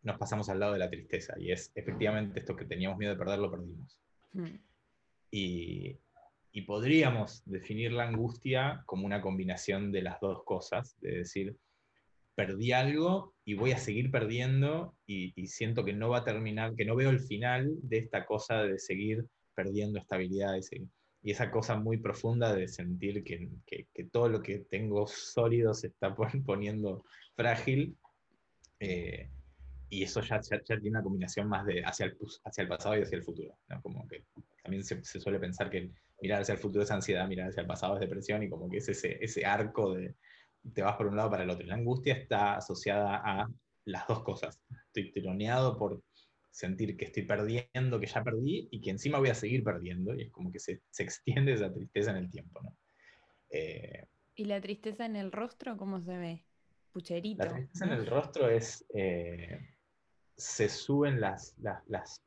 nos 0.03 0.19
pasamos 0.19 0.49
al 0.49 0.61
lado 0.61 0.73
de 0.73 0.79
la 0.79 0.91
tristeza. 0.91 1.35
Y 1.39 1.53
es 1.53 1.73
efectivamente 1.75 2.41
esto 2.41 2.57
que 2.57 2.65
teníamos 2.65 2.99
miedo 2.99 3.13
de 3.13 3.19
perder, 3.19 3.39
lo 3.39 3.51
perdimos. 3.51 3.99
Hmm. 4.33 4.57
Y, 5.31 5.97
y, 6.53 6.63
podríamos 6.63 7.43
definir 7.45 7.93
la 7.93 8.09
angustia 8.09 8.83
como 8.87 9.07
una 9.07 9.21
combinación 9.21 9.93
de 9.93 10.03
las 10.03 10.21
dos 10.21 10.43
cosas, 10.45 10.97
de 11.01 11.19
decir, 11.19 11.57
perdí 12.35 12.73
algo 12.73 13.35
y 13.45 13.55
voy 13.55 13.73
a 13.73 13.79
seguir 13.79 14.11
perdiendo 14.11 14.95
y, 15.07 15.47
siento 15.47 15.85
que 15.85 15.93
no 15.93 16.09
va 16.09 16.19
a 16.19 16.25
terminar, 16.25 16.75
que 16.75 16.85
no 16.85 16.97
veo 16.97 17.11
el 17.11 17.21
final 17.21 17.71
de 17.83 17.99
esta 17.99 18.25
cosa 18.25 18.63
de 18.63 18.79
seguir 18.79 19.27
perdiendo 19.55 19.99
estabilidad 19.99 20.57
y, 20.57 20.89
y 21.23 21.31
esa 21.33 21.51
cosa 21.51 21.77
muy 21.77 21.99
profunda 21.99 22.55
de 22.55 22.67
sentir 22.67 23.23
que, 23.25 23.51
que, 23.67 23.87
que, 23.93 24.05
todo 24.05 24.29
lo 24.29 24.43
que 24.43 24.61
tengo 24.61 25.07
sólido 25.07 25.75
se 25.75 25.89
está 25.89 26.15
poniendo 26.47 27.05
frágil. 27.37 27.97
Eh, 28.79 29.29
y 29.91 30.05
eso 30.05 30.21
ya, 30.21 30.41
ya, 30.41 30.61
tiene 30.63 30.91
una 30.91 31.03
combinación 31.03 31.49
más 31.49 31.67
de 31.67 31.83
hacia 31.85 32.07
el, 32.07 32.17
hacia 32.45 32.63
el 32.63 32.69
pasado 32.69 32.97
y 32.97 33.03
hacia 33.03 33.17
el 33.17 33.25
futuro. 33.25 33.59
Como 33.83 34.07
que 34.09 34.25
también 34.63 34.85
se, 34.85 35.03
se, 35.05 35.21
suele 35.21 35.41
pensar 35.41 35.69
que 35.69 35.91
mirar 36.23 36.43
hacia 36.43 36.55
el 36.55 36.59
futuro 36.59 36.85
es 36.85 36.91
ansiedad, 36.91 37.27
mirar 37.27 37.49
hacia 37.49 37.63
el 37.63 37.67
pasado 37.67 37.95
es 37.95 38.01
depresión, 38.01 38.43
y 38.43 38.49
como 38.49 38.71
que 38.71 38.79
es 38.79 38.89
ese, 38.89 39.19
ese 39.23 39.45
arco 39.45 39.95
de 39.95 40.15
te 40.75 40.83
vas 40.83 40.97
por 40.97 41.07
un 41.07 41.17
lado 41.17 41.31
para 41.31 41.43
el 41.43 41.51
otro. 41.51 41.67
La 41.67 41.75
angustia 41.75 42.15
está 42.15 42.57
asociada 42.57 43.21
a 43.25 43.49
las 43.85 44.07
dos 44.07 44.23
cosas. 44.23 44.61
Estoy 44.87 45.13
tironeado 45.13 45.77
por 45.77 46.03
sentir 46.51 46.97
que 46.97 47.07
estoy 47.07 47.25
perdiendo, 47.25 47.99
que 47.99 48.07
ya 48.07 48.23
perdí, 48.23 48.69
y 48.71 48.81
que 48.81 48.91
encima 48.91 49.19
voy 49.19 49.31
a 49.31 49.35
seguir 49.35 49.65
perdiendo, 49.65 50.15
y 50.15 50.23
es 50.23 50.31
como 50.31 50.53
que 50.53 50.59
se, 50.59 50.83
se 50.91 51.03
extiende 51.03 51.55
esa 51.55 51.73
tristeza 51.73 52.11
en 52.11 52.19
el 52.19 52.31
tiempo. 52.31 52.61
¿no? 52.63 52.77
Eh, 53.51 54.07
¿Y 54.35 54.45
la 54.45 54.61
tristeza 54.61 55.07
en 55.07 55.17
el 55.17 55.33
rostro 55.33 55.77
cómo 55.77 56.01
se 56.01 56.17
ve? 56.17 56.45
Pucherito. 56.93 57.45
La 57.45 57.53
tristeza 57.53 57.87
en 57.87 57.93
el 57.93 58.07
rostro 58.07 58.49
es... 58.49 58.85
Eh, 58.95 59.59
se 60.41 60.69
suben 60.69 61.21
las, 61.21 61.55
las, 61.59 62.23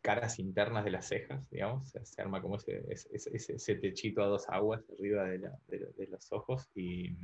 caras 0.00 0.40
internas 0.40 0.84
de 0.84 0.90
las 0.90 1.06
cejas, 1.06 1.48
digamos, 1.50 1.90
se, 1.90 2.20
arma 2.20 2.42
como 2.42 2.56
ese, 2.56 2.82
ese, 3.12 3.74
techito 3.76 4.20
a 4.20 4.26
dos 4.26 4.48
aguas 4.48 4.82
arriba 4.98 5.24
de, 5.24 5.38
de, 5.68 6.06
los 6.08 6.32
ojos 6.32 6.68
y, 6.74 7.16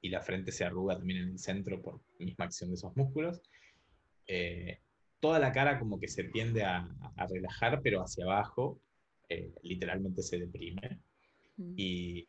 y, 0.00 0.08
la 0.08 0.22
frente 0.22 0.50
se 0.50 0.64
arruga 0.64 0.96
también 0.96 1.24
en 1.24 1.28
el 1.32 1.38
centro 1.38 1.82
por 1.82 2.00
misma 2.18 2.46
acción 2.46 2.70
de 2.70 2.76
esos 2.76 2.96
músculos. 2.96 3.42
Eh, 4.26 4.78
toda 5.20 5.38
la 5.38 5.52
cara 5.52 5.78
como 5.78 6.00
que 6.00 6.08
se 6.08 6.24
tiende 6.24 6.64
a, 6.64 6.88
a 7.16 7.26
relajar, 7.26 7.82
pero 7.82 8.00
hacia 8.00 8.24
abajo 8.24 8.80
eh, 9.28 9.52
literalmente 9.62 10.22
se 10.22 10.38
deprime. 10.38 11.00
Mm. 11.58 11.74
Y, 11.76 12.28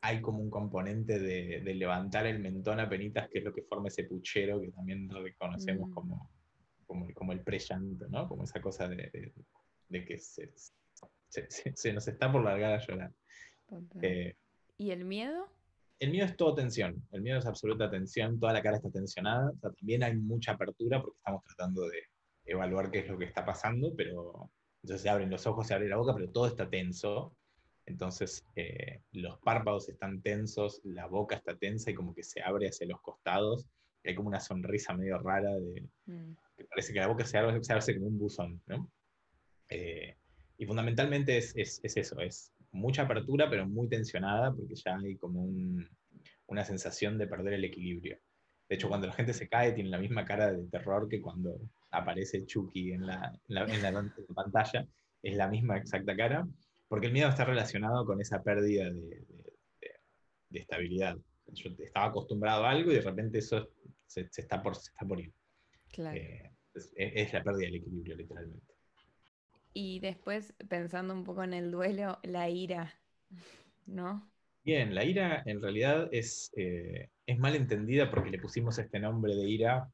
hay 0.00 0.20
como 0.20 0.40
un 0.40 0.50
componente 0.50 1.18
de, 1.18 1.60
levantar 1.74 2.26
el 2.26 2.38
mentón 2.38 2.80
a 2.80 2.88
penitas, 2.88 3.28
que 3.28 3.38
es 3.38 3.44
lo 3.44 3.52
que 3.52 3.62
forma 3.62 3.88
ese 3.88 4.04
puchero 4.04 4.60
que 4.60 4.70
también 4.70 5.08
reconocemos 5.08 5.88
mm. 5.90 5.94
como, 5.94 6.30
como, 6.86 7.32
el 7.32 7.40
pre-llanto, 7.40 8.08
¿no? 8.08 8.28
Como 8.28 8.44
esa 8.44 8.60
cosa 8.60 8.88
de, 8.88 9.32
que 9.90 10.18
se, 10.18 10.52
se, 11.28 11.92
nos 11.92 12.06
está 12.06 12.30
por 12.30 12.44
largar 12.44 12.72
a 12.72 12.86
llorar. 12.86 13.12
Eh, 14.02 14.34
¿Y 14.76 14.90
el 14.90 15.04
miedo? 15.04 15.48
El 15.98 16.12
miedo 16.12 16.26
es 16.26 16.36
todo 16.36 16.54
tensión, 16.54 17.04
el 17.10 17.22
miedo 17.22 17.38
es 17.38 17.46
absoluta 17.46 17.90
tensión, 17.90 18.38
toda 18.38 18.52
la 18.52 18.62
cara 18.62 18.76
está 18.76 18.90
tensionada, 18.90 19.52
también 19.60 20.04
hay 20.04 20.16
mucha 20.16 20.52
apertura 20.52 21.02
porque 21.02 21.18
estamos 21.18 21.42
tratando 21.42 21.88
de 21.88 22.04
evaluar 22.44 22.90
qué 22.90 23.00
es 23.00 23.08
lo 23.08 23.18
que 23.18 23.24
está 23.24 23.44
pasando, 23.44 23.92
pero 23.96 24.48
entonces 24.82 25.02
se 25.02 25.08
abren 25.08 25.28
los 25.28 25.44
ojos, 25.48 25.66
se 25.66 25.74
abre 25.74 25.88
la 25.88 25.96
boca, 25.96 26.14
pero 26.14 26.30
todo 26.30 26.46
está 26.46 26.70
tenso, 26.70 27.36
entonces 27.88 28.44
eh, 28.54 29.00
los 29.12 29.38
párpados 29.38 29.88
están 29.88 30.20
tensos, 30.20 30.80
la 30.84 31.06
boca 31.06 31.36
está 31.36 31.56
tensa 31.56 31.90
y 31.90 31.94
como 31.94 32.14
que 32.14 32.22
se 32.22 32.42
abre 32.42 32.68
hacia 32.68 32.86
los 32.86 33.00
costados. 33.00 33.66
hay 34.04 34.14
como 34.14 34.28
una 34.28 34.40
sonrisa 34.40 34.94
medio 34.94 35.18
rara 35.18 35.50
de... 35.56 35.88
Mm. 36.06 36.34
parece 36.68 36.92
que 36.92 37.00
la 37.00 37.08
boca 37.08 37.24
se 37.24 37.38
abre, 37.38 37.62
se 37.62 37.94
como 37.94 38.08
un 38.08 38.18
buzón. 38.18 38.62
Eh, 39.70 40.16
y 40.58 40.66
fundamentalmente 40.66 41.38
es, 41.38 41.54
eso, 41.56 42.20
es 42.20 42.52
mucha 42.72 43.02
apertura 43.02 43.48
pero 43.48 43.66
muy 43.66 43.88
tensionada 43.88 44.52
porque 44.52 44.74
ya 44.74 44.96
hay 44.96 45.16
como 45.16 45.48
una 46.46 46.64
sensación 46.64 47.16
de 47.16 47.26
perder 47.26 47.54
el 47.54 47.64
equilibrio. 47.64 48.18
De 48.68 48.74
hecho, 48.74 48.88
cuando 48.88 49.06
la 49.06 49.14
gente 49.14 49.32
se 49.32 49.48
cae, 49.48 49.72
tiene 49.72 49.88
la 49.88 49.98
misma 49.98 50.26
cara 50.26 50.52
de 50.52 50.66
terror 50.66 51.08
que 51.08 51.22
cuando 51.22 51.58
aparece 51.90 52.44
Chucky 52.44 52.92
en 52.92 53.06
la, 53.06 53.32
en 53.48 53.82
la, 53.82 54.14
pantalla. 54.34 54.86
Es 55.22 55.36
la 55.36 55.48
misma 55.48 55.78
exacta 55.78 56.14
cara, 56.14 56.46
porque 56.88 57.06
el 57.06 57.12
miedo 57.12 57.28
está 57.28 57.44
relacionado 57.44 58.04
con 58.04 58.20
esa 58.20 58.42
pérdida 58.42 58.90
de, 58.90 59.24
estabilidad. 60.50 61.16
Yo 61.48 61.70
estaba 61.78 62.06
acostumbrado 62.06 62.64
a 62.64 62.70
algo 62.70 62.90
y 62.90 62.96
de 62.96 63.02
repente 63.02 63.38
eso 63.38 63.68
se, 64.06 64.28
está, 64.36 64.62
por, 64.62 64.74
se 64.74 64.90
está 64.90 65.06
por 65.06 65.20
ir. 65.20 65.32
Eh, 65.96 66.50
es, 66.96 67.32
la 67.32 67.42
pérdida 67.42 67.66
del 67.66 67.76
equilibrio, 67.76 68.16
literalmente. 68.16 68.74
Y 69.74 70.00
después, 70.00 70.54
pensando 70.68 71.14
un 71.14 71.24
poco 71.24 71.44
en 71.44 71.54
el 71.54 71.70
duelo, 71.70 72.18
la 72.22 72.48
ira, 72.48 72.94
¿no? 73.86 74.30
Bien, 74.64 74.94
la 74.94 75.04
ira 75.04 75.42
en 75.46 75.62
realidad 75.62 76.08
es, 76.10 76.50
eh, 76.56 77.10
es 77.26 77.38
mal 77.38 77.54
entendida 77.54 78.10
porque 78.10 78.30
le 78.30 78.38
pusimos 78.38 78.78
este 78.78 78.98
nombre 78.98 79.34
de 79.34 79.48
ira. 79.48 79.90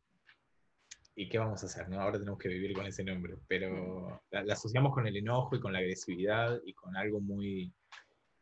¿Y 1.17 1.29
qué 1.29 1.39
vamos 1.39 1.63
a 1.63 1.67
hacer? 1.67 1.89
No? 1.89 2.01
Ahora 2.01 2.19
tenemos 2.19 2.39
que 2.39 2.49
vivir 2.49 2.73
con 2.73 2.87
ese 2.87 3.05
nombre. 3.05 3.37
Pero 3.47 4.23
la, 4.31 4.53
asociamos 4.53 4.93
con 4.93 5.07
el 5.07 5.17
enojo 5.17 5.55
y 5.55 5.61
con 5.61 5.73
la 5.73 5.79
agresividad 5.79 6.61
y 6.65 6.73
con 6.73 6.97
algo 6.97 7.21
muy, 7.21 7.73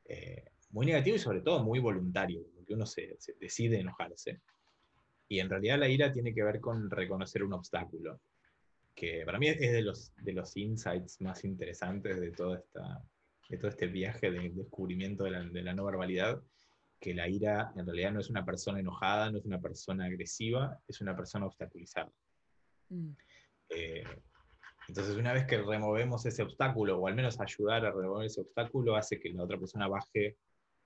eh, 0.07 0.45
muy 0.71 0.87
negativo 0.87 1.17
y 1.17 1.21
sobre 1.21 1.43
todo 1.43 1.63
muy 1.63 1.79
voluntario, 1.81 2.45
que 2.67 2.75
uno 2.75 2.87
se, 2.87 3.19
decide 3.39 3.81
enojarse. 3.81 4.41
Y 5.29 5.41
en 5.41 5.51
realidad 5.51 5.79
la 5.79 5.89
ira 5.89 6.13
tiene 6.13 6.35
que 6.35 6.43
ver 6.43 6.61
con 6.61 6.91
reconocer 6.91 7.45
un 7.45 7.53
obstáculo, 7.53 8.21
que 8.95 9.23
para 9.25 9.39
mí 9.39 9.49
es 9.49 9.59
de 9.59 9.83
los, 9.83 10.13
de 10.17 10.33
los 10.33 10.57
insights 10.57 11.21
más 11.21 11.45
interesantes 11.45 12.21
de, 12.21 12.31
toda 12.33 12.59
esta, 12.59 13.03
de 13.49 13.57
todo 13.59 13.69
este 13.69 13.87
viaje 13.87 14.31
de 14.31 14.51
descubrimiento 14.51 15.25
de 15.25 15.31
la, 15.31 15.43
de 15.43 15.63
la 15.63 15.75
no 15.75 15.85
verbalidad, 15.85 16.43
que 17.01 17.15
la 17.15 17.29
ira 17.29 17.73
en 17.77 17.87
realidad 17.87 18.13
no 18.13 18.21
es 18.21 18.31
una 18.31 18.45
persona 18.45 18.81
enojada, 18.81 19.31
no 19.31 19.39
es 19.39 19.45
una 19.45 19.61
persona 19.61 20.05
agresiva, 20.05 20.79
es 20.87 21.01
una 21.01 21.17
persona 21.17 21.47
obstaculizada. 21.47 22.13
Mm. 22.93 23.17
Eh, 23.71 24.05
entonces, 24.89 25.17
una 25.17 25.33
vez 25.33 25.47
que 25.47 25.59
removemos 25.59 26.27
ese 26.27 26.43
obstáculo, 26.43 26.99
o 26.99 27.09
al 27.09 27.15
menos 27.15 27.41
ayudar 27.41 27.87
a 27.87 27.93
remover 27.93 28.27
ese 28.27 28.43
obstáculo, 28.43 28.97
hace 28.97 29.19
que 29.19 29.31
la 29.31 29.45
otra 29.45 29.59
persona 29.59 29.89
baje 29.89 30.37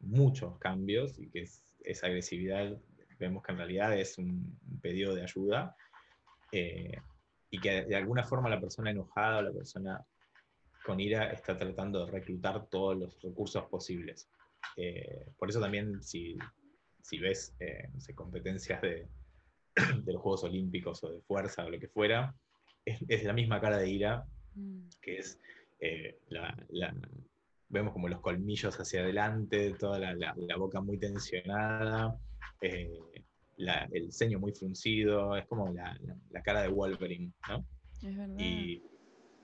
muchos 0.00 0.58
cambios 0.58 1.18
y 1.18 1.28
que 1.30 1.48
esa 1.84 2.06
agresividad 2.06 2.78
vemos 3.18 3.42
que 3.42 3.52
en 3.52 3.58
realidad 3.58 3.98
es 3.98 4.18
un 4.18 4.58
pedido 4.82 5.14
de 5.14 5.22
ayuda 5.22 5.74
eh, 6.52 7.00
y 7.50 7.58
que 7.58 7.84
de 7.86 7.96
alguna 7.96 8.22
forma 8.22 8.50
la 8.50 8.60
persona 8.60 8.90
enojada 8.90 9.38
o 9.38 9.42
la 9.42 9.52
persona 9.52 10.04
con 10.84 11.00
ira 11.00 11.32
está 11.32 11.56
tratando 11.56 12.04
de 12.04 12.12
reclutar 12.12 12.66
todos 12.66 12.96
los 12.96 13.20
recursos 13.22 13.64
posibles. 13.64 14.28
Eh, 14.76 15.32
por 15.38 15.48
eso 15.48 15.60
también 15.60 16.02
si, 16.02 16.36
ves 17.18 17.56
competencias 18.14 18.82
de, 18.82 19.08
de, 20.04 20.12
los 20.12 20.22
Juegos 20.22 20.44
Olímpicos 20.44 21.02
o 21.04 21.12
de 21.12 21.20
fuerza 21.20 21.64
o 21.64 21.70
lo 21.70 21.78
que 21.78 21.88
fuera, 21.88 22.34
es, 22.84 22.98
es 23.08 23.24
la 23.24 23.32
misma 23.32 23.60
cara 23.60 23.78
de 23.78 23.90
ira, 23.90 24.24
mm. 24.54 24.88
que 25.00 25.18
es 25.18 25.38
la, 26.28 26.56
vemos 27.68 27.92
como 27.92 28.08
los 28.08 28.20
colmillos 28.20 28.78
hacia 28.78 29.00
adelante, 29.00 29.74
toda 29.78 29.98
la, 29.98 30.14
la, 30.14 30.56
boca 30.56 30.80
muy 30.80 30.98
tensionada, 30.98 32.16
eh, 32.60 32.90
el 33.92 34.12
ceño 34.12 34.38
muy 34.38 34.52
fruncido, 34.52 35.36
es 35.36 35.46
como 35.46 35.72
la, 35.72 35.98
cara 36.42 36.62
de 36.62 36.68
Wolverine, 36.68 37.32
¿no? 37.48 37.66
Es 38.02 38.16
verdad. 38.16 38.38
Y, 38.38 38.82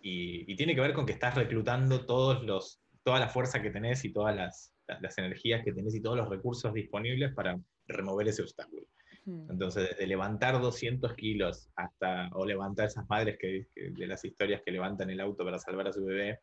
y, 0.03 0.57
tiene 0.57 0.75
que 0.75 0.81
ver 0.81 0.93
con 0.93 1.07
que 1.07 1.13
estás 1.13 1.35
reclutando 1.35 2.05
todos 2.07 2.43
los, 2.45 2.81
toda 3.03 3.19
la 3.19 3.29
fuerza 3.29 3.63
que 3.63 3.71
tenés 3.71 4.05
y 4.05 4.13
todas 4.13 4.37
las, 4.37 4.75
las 5.01 5.19
energías 5.19 5.65
que 5.65 5.73
tenés 5.73 5.95
y 5.95 6.03
todos 6.03 6.17
los 6.17 6.29
recursos 6.29 6.73
disponibles 6.75 7.33
para 7.35 7.59
remover 7.87 8.29
ese 8.29 8.43
obstáculo. 8.43 8.83
Entonces, 9.25 9.91
desde 9.91 10.07
levantar 10.07 10.61
200 10.61 11.15
kilos 11.15 11.71
hasta, 11.77 12.29
o 12.33 12.45
levantar 12.45 12.87
esas 12.87 13.09
madres 13.09 13.39
que, 13.39 13.69
de 13.75 14.07
las 14.07 14.25
historias 14.25 14.63
que 14.65 14.73
levantan 14.73 15.11
el 15.11 15.21
auto 15.21 15.45
para 15.45 15.59
salvar 15.59 15.89
a 15.89 15.93
su 15.93 16.05
bebé, 16.05 16.41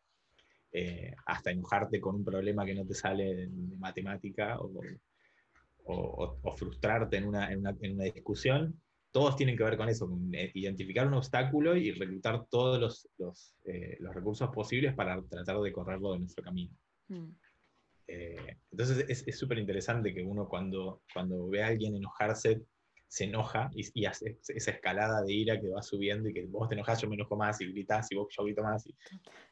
eh, 0.72 1.14
hasta 1.26 1.50
enojarte 1.50 2.00
con 2.00 2.14
un 2.16 2.24
problema 2.24 2.64
que 2.64 2.74
no 2.74 2.86
te 2.86 2.94
sale 2.94 3.34
de, 3.34 3.48
matemática 3.78 4.58
o, 4.60 4.70
o, 5.84 6.56
frustrarte 6.56 7.16
en 7.16 7.26
una, 7.26 7.50
en, 7.52 7.58
una, 7.58 7.76
en 7.80 7.94
una, 7.94 8.04
discusión, 8.04 8.80
todos 9.10 9.36
tienen 9.36 9.56
que 9.56 9.64
ver 9.64 9.76
con 9.76 9.88
eso, 9.88 10.08
con 10.08 10.32
eh, 10.34 10.50
identificar 10.54 11.06
un 11.06 11.14
obstáculo 11.14 11.76
y 11.76 11.90
reclutar 11.92 12.46
todos 12.48 12.80
los, 12.80 13.08
los, 13.18 13.56
eh, 13.64 13.96
los 13.98 14.14
recursos 14.14 14.48
posibles 14.50 14.94
para 14.94 15.20
tratar 15.22 15.60
de 15.60 15.72
correrlo 15.72 16.12
de 16.12 16.20
nuestro 16.20 16.44
camino. 16.44 16.72
Mm. 17.08 17.30
Entonces 18.70 19.26
es 19.26 19.38
súper 19.38 19.58
interesante 19.58 20.12
que 20.12 20.22
uno 20.22 20.48
cuando, 20.48 21.02
cuando 21.12 21.48
ve 21.48 21.62
a 21.62 21.68
alguien 21.68 21.96
enojarse 21.96 22.62
se 23.10 23.24
enoja 23.24 23.70
y, 23.74 24.04
hace 24.04 24.38
esa 24.46 24.70
escalada 24.70 25.20
de 25.22 25.32
ira 25.32 25.60
que 25.60 25.68
va 25.68 25.82
subiendo 25.82 26.28
y 26.28 26.32
que 26.32 26.46
vos 26.46 26.68
te 26.68 26.76
enojas, 26.76 27.02
yo 27.02 27.08
me 27.08 27.16
enojo 27.16 27.36
más 27.36 27.60
y 27.60 27.66
gritas 27.72 28.10
y 28.12 28.14
vos 28.14 28.28
yo 28.30 28.44
grito 28.44 28.62
más 28.62 28.86
y 28.86 28.94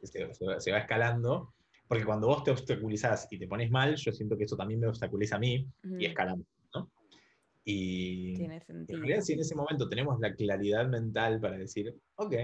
se, 0.06 0.72
va 0.72 0.78
escalando. 0.78 1.52
Porque 1.88 2.04
cuando 2.04 2.28
vos 2.28 2.44
te 2.44 2.52
obstaculizás 2.52 3.26
y 3.32 3.38
te 3.38 3.48
pones 3.48 3.68
mal, 3.70 3.96
yo 3.96 4.12
siento 4.12 4.36
que 4.36 4.44
eso 4.44 4.56
también 4.56 4.78
me 4.78 4.86
obstaculiza 4.86 5.36
a 5.36 5.38
mí 5.40 5.66
y 5.98 6.06
escalamos. 6.06 6.46
¿no? 6.72 6.88
Y 7.64 8.34
Tiene 8.36 8.62
en 8.68 8.86
realidad, 8.86 9.22
si 9.22 9.32
en 9.32 9.40
ese 9.40 9.56
momento 9.56 9.88
tenemos 9.88 10.20
la 10.20 10.34
claridad 10.34 10.86
mental 10.86 11.40
para 11.40 11.58
decir, 11.58 11.92
ok, 12.14 12.34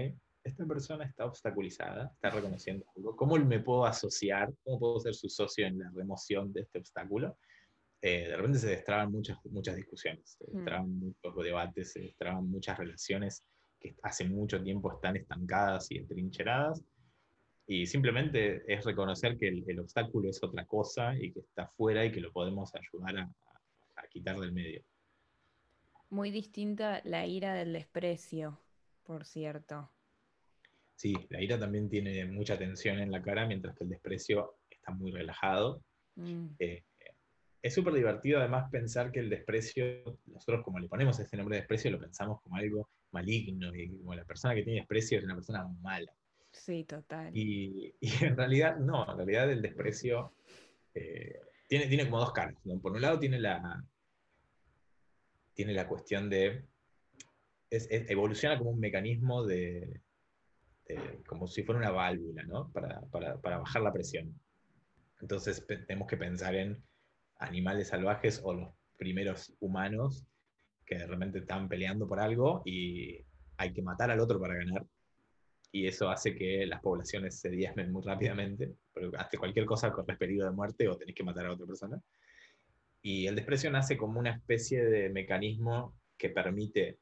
esta 0.45 0.65
persona 0.65 1.05
está 1.05 1.25
obstaculizada, 1.25 2.11
está 2.13 2.29
reconociendo 2.29 2.85
algo, 2.95 3.15
¿cómo 3.15 3.35
me 3.37 3.59
puedo 3.59 3.85
asociar? 3.85 4.53
¿Cómo 4.63 4.79
puedo 4.79 4.99
ser 4.99 5.15
su 5.15 5.27
socio 5.27 5.65
en 5.65 5.79
la 5.79 5.89
remoción 5.93 6.53
de 6.53 6.61
este 6.61 6.79
obstáculo? 6.79 7.37
Eh, 8.01 8.27
de 8.27 8.35
repente 8.35 8.59
se 8.59 8.69
destraban 8.69 9.11
muchas, 9.11 9.43
muchas 9.45 9.75
discusiones, 9.75 10.37
se 10.37 10.45
mm. 10.45 10.55
destraban 10.55 10.99
muchos 10.99 11.43
debates, 11.43 11.91
se 11.91 11.99
destraban 12.01 12.47
muchas 12.47 12.77
relaciones 12.77 13.43
que 13.79 13.95
hace 14.03 14.25
mucho 14.25 14.61
tiempo 14.61 14.93
están 14.93 15.15
estancadas 15.15 15.91
y 15.91 15.97
entrincheradas. 15.97 16.83
Y 17.67 17.87
simplemente 17.87 18.61
es 18.71 18.85
reconocer 18.85 19.39
que 19.39 19.47
el, 19.47 19.79
obstáculo 19.79 20.29
es 20.29 20.43
otra 20.43 20.65
cosa 20.65 21.15
y 21.17 21.31
que 21.31 21.39
está 21.39 21.67
fuera 21.69 22.05
y 22.05 22.11
que 22.11 22.21
lo 22.21 22.31
podemos 22.31 22.71
ayudar 22.75 23.17
a, 23.17 23.31
a 23.95 24.07
quitar 24.09 24.39
del 24.39 24.51
medio. 24.51 24.83
Muy 26.11 26.29
distinta 26.29 27.01
la 27.03 27.25
ira 27.25 27.55
del 27.55 27.73
desprecio, 27.73 28.59
por 29.03 29.25
cierto. 29.25 29.89
Sí, 30.95 31.13
la 31.29 31.41
ira 31.41 31.59
también 31.59 31.89
tiene 31.89 32.25
mucha 32.25 32.57
tensión 32.57 32.99
en 32.99 33.11
la 33.11 33.21
cara, 33.21 33.45
mientras 33.45 33.75
que 33.75 33.83
el 33.83 33.89
desprecio 33.89 34.55
está 34.69 34.91
muy 34.91 35.11
relajado. 35.11 35.83
Mm. 36.15 36.47
Eh, 36.59 36.83
es 37.61 37.73
súper 37.73 37.93
divertido 37.93 38.39
además 38.39 38.69
pensar 38.71 39.11
que 39.11 39.19
el 39.19 39.29
desprecio, 39.29 40.19
nosotros 40.27 40.63
como 40.63 40.79
le 40.79 40.87
ponemos 40.87 41.19
este 41.19 41.35
nombre 41.35 41.55
de 41.55 41.61
desprecio, 41.61 41.91
lo 41.91 41.99
pensamos 41.99 42.39
como 42.41 42.55
algo 42.55 42.89
maligno 43.11 43.75
y 43.75 43.89
como 43.97 44.13
la 44.13 44.23
persona 44.23 44.53
que 44.53 44.63
tiene 44.63 44.79
desprecio 44.79 45.17
es 45.17 45.23
una 45.23 45.35
persona 45.35 45.67
mala. 45.81 46.13
Sí, 46.51 46.83
total. 46.85 47.35
Y, 47.35 47.93
en 48.21 48.37
realidad 48.37 48.77
no, 48.77 49.09
en 49.09 49.17
realidad 49.17 49.51
el 49.51 49.61
desprecio 49.61 50.33
eh, 50.93 51.39
tiene, 51.67 51.87
tiene 51.87 52.05
como 52.05 52.19
dos 52.19 52.31
caras. 52.31 52.55
Por 52.81 52.91
un 52.91 53.01
lado 53.01 53.19
tiene 53.19 53.39
la, 53.39 53.83
tiene 55.53 55.73
la 55.73 55.87
cuestión 55.87 56.29
de, 56.29 56.65
evoluciona 57.69 58.57
como 58.57 58.71
un 58.71 58.79
mecanismo 58.79 59.43
de, 59.43 60.01
como 61.27 61.47
si 61.47 61.63
fuera 61.63 61.79
una 61.79 61.91
válvula, 61.91 62.43
¿no? 62.43 62.71
Para, 62.71 63.01
para 63.09 63.57
bajar 63.57 63.81
la 63.81 63.93
presión. 63.93 64.39
Entonces 65.21 65.65
tenemos 65.67 66.07
que 66.07 66.17
pensar 66.17 66.55
en 66.55 66.83
animales 67.39 67.89
salvajes 67.89 68.41
o 68.43 68.53
los 68.53 68.69
primeros 68.97 69.55
humanos 69.59 70.25
que 70.85 70.97
de 70.97 71.07
repente 71.07 71.39
están 71.39 71.67
peleando 71.67 72.07
por 72.07 72.19
algo 72.19 72.61
y 72.65 73.25
hay 73.57 73.73
que 73.73 73.81
matar 73.81 74.11
al 74.11 74.19
otro 74.19 74.39
para 74.39 74.55
ganar. 74.55 74.85
Y 75.71 75.87
eso 75.87 76.09
hace 76.09 76.35
que 76.35 76.65
las 76.65 76.81
poblaciones 76.81 77.39
se 77.39 77.49
diezmen 77.49 77.91
muy 77.91 78.03
rápidamente, 78.03 78.75
porque 78.93 79.17
hace 79.17 79.37
cualquier 79.37 79.65
cosa 79.65 79.91
corres 79.91 80.17
peligro 80.17 80.45
de 80.45 80.51
muerte 80.51 80.87
o 80.87 80.95
tenés 80.95 81.15
que 81.15 81.23
matar 81.23 81.47
a 81.47 81.53
otra 81.53 81.65
persona. 81.65 82.01
Y 83.01 83.27
el 83.27 83.35
desprecio 83.35 83.69
nace 83.71 83.97
como 83.97 84.19
una 84.19 84.31
especie 84.31 84.85
de 84.85 85.09
mecanismo 85.09 85.97
que 86.17 86.29
permite 86.29 86.99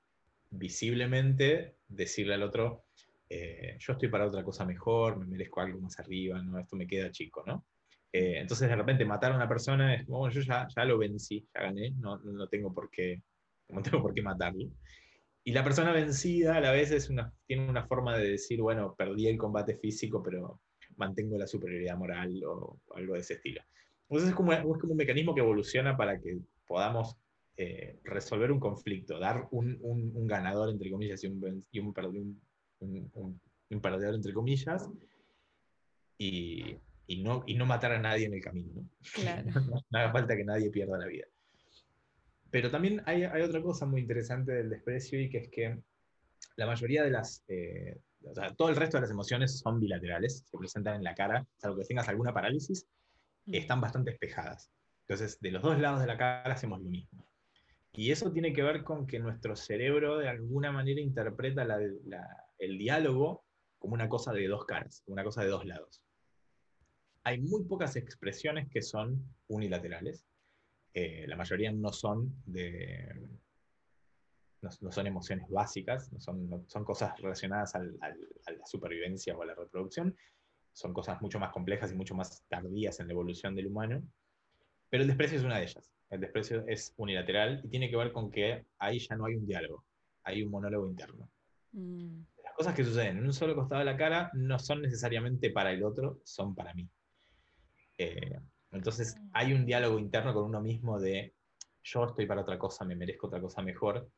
visiblemente 0.49 1.75
decirle 1.87 2.33
al 2.33 2.43
otro, 2.43 2.85
eh, 3.29 3.77
yo 3.79 3.93
estoy 3.93 4.09
para 4.09 4.27
otra 4.27 4.43
cosa 4.43 4.65
mejor, 4.65 5.17
me 5.17 5.25
merezco 5.25 5.61
algo 5.61 5.79
más 5.79 5.99
arriba, 5.99 6.41
¿no? 6.41 6.59
esto 6.59 6.75
me 6.75 6.87
queda 6.87 7.11
chico, 7.11 7.43
¿no? 7.45 7.65
Eh, 8.11 8.37
entonces 8.37 8.69
de 8.69 8.75
repente 8.75 9.05
matar 9.05 9.31
a 9.31 9.35
una 9.35 9.49
persona 9.49 9.95
es 9.95 10.05
bueno, 10.05 10.31
yo 10.31 10.41
ya, 10.41 10.67
ya 10.75 10.85
lo 10.85 10.99
vencí, 10.99 11.47
ya 11.53 11.63
gané, 11.63 11.91
no, 11.97 12.19
no, 12.19 12.47
tengo 12.47 12.71
por 12.71 12.91
qué, 12.91 13.23
no 13.69 13.81
tengo 13.81 14.01
por 14.01 14.13
qué 14.13 14.21
matarlo. 14.21 14.69
Y 15.43 15.51
la 15.51 15.63
persona 15.63 15.91
vencida 15.91 16.57
a 16.57 16.61
la 16.61 16.71
vez 16.71 16.91
es 16.91 17.09
una, 17.09 17.33
tiene 17.47 17.67
una 17.67 17.85
forma 17.87 18.15
de 18.17 18.29
decir, 18.29 18.61
bueno, 18.61 18.93
perdí 18.95 19.27
el 19.27 19.37
combate 19.37 19.77
físico, 19.77 20.21
pero 20.21 20.61
mantengo 20.95 21.37
la 21.37 21.47
superioridad 21.47 21.97
moral 21.97 22.39
o, 22.45 22.79
algo 22.95 23.15
de 23.15 23.21
ese 23.21 23.33
estilo. 23.33 23.61
Entonces 24.03 24.29
es 24.29 24.35
como, 24.35 24.53
es 24.53 24.61
como 24.61 24.91
un 24.91 24.97
mecanismo 24.97 25.33
que 25.33 25.41
evoluciona 25.41 25.97
para 25.97 26.19
que 26.19 26.37
podamos 26.67 27.17
eh, 27.57 27.99
resolver 28.03 28.51
un 28.51 28.59
conflicto, 28.59 29.19
dar 29.19 29.47
un, 29.51 29.77
un, 29.81 30.27
ganador, 30.27 30.69
entre 30.69 30.91
comillas, 30.91 31.23
y 31.23 31.27
un, 31.27 31.65
y 31.71 31.79
un, 31.79 31.93
un, 32.83 33.39
un 33.69 33.81
perdedor, 33.81 34.15
entre 34.15 34.33
comillas, 34.33 34.89
y, 36.17 36.77
y 37.07 37.21
no, 37.21 37.43
y 37.45 37.55
no 37.55 37.65
matar 37.65 37.91
a 37.91 37.99
nadie 37.99 38.25
en 38.25 38.33
el 38.33 38.41
camino. 38.41 38.71
¿no? 38.75 38.89
Claro. 39.13 39.43
no, 39.89 39.99
haga 39.99 40.11
falta 40.11 40.35
que 40.35 40.45
nadie 40.45 40.69
pierda 40.69 40.97
la 40.97 41.07
vida. 41.07 41.25
Pero 42.49 42.69
también 42.69 43.01
hay, 43.05 43.23
hay, 43.23 43.41
otra 43.41 43.61
cosa 43.61 43.85
muy 43.85 44.01
interesante 44.01 44.51
del 44.51 44.69
desprecio 44.69 45.19
y 45.19 45.29
que 45.29 45.39
es 45.39 45.49
que 45.49 45.79
la 46.55 46.67
mayoría 46.67 47.03
de 47.03 47.09
las, 47.09 47.43
eh, 47.47 47.99
o 48.23 48.35
sea, 48.35 48.53
todo 48.53 48.69
el 48.69 48.75
resto 48.75 48.97
de 48.97 49.01
las 49.01 49.11
emociones 49.11 49.59
son 49.59 49.79
bilaterales, 49.79 50.45
se 50.49 50.57
presentan 50.57 50.95
en 50.95 51.03
la 51.03 51.15
cara, 51.15 51.47
salvo 51.57 51.77
que 51.77 51.85
tengas 51.85 52.07
alguna 52.09 52.33
parálisis, 52.33 52.85
mm. 53.45 53.55
están 53.55 53.81
bastante 53.81 54.11
espejadas. 54.11 54.69
Entonces, 55.07 55.39
de 55.41 55.51
los 55.51 55.63
dos 55.63 55.79
lados 55.79 55.99
de 56.01 56.07
la 56.07 56.17
cara 56.17 56.53
hacemos 56.53 56.79
lo 56.81 56.89
mismo. 56.89 57.25
Y 57.91 58.11
eso 58.11 58.31
tiene 58.31 58.53
que 58.53 58.63
ver 58.63 58.83
con 58.83 59.05
que 59.05 59.19
nuestro 59.19 59.55
cerebro 59.55 60.17
de 60.17 60.29
alguna 60.29 60.71
manera 60.71 61.01
interpreta 61.01 61.65
el 62.65 62.77
diálogo 62.77 63.43
como 63.79 63.93
una 63.93 64.09
cosa 64.09 64.31
de 64.31 64.47
dos 64.47 64.65
caras, 64.65 65.03
una 65.07 65.23
cosa 65.23 65.43
de 65.43 65.49
dos 65.49 65.65
lados. 65.65 66.01
Hay 67.23 67.41
muy 67.41 67.63
pocas 67.63 67.95
expresiones 67.95 68.69
que 68.69 68.81
son 68.81 69.23
unilaterales. 69.47 70.25
Eh, 70.93 71.25
la 71.27 71.35
mayoría 71.35 71.71
no 71.71 71.91
son 71.91 72.33
de, 72.45 73.29
no, 74.61 74.91
son 74.91 75.07
emociones 75.07 75.49
básicas, 75.49 76.11
no 76.11 76.19
son, 76.19 76.65
son 76.67 76.83
cosas 76.85 77.19
relacionadas 77.19 77.75
a 77.75 77.79
la 77.79 78.65
supervivencia 78.65 79.35
o 79.35 79.41
a 79.41 79.45
la 79.45 79.55
reproducción, 79.55 80.15
son 80.71 80.93
cosas 80.93 81.21
mucho 81.21 81.39
más 81.39 81.51
complejas 81.51 81.91
y 81.91 81.95
mucho 81.95 82.15
más 82.15 82.43
tardías 82.47 82.99
en 82.99 83.07
la 83.07 83.13
evolución 83.13 83.55
del 83.55 83.67
humano, 83.67 84.01
pero 84.89 85.03
el 85.03 85.07
desprecio 85.07 85.37
es 85.37 85.43
una 85.43 85.57
de 85.57 85.63
ellas. 85.63 85.91
El 86.09 86.19
desprecio 86.21 86.63
es 86.67 86.93
unilateral 86.97 87.61
y 87.63 87.69
tiene 87.69 87.89
que 87.89 87.97
ver 87.97 88.11
con 88.11 88.29
que 88.29 88.65
ahí 88.77 88.99
ya 88.99 89.15
no 89.15 89.25
hay 89.25 89.35
un 89.35 89.45
diálogo, 89.45 89.83
hay 90.23 90.43
un 90.43 90.51
monólogo 90.51 90.87
interno. 90.87 91.29
Mm. 91.71 92.21
Cosas 92.55 92.75
que 92.75 92.83
suceden 92.83 93.17
en 93.17 93.25
un 93.25 93.33
solo 93.33 93.55
costado 93.55 93.79
de 93.79 93.85
la 93.85 93.97
cara 93.97 94.29
no 94.33 94.59
son 94.59 94.81
necesariamente 94.81 95.49
para 95.49 95.71
el 95.71 95.83
otro, 95.83 96.19
son 96.23 96.53
para 96.53 96.73
mí. 96.73 96.87
Eh, 97.97 98.39
entonces 98.71 99.15
hay 99.33 99.53
un 99.53 99.65
diálogo 99.65 99.99
interno 99.99 100.33
con 100.33 100.45
uno 100.45 100.61
mismo 100.61 100.99
de 100.99 101.33
yo 101.83 102.05
estoy 102.05 102.25
para 102.25 102.41
otra 102.41 102.57
cosa, 102.57 102.85
me 102.85 102.95
merezco 102.95 103.27
otra 103.27 103.41
cosa 103.41 103.61
mejor, 103.61 104.09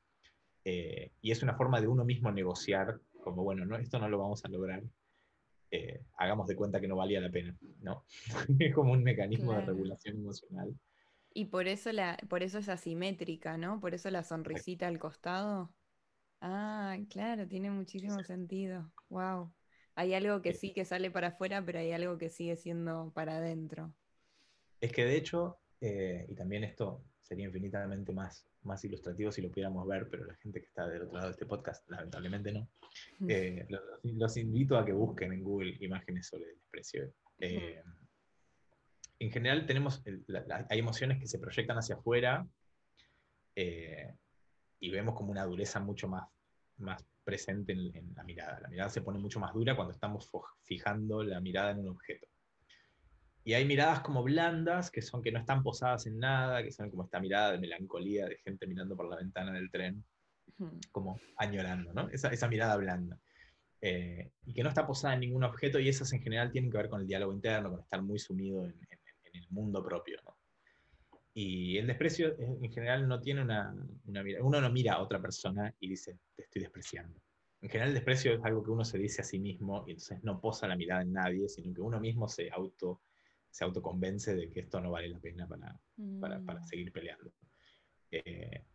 eh, 0.63 1.11
y 1.21 1.31
es 1.31 1.41
una 1.43 1.55
forma 1.55 1.81
de 1.81 1.87
uno 1.87 2.05
mismo 2.05 2.31
negociar, 2.31 2.99
como, 3.23 3.43
bueno, 3.43 3.65
no, 3.65 3.77
esto 3.77 3.99
no 3.99 4.07
lo 4.07 4.19
vamos 4.19 4.45
a 4.45 4.49
lograr, 4.49 4.83
eh, 5.71 6.01
hagamos 6.17 6.47
de 6.47 6.55
cuenta 6.55 6.79
que 6.79 6.87
no 6.87 6.95
valía 6.95 7.19
la 7.19 7.31
pena, 7.31 7.55
¿no? 7.81 8.05
es 8.59 8.73
como 8.73 8.93
un 8.93 9.03
mecanismo 9.03 9.53
de 9.53 9.61
regulación 9.61 10.17
emocional. 10.17 10.73
Y 11.33 11.45
por 11.45 11.67
eso, 11.67 11.91
la, 11.91 12.17
por 12.29 12.43
eso 12.43 12.59
es 12.59 12.69
asimétrica, 12.69 13.57
¿no? 13.57 13.79
Por 13.81 13.93
eso 13.93 14.09
la 14.09 14.23
sonrisita 14.23 14.87
al 14.87 14.99
costado. 14.99 15.73
Ah, 16.47 16.95
claro, 17.09 17.47
tiene 17.47 17.71
muchísimo 17.71 18.23
sentido. 18.23 18.91
Wow. 19.09 19.51
Hay 19.95 20.13
algo 20.13 20.43
que 20.43 20.53
sí 20.53 20.73
que 20.73 20.85
sale 20.85 21.09
para 21.09 21.29
afuera, 21.29 21.65
pero 21.65 21.79
hay 21.79 21.91
algo 21.91 22.19
que 22.19 22.29
sigue 22.29 22.55
siendo 22.55 23.11
para 23.15 23.37
adentro. 23.37 23.91
Es 24.79 24.91
que 24.91 25.05
de 25.05 25.17
hecho, 25.17 25.57
eh, 25.81 26.27
y 26.29 26.35
también 26.35 26.63
esto 26.63 27.03
sería 27.19 27.45
infinitamente 27.45 28.13
más, 28.13 28.45
más 28.61 28.85
ilustrativo 28.85 29.31
si 29.31 29.41
lo 29.41 29.49
pudiéramos 29.49 29.87
ver, 29.87 30.07
pero 30.07 30.25
la 30.25 30.35
gente 30.35 30.59
que 30.59 30.67
está 30.67 30.87
del 30.87 31.01
otro 31.01 31.15
lado 31.15 31.29
de 31.29 31.31
este 31.31 31.47
podcast, 31.47 31.89
lamentablemente 31.89 32.51
no. 32.51 32.67
Eh, 33.27 33.65
los, 34.03 34.37
invito 34.37 34.77
a 34.77 34.85
que 34.85 34.93
busquen 34.93 35.33
en 35.33 35.43
Google 35.43 35.75
imágenes 35.79 36.27
sobre 36.27 36.51
el 36.51 36.55
desprecio. 36.57 37.11
Eh, 37.39 37.81
en 39.17 39.31
general 39.31 39.65
tenemos, 39.65 40.03
hay 40.69 40.77
emociones 40.77 41.17
que 41.19 41.25
se 41.25 41.39
proyectan 41.39 41.79
hacia 41.79 41.95
afuera 41.95 42.47
eh, 43.55 44.13
y 44.79 44.91
vemos 44.91 45.15
como 45.15 45.31
una 45.31 45.45
dureza 45.45 45.79
mucho 45.79 46.07
más, 46.07 46.27
más 46.77 47.05
presente 47.23 47.73
en 47.73 48.13
la 48.15 48.23
mirada. 48.23 48.59
La 48.61 48.69
mirada 48.69 48.89
se 48.89 49.01
pone 49.01 49.19
mucho 49.19 49.39
más 49.39 49.53
dura 49.53 49.75
cuando 49.75 49.93
estamos 49.93 50.29
fijando 50.63 51.23
la 51.23 51.39
mirada 51.39 51.71
en 51.71 51.79
un 51.79 51.89
objeto. 51.89 52.27
Y 53.43 53.53
hay 53.53 53.63
miradas 53.65 53.99
como 53.99 54.23
blandas, 54.23 54.89
que 54.89 55.03
son 55.03 55.21
que 55.21 55.31
no 55.31 55.39
están 55.39 55.61
posadas 55.61 56.07
en 56.07 56.17
nada, 56.17 56.63
que 56.63 56.71
son 56.71 56.89
como 56.89 57.03
esta 57.03 57.19
mirada 57.19 57.51
de 57.51 57.59
melancolía 57.59 58.25
de 58.25 58.37
gente 58.37 58.65
mirando 58.65 58.95
por 58.95 59.07
la 59.07 59.17
ventana 59.17 59.53
del 59.53 59.69
tren, 59.69 60.03
como 60.91 61.19
añorando, 61.37 61.93
¿no? 61.93 62.09
Esa, 62.09 62.29
esa 62.29 62.47
mirada 62.47 62.75
blanda. 62.77 63.19
Eh, 63.81 64.31
y 64.47 64.53
que 64.53 64.63
no 64.63 64.69
está 64.69 64.87
posada 64.87 65.13
en 65.13 65.19
ningún 65.19 65.43
objeto, 65.43 65.77
y 65.79 65.87
esas 65.87 66.11
en 66.13 66.23
general 66.23 66.51
tienen 66.51 66.71
que 66.71 66.77
ver 66.77 66.89
con 66.89 67.01
el 67.01 67.07
diálogo 67.07 67.33
interno, 67.33 67.69
con 67.69 67.81
estar 67.81 68.01
muy 68.01 68.17
sumido 68.17 68.65
en, 68.65 68.75
el 69.33 69.47
mundo 69.49 69.83
propio, 69.83 70.17
¿no? 70.23 70.34
Y 71.37 71.77
el 71.77 71.87
desprecio 71.87 72.29
eh, 72.39 72.57
en 72.61 72.71
general 72.71 73.07
no 73.07 73.19
tiene 73.19 73.41
una, 73.41 73.75
una. 74.05 74.23
Uno 74.41 74.61
no 74.61 74.71
mira 74.71 74.93
a 74.93 75.01
otra 75.01 75.21
persona 75.21 75.71
y 75.79 75.89
dice, 75.89 76.17
te 76.33 76.43
estoy 76.43 76.61
despreciando. 76.61 77.21
En 77.61 77.69
general, 77.69 77.89
el 77.89 77.95
desprecio 77.95 78.33
es 78.33 78.43
algo 78.43 78.63
que 78.63 78.71
uno 78.71 78.85
se 78.85 78.97
dice 78.97 79.21
a 79.21 79.25
sí 79.25 79.39
mismo 79.39 79.83
y 79.85 79.91
entonces 79.91 80.23
no 80.23 80.39
posa 80.39 80.67
la 80.67 80.77
mirada 80.77 81.01
en 81.01 81.11
nadie, 81.11 81.49
sino 81.49 81.73
que 81.73 81.81
uno 81.81 81.99
mismo 81.99 82.27
se 82.27 82.49
auto 82.51 83.01
se 83.55 83.63
autoconvence 83.63 84.35
de 84.35 84.49
que 84.49 84.59
esto 84.59 84.81
no 84.81 84.91
vale 84.91 85.07
la 85.07 85.19
pena 85.19 85.47
para, 85.47 85.79
para, 86.19 86.41
para 86.41 86.59
mm. 86.59 86.65
seguir 86.65 86.91
peleando. 86.91 87.31
Eh, 88.11 88.65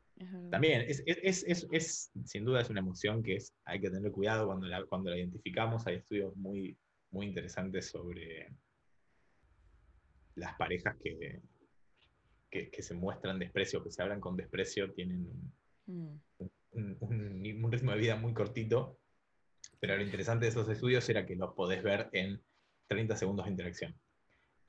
también, 0.51 0.83
es, 0.83 1.03
es, 1.05 1.45
es, 1.47 1.67
es, 1.71 2.11
sin 2.25 2.47
duda 2.47 2.63
es 2.63 2.71
una 2.71 2.81
emoción 2.81 3.23
que 3.23 3.37
es, 3.37 3.55
hay 3.65 3.79
que 3.79 3.91
tener 3.91 4.11
cuidado 4.11 4.47
cuando 4.47 4.67
la, 4.67 4.85
cuando 4.87 5.11
la 5.11 5.19
identificamos. 5.19 5.87
Hay 5.87 5.97
estudios 5.97 6.35
muy, 6.35 6.79
muy 7.11 7.27
interesantes 7.27 7.89
sobre 7.89 8.49
las 10.35 10.55
parejas 10.57 10.97
que, 10.97 11.43
que, 12.51 12.71
que 12.71 12.83
se 12.83 12.95
muestran 12.95 13.39
desprecio, 13.39 13.83
que 13.83 13.91
se 13.91 14.03
hablan 14.03 14.21
con 14.21 14.37
desprecio, 14.37 14.93
tienen 14.93 15.27
un, 15.27 15.53
mm. 15.87 16.21
un, 16.73 16.97
un, 17.01 17.73
ritmo 17.73 17.93
de 17.93 17.99
vida 17.99 18.17
muy 18.17 18.35
cortito, 18.35 18.99
pero 19.79 19.97
lo 19.97 20.03
interesante 20.03 20.45
de 20.45 20.51
esos 20.51 20.69
estudios 20.69 21.09
era 21.09 21.25
que 21.25 21.37
los 21.37 21.55
podés 21.55 21.83
ver 21.83 22.09
en 22.13 22.43
30 22.89 23.17
segundos 23.17 23.47
de 23.47 23.53
interacción 23.53 23.95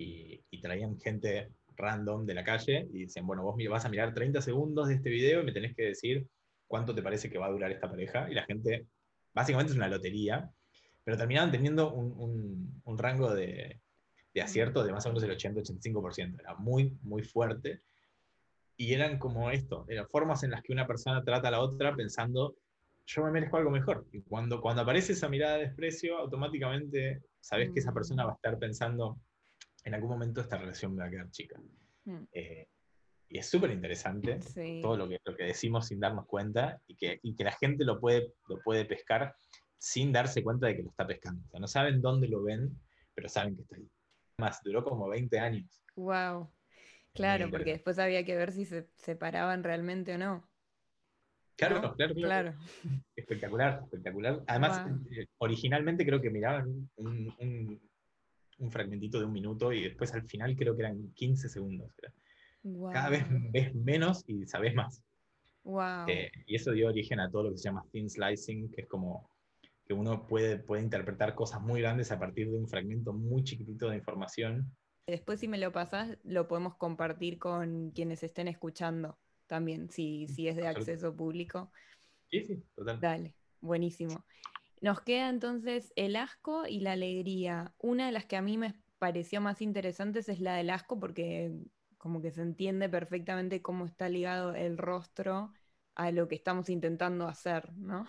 y, 0.02 0.62
traían 0.62 1.00
gente 1.00 1.50
random 1.76 2.26
de 2.26 2.34
la 2.34 2.44
calle 2.44 2.88
y 2.94 3.06
decían, 3.06 3.26
bueno, 3.26 3.44
vos 3.44 3.56
vas 3.70 3.86
a 3.86 3.90
mirar 3.90 4.14
30 4.14 4.42
segundos 4.42 4.88
de 4.88 4.96
este 4.96 5.10
video 5.10 5.42
y 5.42 5.46
me 5.46 5.52
tenés 5.52 5.76
que 5.76 5.84
decir 5.84 6.28
cuánto 6.68 6.94
te 6.94 7.02
parece 7.02 7.30
que 7.30 7.38
va 7.38 7.48
a 7.48 7.52
durar 7.52 7.72
esta 7.72 7.90
pareja. 7.90 8.30
Y 8.30 8.36
la 8.36 8.44
gente, 8.44 8.88
básicamente 9.34 9.72
es 9.72 9.78
una 9.78 9.88
lotería, 9.88 10.50
pero 11.04 11.18
terminaban 11.18 11.52
teniendo 11.52 11.94
un, 11.94 12.98
rango 12.98 13.34
de, 13.34 13.80
de, 14.34 14.42
acierto 14.42 14.84
de 14.84 14.92
más 14.92 15.06
o 15.06 15.10
menos 15.10 15.24
el 15.24 15.38
80-85%. 15.38 16.40
Era 16.40 16.56
muy, 16.56 16.98
muy 17.02 17.24
fuerte. 17.24 17.82
Y 18.78 18.94
eran 18.94 19.20
como 19.20 19.52
esto, 19.52 19.86
eran 19.90 20.08
formas 20.08 20.44
en 20.44 20.52
las 20.52 20.64
que 20.64 20.74
una 20.74 20.88
persona 20.88 21.24
trata 21.24 21.50
a 21.50 21.52
la 21.52 21.60
otra 21.60 21.96
pensando, 21.96 22.56
yo 23.06 23.24
me 23.24 23.32
merezco 23.32 23.58
algo 23.58 23.70
mejor. 23.70 24.08
Y 24.12 24.22
cuando, 24.22 24.60
cuando 24.60 24.82
aparece 24.82 25.14
esa 25.14 25.30
mirada 25.30 25.58
de 25.58 25.66
desprecio, 25.66 26.18
automáticamente 26.18 27.22
sabes 27.40 27.70
que 27.72 27.80
esa 27.80 27.94
persona 27.94 28.26
va 28.26 28.32
a 28.32 28.36
estar 28.36 28.58
pensando, 28.58 29.20
en 29.84 29.94
algún 29.94 30.10
momento 30.10 30.42
esta 30.42 30.58
relación 30.58 30.96
me 30.96 31.04
va 31.04 31.08
a 31.08 31.12
quedar 31.12 31.30
chica. 31.30 31.62
Mm. 32.06 32.24
Eh, 32.32 32.68
y 33.30 33.38
es 33.38 33.50
súper 33.50 33.72
interesante 33.72 34.40
todo 34.82 34.98
lo 34.98 35.08
que, 35.08 35.20
lo 35.24 35.36
que 35.36 35.46
decimos 35.46 35.88
sin 35.88 36.00
darnos 36.00 36.26
cuenta 36.26 36.82
y 36.88 36.96
que, 36.96 37.20
y 37.24 37.34
que, 37.36 37.44
la 37.46 37.54
gente 37.54 37.86
lo 37.86 38.00
puede, 38.00 38.34
lo 38.50 38.60
puede 38.60 38.84
pescar 38.84 39.36
sin 39.78 40.12
darse 40.12 40.44
cuenta 40.44 40.68
de 40.68 40.76
que 40.76 40.84
lo 40.84 40.90
está 40.90 41.08
pescando. 41.08 41.42
O 41.46 41.50
sea, 41.50 41.60
no 41.60 41.68
saben 41.68 42.02
dónde 42.02 42.28
lo 42.28 42.44
ven, 42.44 42.78
pero 43.14 43.30
saben 43.30 43.56
que 43.56 43.62
está 43.62 43.78
ahí. 43.78 43.88
Más, 44.42 44.62
duró 44.64 44.84
como 44.84 45.08
20 45.08 45.39
años. 45.39 45.84
Wow. 45.96 46.52
Claro, 47.14 47.50
porque 47.50 47.72
después 47.72 48.00
había 48.00 48.26
que 48.26 48.36
ver 48.36 48.52
si 48.52 48.66
se 48.66 48.89
separaban 48.96 49.64
realmente 49.64 50.16
o 50.16 50.18
no. 50.18 50.48
Claro, 51.56 51.94
claro, 51.96 52.16
claro, 52.16 52.56
Espectacular, 53.16 53.82
espectacular. 53.84 54.44
Además, 54.48 54.82
eh, 55.12 55.28
originalmente 55.38 56.06
creo 56.06 56.20
que 56.20 56.32
miraban 56.32 56.89
un, 56.96 57.80
un 58.62 58.72
fragmentito 58.72 59.20
de 59.20 59.26
un 59.26 59.34
minuto 59.34 59.74
y 59.74 59.84
después 59.84 60.14
al 60.14 60.24
final 60.24 60.56
creo 60.56 60.76
que 60.76 60.84
eran 60.84 61.12
15 61.14 61.50
segundos. 61.50 61.92
Cada 62.92 63.10
vez 63.10 63.26
ves 63.52 63.74
menos 63.74 64.24
y 64.28 64.46
sabes 64.46 64.74
más. 64.74 65.04
Eh, 66.08 66.32
y 66.46 66.56
eso 66.56 66.72
dio 66.72 66.88
origen 66.88 67.20
a 67.20 67.30
todo 67.30 67.44
lo 67.44 67.52
que 67.52 67.58
se 67.58 67.66
llama 67.66 67.86
thin 67.92 68.10
slicing, 68.10 68.72
que 68.72 68.82
es 68.82 68.88
como 68.88 69.30
que 69.92 70.00
uno 70.00 70.26
puede, 70.26 70.58
puede 70.58 70.82
interpretar 70.82 71.36
cosas 71.36 71.62
muy 71.62 71.82
grandes 71.82 72.14
a 72.14 72.18
partir 72.18 72.50
de 72.50 72.58
un 72.58 72.66
fragmento 72.66 73.12
muy 73.12 73.44
chiquitito 73.44 73.89
de 73.89 73.98
información. 73.98 74.74
Después 75.06 75.42
si 75.42 75.50
me 75.50 75.58
lo 75.58 75.74
pasas, 75.74 76.18
lo 76.24 76.48
podemos 76.48 76.78
compartir 76.78 77.38
con 77.38 77.92
quienes 77.92 78.24
estén 78.24 78.48
escuchando 78.48 79.20
también, 79.48 79.89
si, 79.89 80.30
si 80.30 80.48
es 80.48 80.56
de 80.56 80.66
acceso 80.66 81.14
público. 81.14 81.74
Sí, 82.30 82.42
sí, 82.46 82.64
total. 82.74 83.02
Dale, 83.02 83.36
buenísimo. 83.60 84.24
Nos 84.80 85.02
queda 85.02 85.28
entonces 85.28 85.92
el 85.98 86.16
asco 86.16 86.66
y 86.66 86.80
la 86.80 86.94
alegría. 86.94 87.74
Una 87.78 88.06
de 88.06 88.14
las 88.14 88.26
que 88.26 88.38
a 88.38 88.42
mí 88.42 88.58
me 88.58 88.74
pareció 88.98 89.42
más 89.42 89.62
interesantes 89.62 90.30
es 90.30 90.39
la 90.39 90.56
del 90.56 90.70
asco 90.70 91.02
porque 91.02 91.52
como 91.98 92.22
que 92.22 92.32
se 92.32 92.44
entiende 92.44 92.88
perfectamente 92.88 93.62
cómo 93.62 93.84
está 93.84 94.08
ligado 94.08 94.56
el 94.56 94.78
rostro 94.78 95.52
a 95.96 96.12
lo 96.12 96.30
que 96.30 96.36
estamos 96.36 96.70
intentando 96.70 97.28
hacer, 97.28 97.74
¿no? 97.74 98.08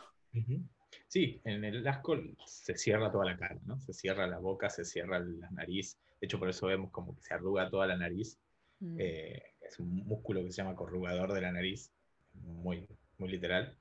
Sí, 1.09 1.41
en 1.45 1.65
el 1.65 1.87
asco 1.87 2.17
se 2.47 2.77
cierra 2.77 3.11
toda 3.11 3.27
la 3.27 3.37
cara, 3.37 3.59
¿no? 3.65 3.79
Se 3.81 3.93
cierra 3.93 4.27
la 4.27 4.39
boca, 4.39 4.71
se 4.71 4.85
cierra 4.85 5.19
la 5.19 5.51
nariz. 5.51 5.99
De 6.21 6.27
hecho, 6.27 6.39
por 6.39 6.49
eso 6.49 6.67
vemos 6.67 6.91
como 6.91 7.15
que 7.15 7.23
se 7.23 7.35
arruga 7.35 7.69
toda 7.69 7.87
la 7.87 7.97
nariz. 7.97 8.39
Mm. 8.81 8.97
Eh, 8.99 9.43
es 9.61 9.79
un 9.79 9.95
músculo 9.95 10.43
que 10.43 10.51
se 10.51 10.63
llama 10.63 10.75
corrugador 10.75 11.33
de 11.33 11.41
la 11.41 11.53
nariz, 11.53 11.93
muy, 12.35 12.87
muy 13.19 13.31
literal. 13.31 13.77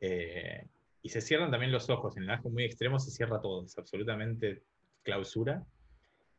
Eh, 0.00 0.66
y 1.02 1.08
se 1.08 1.20
cierran 1.20 1.50
también 1.50 1.72
los 1.72 1.90
ojos. 1.90 2.16
En 2.16 2.24
el 2.24 2.30
asco 2.30 2.50
muy 2.50 2.64
extremo 2.64 2.98
se 2.98 3.10
cierra 3.10 3.40
todo, 3.40 3.64
es 3.64 3.76
absolutamente 3.78 4.62
clausura. 5.02 5.64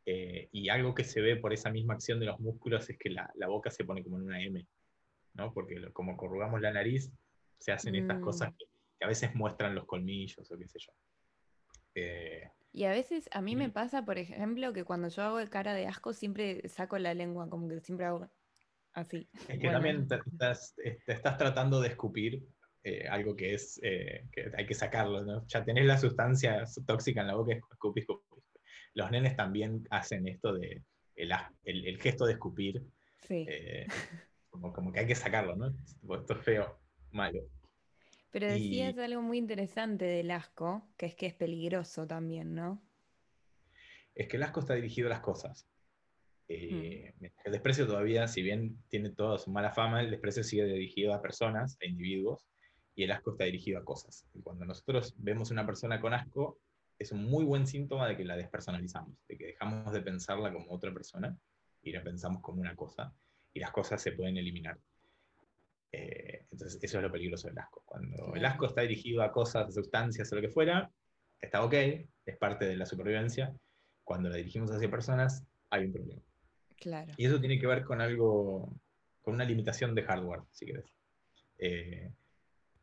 Eh, 0.04 0.48
y 0.52 0.68
algo 0.68 0.94
que 0.94 1.02
se 1.04 1.20
ve 1.20 1.36
por 1.36 1.52
esa 1.52 1.70
misma 1.70 1.94
acción 1.94 2.20
de 2.20 2.26
los 2.26 2.38
músculos 2.38 2.88
es 2.88 2.96
que 2.96 3.10
la, 3.10 3.28
boca 3.46 3.70
se 3.70 3.84
pone 3.84 4.02
como 4.04 4.18
en 4.18 4.22
una 4.22 4.42
M. 4.42 4.64
¿no? 5.34 5.52
Porque 5.52 5.90
como 5.92 6.16
corrugamos 6.16 6.60
la 6.60 6.72
nariz, 6.72 7.12
se 7.58 7.72
hacen 7.72 7.96
estas 7.96 8.20
cosas 8.20 8.50
mm. 8.50 8.75
Que, 8.98 9.04
a 9.04 9.08
veces 9.08 9.34
muestran 9.34 9.74
los 9.74 9.86
colmillos 9.86 10.50
o 10.50 10.58
qué 10.58 10.68
sé 10.68 10.78
yo. 10.78 10.92
Eh, 11.94 12.50
y 12.72 12.84
a 12.84 12.90
veces 12.90 13.28
a 13.32 13.40
mí 13.40 13.56
me 13.56 13.70
pasa, 13.70 14.04
por 14.04 14.18
ejemplo, 14.18 14.74
que 14.74 14.84
cuando 14.84 15.08
yo 15.08 15.22
hago 15.22 15.50
cara 15.50 15.72
de 15.72 15.86
asco 15.86 16.12
siempre 16.12 16.68
saco 16.68 16.98
la 16.98 17.14
lengua, 17.14 17.48
como 17.48 17.68
que 17.68 17.80
siempre 17.80 18.04
hago 18.04 18.28
así. 18.92 19.30
Es 19.48 19.58
que 19.58 19.70
también 19.70 20.06
te 20.06 20.18
estás, 21.06 21.38
tratando 21.38 21.80
de 21.80 21.88
escupir 21.88 22.46
eh, 22.84 23.08
algo 23.08 23.34
que 23.34 23.54
es 23.54 23.80
eh, 23.82 24.26
que 24.30 24.52
hay 24.54 24.66
que 24.66 24.74
sacarlo, 24.74 25.24
¿no? 25.24 25.46
Ya 25.46 25.64
tenés 25.64 25.86
la 25.86 25.96
sustancia 25.96 26.64
tóxica 26.86 27.22
en 27.22 27.28
la 27.28 27.34
boca, 27.36 27.54
escupís, 27.54 28.02
escupís. 28.02 28.44
Los 28.92 29.10
nenes 29.10 29.36
también 29.36 29.86
hacen 29.90 30.28
esto 30.28 30.52
de 30.52 30.82
el, 31.16 31.32
el, 31.64 31.98
gesto 31.98 32.26
de 32.26 32.34
escupir. 32.34 32.82
Sí. 33.22 33.46
Eh, 33.48 33.86
como, 34.50 34.72
como, 34.72 34.92
que 34.92 35.00
hay 35.00 35.06
que 35.06 35.14
sacarlo, 35.14 35.56
¿no? 35.56 35.74
Esto 36.14 36.34
es 36.34 36.44
feo, 36.44 36.78
malo. 37.10 37.40
Pero 38.36 38.52
decías 38.52 38.98
algo 38.98 39.22
muy 39.22 39.38
interesante 39.38 40.04
del 40.04 40.30
asco, 40.30 40.86
que 40.98 41.06
es 41.06 41.14
que 41.14 41.24
es 41.24 41.32
peligroso 41.32 42.06
también, 42.06 42.54
¿no? 42.54 42.82
Es 44.14 44.28
que 44.28 44.36
el 44.36 44.42
asco 44.42 44.60
está 44.60 44.74
dirigido 44.74 45.06
a 45.06 45.12
las 45.12 45.20
cosas. 45.20 45.66
Eh, 46.46 47.14
mm. 47.18 47.24
El 47.46 47.52
desprecio 47.52 47.86
todavía, 47.86 48.28
si 48.28 48.42
bien 48.42 48.76
tiene 48.88 49.08
toda 49.08 49.38
su 49.38 49.50
mala 49.50 49.72
fama, 49.72 50.02
el 50.02 50.10
desprecio 50.10 50.44
sigue 50.44 50.66
dirigido 50.66 51.14
a 51.14 51.22
personas, 51.22 51.78
a 51.80 51.86
individuos, 51.86 52.46
y 52.94 53.04
el 53.04 53.12
asco 53.12 53.30
está 53.30 53.44
dirigido 53.44 53.78
a 53.78 53.86
cosas. 53.86 54.26
Y 54.34 54.42
cuando 54.42 54.66
nosotros 54.66 55.14
vemos 55.16 55.50
una 55.50 55.64
persona 55.64 55.98
con 55.98 56.12
asco, 56.12 56.58
es 56.98 57.12
un 57.12 57.24
muy 57.24 57.42
buen 57.42 57.66
síntoma 57.66 58.06
de 58.06 58.18
que 58.18 58.24
la 58.26 58.36
despersonalizamos, 58.36 59.16
de 59.28 59.38
que 59.38 59.46
dejamos 59.46 59.94
de 59.94 60.02
pensarla 60.02 60.52
como 60.52 60.70
otra 60.70 60.92
persona 60.92 61.34
y 61.80 61.90
la 61.90 62.02
pensamos 62.02 62.42
como 62.42 62.60
una 62.60 62.76
cosa, 62.76 63.14
y 63.54 63.60
las 63.60 63.70
cosas 63.70 64.02
se 64.02 64.12
pueden 64.12 64.36
eliminar. 64.36 64.78
Eh, 65.96 66.44
entonces, 66.50 66.78
eso 66.82 66.98
es 66.98 67.02
lo 67.02 67.10
peligroso 67.10 67.48
del 67.48 67.58
asco. 67.58 67.82
Cuando 67.86 68.34
el 68.34 68.44
asco 68.44 68.66
está 68.66 68.82
dirigido 68.82 69.22
a 69.22 69.32
cosas, 69.32 69.72
sustancias 69.72 70.30
o 70.30 70.36
lo 70.36 70.42
que 70.42 70.50
fuera, 70.50 70.90
está 71.40 71.64
ok, 71.64 71.72
es 71.72 72.36
parte 72.38 72.66
de 72.66 72.76
la 72.76 72.84
supervivencia. 72.84 73.54
Cuando 74.04 74.28
la 74.28 74.36
dirigimos 74.36 74.70
hacia 74.70 74.90
personas, 74.90 75.42
hay 75.70 75.86
un 75.86 75.92
problema. 75.92 76.22
Claro. 76.78 77.12
Y 77.16 77.24
eso 77.24 77.40
tiene 77.40 77.58
que 77.58 77.66
ver 77.66 77.82
con 77.82 78.02
algo, 78.02 78.70
con 79.22 79.34
una 79.34 79.44
limitación 79.44 79.94
de 79.94 80.02
hardware, 80.02 80.42
si 80.50 80.66
querés. 80.66 80.84
Eh, 81.58 82.10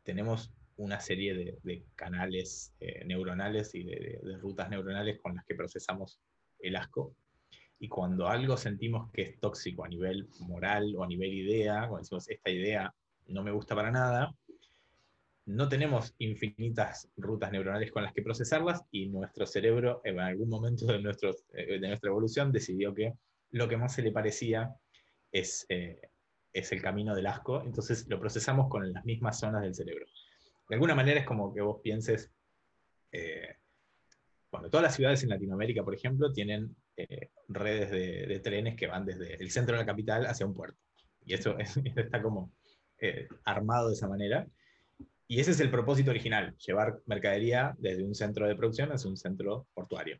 tenemos 0.02 0.52
una 0.76 0.98
serie 0.98 1.34
de, 1.62 1.84
canales 1.94 2.74
eh, 2.80 3.04
neuronales 3.04 3.76
y 3.76 3.84
de, 3.84 4.18
de, 4.22 4.36
rutas 4.38 4.68
neuronales 4.70 5.20
con 5.20 5.36
las 5.36 5.44
que 5.44 5.54
procesamos 5.54 6.18
el 6.58 6.74
asco 6.74 7.14
y 7.78 7.88
cuando 7.88 8.26
algo 8.26 8.56
sentimos 8.56 9.10
que 9.12 9.22
es 9.22 9.40
tóxico 9.40 9.84
a 9.84 9.88
nivel 9.88 10.28
moral 10.40 10.94
o 10.96 11.04
a 11.04 11.06
nivel 11.06 11.32
idea, 11.32 11.80
cuando 11.82 11.98
decimos 11.98 12.28
esta 12.28 12.50
idea 12.50 12.92
no 13.26 13.42
me 13.42 13.50
gusta 13.50 13.74
para 13.74 13.90
nada, 13.90 14.34
no 15.46 15.68
tenemos 15.68 16.14
infinitas 16.18 17.10
rutas 17.16 17.52
neuronales 17.52 17.92
con 17.92 18.02
las 18.02 18.14
que 18.14 18.22
procesarlas 18.22 18.82
y 18.90 19.08
nuestro 19.08 19.46
cerebro 19.46 20.00
en 20.04 20.18
algún 20.18 20.48
momento 20.48 20.86
de, 20.86 20.96
eh, 21.52 21.78
de 21.78 21.88
nuestra 21.88 22.08
evolución 22.08 22.50
decidió 22.50 22.94
que 22.94 23.14
lo 23.50 23.68
que 23.68 23.76
más 23.76 23.94
se 23.94 24.02
le 24.02 24.10
parecía 24.10 24.74
es, 25.30 25.66
eh, 25.68 26.00
es 26.52 26.72
el 26.72 26.80
camino 26.80 27.14
del 27.14 27.26
asco, 27.26 27.62
entonces 27.62 28.06
lo 28.08 28.18
procesamos 28.18 28.68
con 28.68 28.90
las 28.92 29.04
mismas 29.04 29.38
zonas 29.38 29.62
del 29.62 29.74
cerebro. 29.74 30.06
De 30.68 30.76
alguna 30.76 30.94
manera 30.94 31.20
es 31.20 31.26
como 31.26 31.52
que 31.52 31.60
vos 31.60 31.80
pienses, 31.82 32.30
eh, 33.12 33.56
bueno, 34.50 34.70
todas 34.70 34.84
las 34.84 34.94
ciudades 34.94 35.22
en 35.24 35.28
Latinoamérica, 35.28 35.84
por 35.84 35.94
ejemplo, 35.94 36.32
tienen 36.32 36.74
redes 37.48 37.90
de, 37.90 38.40
trenes 38.40 38.76
que 38.76 38.86
van 38.86 39.04
desde 39.04 39.34
el 39.34 39.50
centro 39.50 39.74
de 39.74 39.82
la 39.82 39.86
capital 39.86 40.26
hacia 40.26 40.46
un 40.46 40.54
puerto. 40.54 40.80
Y 41.26 41.34
eso, 41.34 41.56
está 41.96 42.22
como 42.22 42.52
eh, 43.04 43.28
armado 43.44 43.88
de 43.88 43.94
esa 43.94 44.08
manera. 44.08 44.46
Y 45.26 45.40
ese 45.40 45.50
es 45.50 45.60
el 45.60 45.70
propósito 45.70 46.10
original, 46.10 46.56
llevar 46.56 47.00
mercadería 47.06 47.74
desde 47.78 48.04
un 48.04 48.14
centro 48.14 48.46
de 48.46 48.56
producción 48.56 48.92
hacia 48.92 49.10
un 49.10 49.16
centro 49.16 49.66
portuario. 49.74 50.18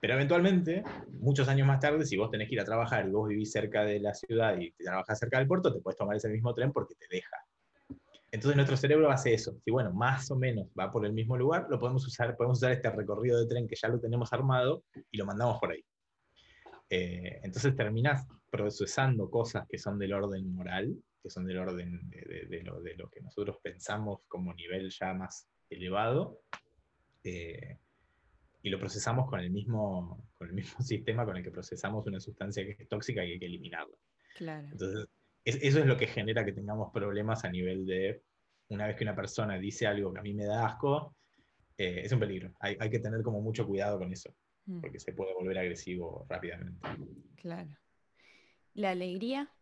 Pero 0.00 0.14
eventualmente, 0.14 0.82
muchos 1.12 1.46
años 1.46 1.66
más 1.66 1.78
tarde, 1.78 2.04
si 2.04 2.16
vos 2.16 2.28
tenés 2.28 2.48
que 2.48 2.56
ir 2.56 2.60
a 2.60 2.64
trabajar 2.64 3.06
y 3.06 3.10
vos 3.12 3.28
vivís 3.28 3.52
cerca 3.52 3.84
de 3.84 4.00
la 4.00 4.14
ciudad 4.14 4.58
y 4.58 4.72
te 4.72 4.84
trabajas 4.84 5.16
cerca 5.18 5.38
del 5.38 5.46
puerto, 5.46 5.72
te 5.72 5.80
puedes 5.80 5.96
tomar 5.96 6.16
ese 6.16 6.28
mismo 6.28 6.52
tren 6.54 6.72
porque 6.72 6.96
te 6.96 7.06
deja. 7.08 7.36
Entonces 8.32 8.56
nuestro 8.56 8.76
cerebro 8.76 9.10
hace 9.10 9.32
eso. 9.34 9.56
Si 9.64 9.70
bueno, 9.70 9.92
más 9.92 10.28
o 10.32 10.36
menos 10.36 10.66
va 10.78 10.90
por 10.90 11.06
el 11.06 11.12
mismo 11.12 11.36
lugar, 11.36 11.66
lo 11.70 11.78
podemos 11.78 12.04
usar, 12.04 12.36
podemos 12.36 12.58
usar 12.58 12.72
este 12.72 12.90
recorrido 12.90 13.38
de 13.38 13.46
tren 13.46 13.68
que 13.68 13.76
ya 13.76 13.88
lo 13.88 14.00
tenemos 14.00 14.32
armado 14.32 14.82
y 15.10 15.18
lo 15.18 15.26
mandamos 15.26 15.60
por 15.60 15.70
ahí. 15.70 15.84
Eh, 16.90 17.40
entonces 17.44 17.76
terminas 17.76 18.26
procesando 18.50 19.30
cosas 19.30 19.66
que 19.68 19.78
son 19.78 19.98
del 19.98 20.14
orden 20.14 20.52
moral, 20.54 20.96
que 21.22 21.30
son 21.30 21.46
del 21.46 21.58
orden 21.58 22.10
de, 22.10 22.62
lo, 22.64 23.10
que 23.10 23.20
nosotros 23.20 23.58
pensamos 23.62 24.20
como 24.28 24.52
nivel 24.54 24.90
ya 24.90 25.14
más 25.14 25.48
elevado, 25.70 26.40
eh, 27.24 27.78
y 28.62 28.70
lo 28.70 28.78
procesamos 28.78 29.28
con 29.28 29.40
el, 29.40 29.50
mismo, 29.50 30.28
con 30.36 30.48
el 30.48 30.54
mismo 30.54 30.80
sistema 30.82 31.24
con 31.24 31.36
el 31.36 31.42
que 31.42 31.50
procesamos 31.50 32.06
una 32.06 32.20
sustancia 32.20 32.64
que 32.64 32.82
es 32.82 32.88
tóxica 32.88 33.24
y 33.24 33.32
hay 33.32 33.38
que 33.38 33.46
eliminarla. 33.46 33.96
Claro. 34.36 34.68
Entonces, 34.70 35.08
eso 35.44 35.80
es 35.80 35.86
lo 35.86 35.96
que 35.96 36.06
genera 36.06 36.44
que 36.44 36.52
tengamos 36.52 36.92
problemas 36.92 37.44
a 37.44 37.50
nivel 37.50 37.84
de, 37.86 38.22
una 38.68 38.86
vez 38.86 38.96
que 38.96 39.04
una 39.04 39.16
persona 39.16 39.58
dice 39.58 39.86
algo 39.86 40.12
que 40.12 40.20
a 40.20 40.22
mí 40.22 40.34
me 40.34 40.44
da 40.44 40.66
asco, 40.66 41.16
eh, 41.76 42.02
es 42.04 42.12
un 42.12 42.20
peligro. 42.20 42.52
Hay, 42.60 42.90
que 42.90 42.98
tener 42.98 43.22
como 43.22 43.40
mucho 43.40 43.66
cuidado 43.66 43.98
con 43.98 44.12
eso, 44.12 44.34
mm. 44.66 44.80
porque 44.80 45.00
se 45.00 45.12
puede 45.12 45.34
volver 45.34 45.58
agresivo 45.58 46.26
rápidamente. 46.28 46.86
Claro. 47.36 47.70
¿La 48.74 48.90
alegría? 48.90 49.52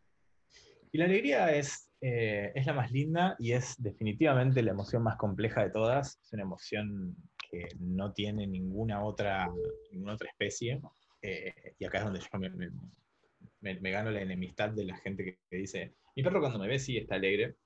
Y 0.92 0.98
la 0.98 1.04
alegría 1.04 1.54
es, 1.54 1.90
eh, 2.00 2.52
es 2.54 2.66
la 2.66 2.72
más 2.72 2.90
linda 2.90 3.36
y 3.38 3.52
es 3.52 3.76
definitivamente 3.78 4.62
la 4.62 4.72
emoción 4.72 5.02
más 5.02 5.16
compleja 5.16 5.62
de 5.62 5.70
todas. 5.70 6.18
Es 6.22 6.32
una 6.32 6.42
emoción 6.42 7.16
que 7.50 7.68
no 7.78 8.12
tiene 8.12 8.46
ninguna 8.46 9.02
otra, 9.02 9.50
ninguna 9.92 10.14
otra 10.14 10.28
especie. 10.28 10.80
Eh, 11.22 11.74
y 11.78 11.84
acá 11.84 11.98
es 11.98 12.04
donde 12.04 12.20
yo 12.20 12.38
me, 12.38 13.74
me, 13.74 13.90
gano 13.90 14.10
la 14.10 14.22
enemistad 14.22 14.70
de 14.70 14.84
la 14.84 14.96
gente 14.96 15.38
que, 15.50 15.56
dice, 15.56 15.92
mi 16.16 16.22
perro 16.22 16.40
cuando 16.40 16.58
me 16.58 16.68
ve 16.68 16.78
sí 16.78 16.96
está 16.96 17.16
alegre. 17.16 17.56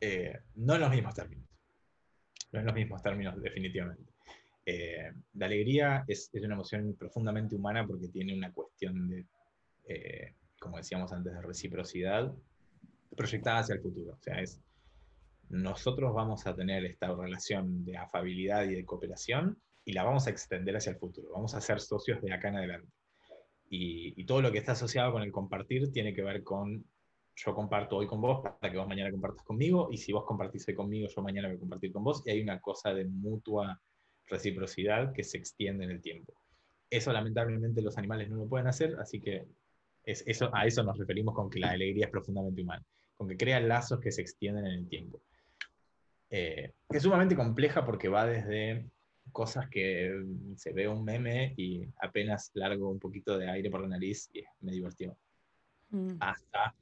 Eh, 0.00 0.38
no 0.56 0.74
en 0.74 0.80
los 0.80 0.90
mismos 0.90 1.14
términos. 1.14 1.48
No 2.52 2.60
en 2.60 2.66
los 2.66 2.74
mismos 2.74 3.02
términos, 3.02 3.40
definitivamente. 3.42 4.12
Eh, 4.64 5.12
la 5.34 5.46
alegría 5.46 6.04
es, 6.06 6.30
una 6.34 6.54
emoción 6.54 6.94
profundamente 6.98 7.54
humana 7.54 7.86
porque 7.86 8.08
tiene 8.08 8.34
una 8.34 8.52
cuestión 8.52 9.08
de, 9.08 9.24
como 10.66 10.76
decíamos 10.76 11.12
antes, 11.12 11.32
de 11.32 11.40
reciprocidad 11.42 12.32
proyectada 13.16 13.60
hacia 13.60 13.74
el 13.74 13.80
futuro. 13.80 14.12
O 14.12 14.18
sea, 14.20 14.40
es 14.40 14.60
nosotros 15.48 16.12
vamos 16.12 16.46
a 16.46 16.54
tener 16.54 16.84
esta 16.84 17.14
relación 17.14 17.84
de 17.84 17.96
afabilidad 17.96 18.64
y 18.64 18.74
de 18.74 18.84
cooperación 18.84 19.60
y 19.84 19.92
la 19.92 20.02
vamos 20.02 20.26
a 20.26 20.30
extender 20.30 20.76
hacia 20.76 20.90
el 20.90 20.98
futuro. 20.98 21.30
Vamos 21.32 21.54
a 21.54 21.60
ser 21.60 21.80
socios 21.80 22.20
de 22.20 22.32
acá 22.32 22.48
en 22.48 22.56
adelante. 22.56 22.92
Y, 23.68 24.24
todo 24.24 24.42
lo 24.42 24.52
que 24.52 24.58
está 24.58 24.72
asociado 24.72 25.12
con 25.12 25.22
el 25.22 25.32
compartir 25.32 25.92
tiene 25.92 26.14
que 26.14 26.22
ver 26.22 26.42
con 26.42 26.84
yo 27.38 27.54
comparto 27.54 27.96
hoy 27.98 28.06
con 28.06 28.20
vos 28.20 28.40
para 28.42 28.72
que 28.72 28.78
vos 28.78 28.88
mañana 28.88 29.10
compartas 29.10 29.44
conmigo, 29.44 29.88
y 29.92 29.98
si 29.98 30.10
vos 30.10 30.24
compartís 30.24 30.66
hoy 30.68 30.74
conmigo, 30.74 31.06
yo 31.06 31.22
mañana 31.22 31.48
voy 31.48 31.58
a 31.58 31.60
compartir 31.60 31.92
con 31.92 32.02
vos, 32.02 32.22
y 32.24 32.30
hay 32.30 32.40
una 32.40 32.60
cosa 32.60 32.94
de 32.94 33.04
mutua 33.04 33.78
reciprocidad 34.26 35.12
que 35.12 35.22
se 35.22 35.36
extiende 35.36 35.84
en 35.84 35.90
el 35.90 36.00
tiempo. 36.00 36.32
Eso 36.88 37.12
lamentablemente 37.12 37.82
los 37.82 37.98
animales 37.98 38.30
no 38.30 38.36
lo 38.36 38.48
pueden 38.48 38.68
hacer, 38.68 38.96
así 38.98 39.20
que 39.20 39.46
es, 40.06 40.22
eso, 40.26 40.50
a 40.54 40.64
eso 40.66 40.82
nos 40.84 40.96
referimos 40.96 41.34
con 41.34 41.50
que 41.50 41.58
la 41.58 41.72
alegría 41.72 42.06
es 42.06 42.10
profundamente 42.10 42.62
humana, 42.62 42.82
con 43.16 43.28
que 43.28 43.36
crea 43.36 43.60
lazos 43.60 44.00
que 44.00 44.12
se 44.12 44.22
extienden 44.22 44.66
en 44.66 44.72
el 44.72 44.88
tiempo. 44.88 45.20
Eh, 46.30 46.72
es 46.88 47.02
sumamente 47.02 47.34
compleja 47.34 47.84
porque 47.84 48.08
va 48.08 48.24
desde 48.26 48.86
cosas 49.32 49.68
que 49.68 50.10
mm, 50.10 50.56
se 50.56 50.72
ve 50.72 50.88
un 50.88 51.04
meme 51.04 51.54
y 51.56 51.84
apenas 52.00 52.52
largo 52.54 52.88
un 52.88 53.00
poquito 53.00 53.36
de 53.36 53.50
aire 53.50 53.68
por 53.68 53.80
la 53.80 53.88
nariz 53.88 54.30
y 54.32 54.42
me 54.60 54.72
divirtió. 54.72 55.16
Mm. 55.90 56.16
Hasta 56.20 56.74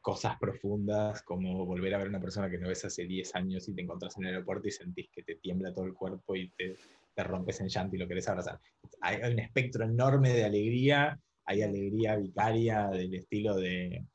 cosas 0.00 0.38
profundas 0.38 1.22
como 1.22 1.66
volver 1.66 1.94
a 1.94 1.98
ver 1.98 2.06
a 2.06 2.10
una 2.10 2.20
persona 2.20 2.48
que 2.48 2.56
no 2.56 2.68
ves 2.68 2.86
hace 2.86 3.04
10 3.04 3.34
años 3.34 3.68
y 3.68 3.74
te 3.74 3.82
encontrás 3.82 4.16
en 4.16 4.24
el 4.24 4.30
aeropuerto 4.30 4.66
y 4.66 4.70
sentís 4.70 5.10
que 5.10 5.22
te 5.22 5.36
tiembla 5.36 5.74
todo 5.74 5.84
el 5.84 5.92
cuerpo 5.92 6.34
y 6.36 6.48
te, 6.50 6.74
te 7.14 7.22
rompes 7.22 7.60
en 7.60 7.68
llanto 7.68 7.96
y 7.96 7.98
lo 7.98 8.08
querés 8.08 8.26
abrazar. 8.28 8.58
Hay, 9.02 9.16
hay 9.16 9.32
un 9.34 9.40
espectro 9.40 9.84
enorme 9.84 10.32
de 10.32 10.44
alegría, 10.44 11.20
hay 11.50 11.62
alegría 11.62 12.14
vicaria 12.14 12.86
del 12.88 13.12
estilo 13.12 13.56
de 13.56 14.06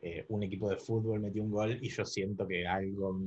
eh, 0.00 0.24
un 0.28 0.44
equipo 0.44 0.70
de 0.70 0.76
fútbol 0.76 1.18
metió 1.18 1.42
un 1.42 1.50
gol 1.50 1.78
y 1.82 1.88
yo 1.88 2.04
siento 2.04 2.46
que 2.46 2.64
algo 2.64 3.18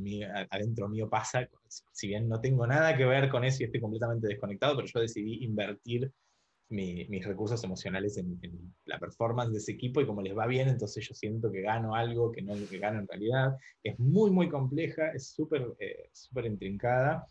adentro 0.49 0.87
mío 0.87 1.09
pasa, 1.09 1.49
si 1.91 2.07
bien 2.07 2.29
no 2.29 2.39
tengo 2.39 2.65
nada 2.65 2.95
que 2.95 3.03
ver 3.03 3.27
con 3.29 3.43
eso 3.43 3.57
y 3.61 3.65
estoy 3.65 3.81
completamente 3.81 4.29
desconectado, 4.29 4.77
pero 4.77 4.87
yo 4.87 5.01
decidí 5.01 5.43
invertir 5.43 6.09
mis 6.69 7.25
recursos 7.25 7.61
emocionales 7.65 8.17
en, 8.17 8.39
la 8.85 8.97
performance 8.97 9.51
de 9.51 9.57
ese 9.57 9.73
equipo 9.73 9.99
y 9.99 10.05
como 10.05 10.21
les 10.21 10.37
va 10.37 10.47
bien, 10.47 10.69
entonces 10.69 11.05
yo 11.05 11.13
siento 11.13 11.51
que 11.51 11.61
gano 11.61 11.95
algo 11.95 12.31
que 12.31 12.41
no 12.41 12.53
que 12.69 12.77
gano 12.77 12.99
en 12.99 13.07
realidad. 13.07 13.57
Es 13.83 13.99
muy, 13.99 14.31
muy 14.31 14.47
compleja, 14.47 15.11
es 15.11 15.31
súper 15.31 15.67
eh, 15.79 16.09
súper 16.13 16.45
intrincada 16.45 17.27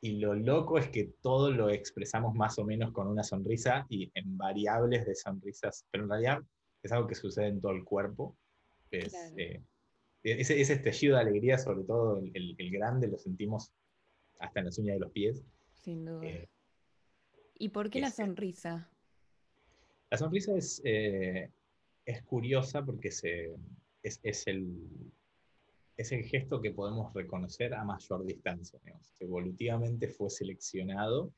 y 0.00 0.18
lo 0.18 0.34
loco 0.34 0.78
es 0.78 0.88
que 0.88 1.12
todo 1.20 1.50
lo 1.50 1.68
expresamos 1.70 2.34
más 2.34 2.58
o 2.58 2.64
menos 2.64 2.92
con 2.92 3.06
una 3.06 3.22
sonrisa 3.22 3.86
y 3.88 4.10
en 4.14 4.36
variables 4.38 5.06
de 5.06 5.14
sonrisas, 5.14 5.84
pero 5.90 6.04
en 6.04 6.10
realidad 6.10 6.38
es 6.82 6.92
algo 6.92 7.06
que 7.06 7.14
sucede 7.14 7.48
en 7.48 7.60
todo 7.60 7.72
el 7.72 7.84
cuerpo 7.84 8.36
Eh, 8.92 9.62
ese, 10.22 10.60
ese, 10.60 10.72
estallido 10.74 11.16
de 11.16 11.22
alegría, 11.22 11.56
sobre 11.56 11.84
todo 11.84 12.18
el, 12.18 12.54
el, 12.58 12.70
grande, 12.70 13.08
lo 13.08 13.18
sentimos 13.18 13.72
hasta 14.38 14.60
en 14.60 14.66
las 14.66 14.78
uñas 14.78 14.96
de 14.96 15.00
los 15.00 15.12
pies. 15.12 15.42
Sin 15.72 16.04
duda. 16.04 16.26
Eh, 16.26 16.48
¿Y 17.58 17.68
por 17.70 17.88
qué 17.88 18.00
la 18.00 18.10
sonrisa? 18.10 18.90
La 20.10 20.18
sonrisa 20.18 20.54
es, 20.56 20.82
eh, 20.84 21.50
es 22.04 22.22
curiosa 22.22 22.84
porque 22.84 23.10
se, 23.10 23.54
es, 24.02 24.20
es, 24.22 24.46
el, 24.46 25.12
es 26.00 26.12
el 26.12 26.24
gesto 26.24 26.62
que 26.62 26.70
podemos 26.70 27.12
reconocer 27.12 27.74
a 27.74 27.84
mayor 27.84 28.24
distancia. 28.24 28.80
Evolutivamente 29.18 30.08
fue 30.08 30.30
seleccionado 30.30 31.30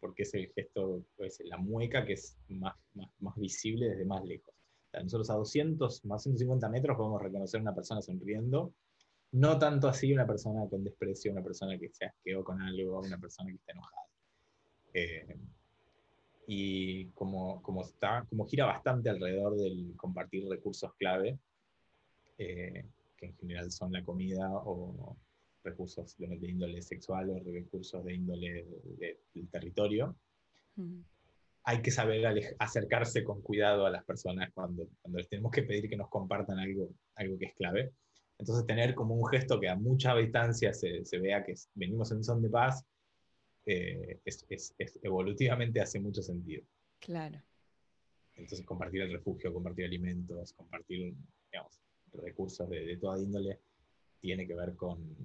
porque 0.00 0.24
es 0.24 0.34
el 0.34 0.48
gesto, 0.52 1.04
pues, 1.16 1.40
la 1.44 1.56
mueca 1.56 2.04
que 2.04 2.14
es 2.14 2.36
más, 2.48 2.74
más, 2.94 3.08
más 3.20 3.36
visible 3.36 3.90
desde 3.90 4.04
más 4.04 4.24
lejos. 4.24 4.52
nosotros 4.92 5.30
a 5.30 5.34
200, 5.34 6.04
más 6.04 6.22
150 6.24 6.68
metros 6.68 6.96
podemos 6.96 7.22
reconocer 7.22 7.58
a 7.58 7.62
una 7.62 7.74
persona 7.74 8.02
sonriendo, 8.02 8.74
no 9.32 9.56
tanto 9.56 9.86
así 9.86 10.12
una 10.12 10.26
persona 10.26 10.68
con 10.68 10.82
desprecio, 10.82 11.30
una 11.30 11.42
persona 11.42 11.78
que 11.78 11.88
se 11.88 12.06
asqueó 12.06 12.42
con 12.42 12.60
algo, 12.60 13.00
una 13.00 13.18
persona 13.18 13.50
que 13.50 13.56
está 13.56 13.72
enojada. 13.72 14.06
Eh, 14.94 15.36
y 16.48 17.06
como, 17.10 17.62
como, 17.62 17.82
está, 17.82 18.26
como 18.28 18.46
gira 18.46 18.66
bastante 18.66 19.10
alrededor 19.10 19.56
del 19.56 19.94
compartir 19.96 20.48
recursos 20.48 20.92
clave, 20.94 21.38
eh, 22.38 22.84
que 23.18 23.26
en 23.26 23.36
general 23.36 23.70
son 23.70 23.92
la 23.92 24.04
comida 24.04 24.48
o 24.50 25.16
recursos 25.64 26.16
de, 26.16 26.48
índole 26.48 26.80
sexual 26.82 27.30
o 27.30 27.40
recursos 27.44 28.04
de 28.04 28.14
índole 28.14 28.66
del 29.34 29.48
territorio. 29.50 30.16
Hay 31.64 31.82
que 31.82 31.90
saber 31.90 32.56
acercarse 32.58 33.24
con 33.24 33.42
cuidado 33.42 33.84
a 33.84 33.90
las 33.90 34.04
personas 34.04 34.50
cuando, 34.54 34.88
cuando 35.02 35.18
les 35.18 35.28
tenemos 35.28 35.50
que 35.50 35.64
pedir 35.64 35.88
que 35.88 35.96
nos 35.96 36.08
compartan 36.08 36.58
algo, 36.58 36.88
algo 37.16 37.36
que 37.36 37.46
es 37.46 37.54
clave. 37.54 37.92
Entonces 38.38 38.64
tener 38.66 38.94
como 38.94 39.16
un 39.16 39.26
gesto 39.26 39.58
que 39.58 39.68
a 39.68 39.74
mucha 39.74 40.14
distancia 40.14 40.72
se, 40.72 41.04
se 41.04 41.18
vea 41.18 41.44
que 41.44 41.54
venimos 41.74 42.12
en 42.12 42.22
son 42.22 42.40
de 42.40 42.48
paz, 42.48 42.84
eh, 43.66 44.20
es, 44.24 44.46
es, 44.48 44.98
evolutivamente 45.02 45.80
hace 45.80 46.00
mucho 46.00 46.22
sentido. 46.22 46.62
Claro. 47.00 47.42
Entonces 48.36 48.64
compartir 48.64 49.02
el 49.02 49.12
refugio, 49.12 49.52
compartir 49.52 49.84
alimentos, 49.84 50.52
compartir 50.52 51.14
digamos, 51.50 51.80
recursos 52.12 52.68
de, 52.68 52.84
de 52.84 52.96
toda 52.96 53.20
índole, 53.20 53.60
tiene 54.20 54.46
que 54.46 54.54
ver 54.54 54.74
con, 54.74 55.16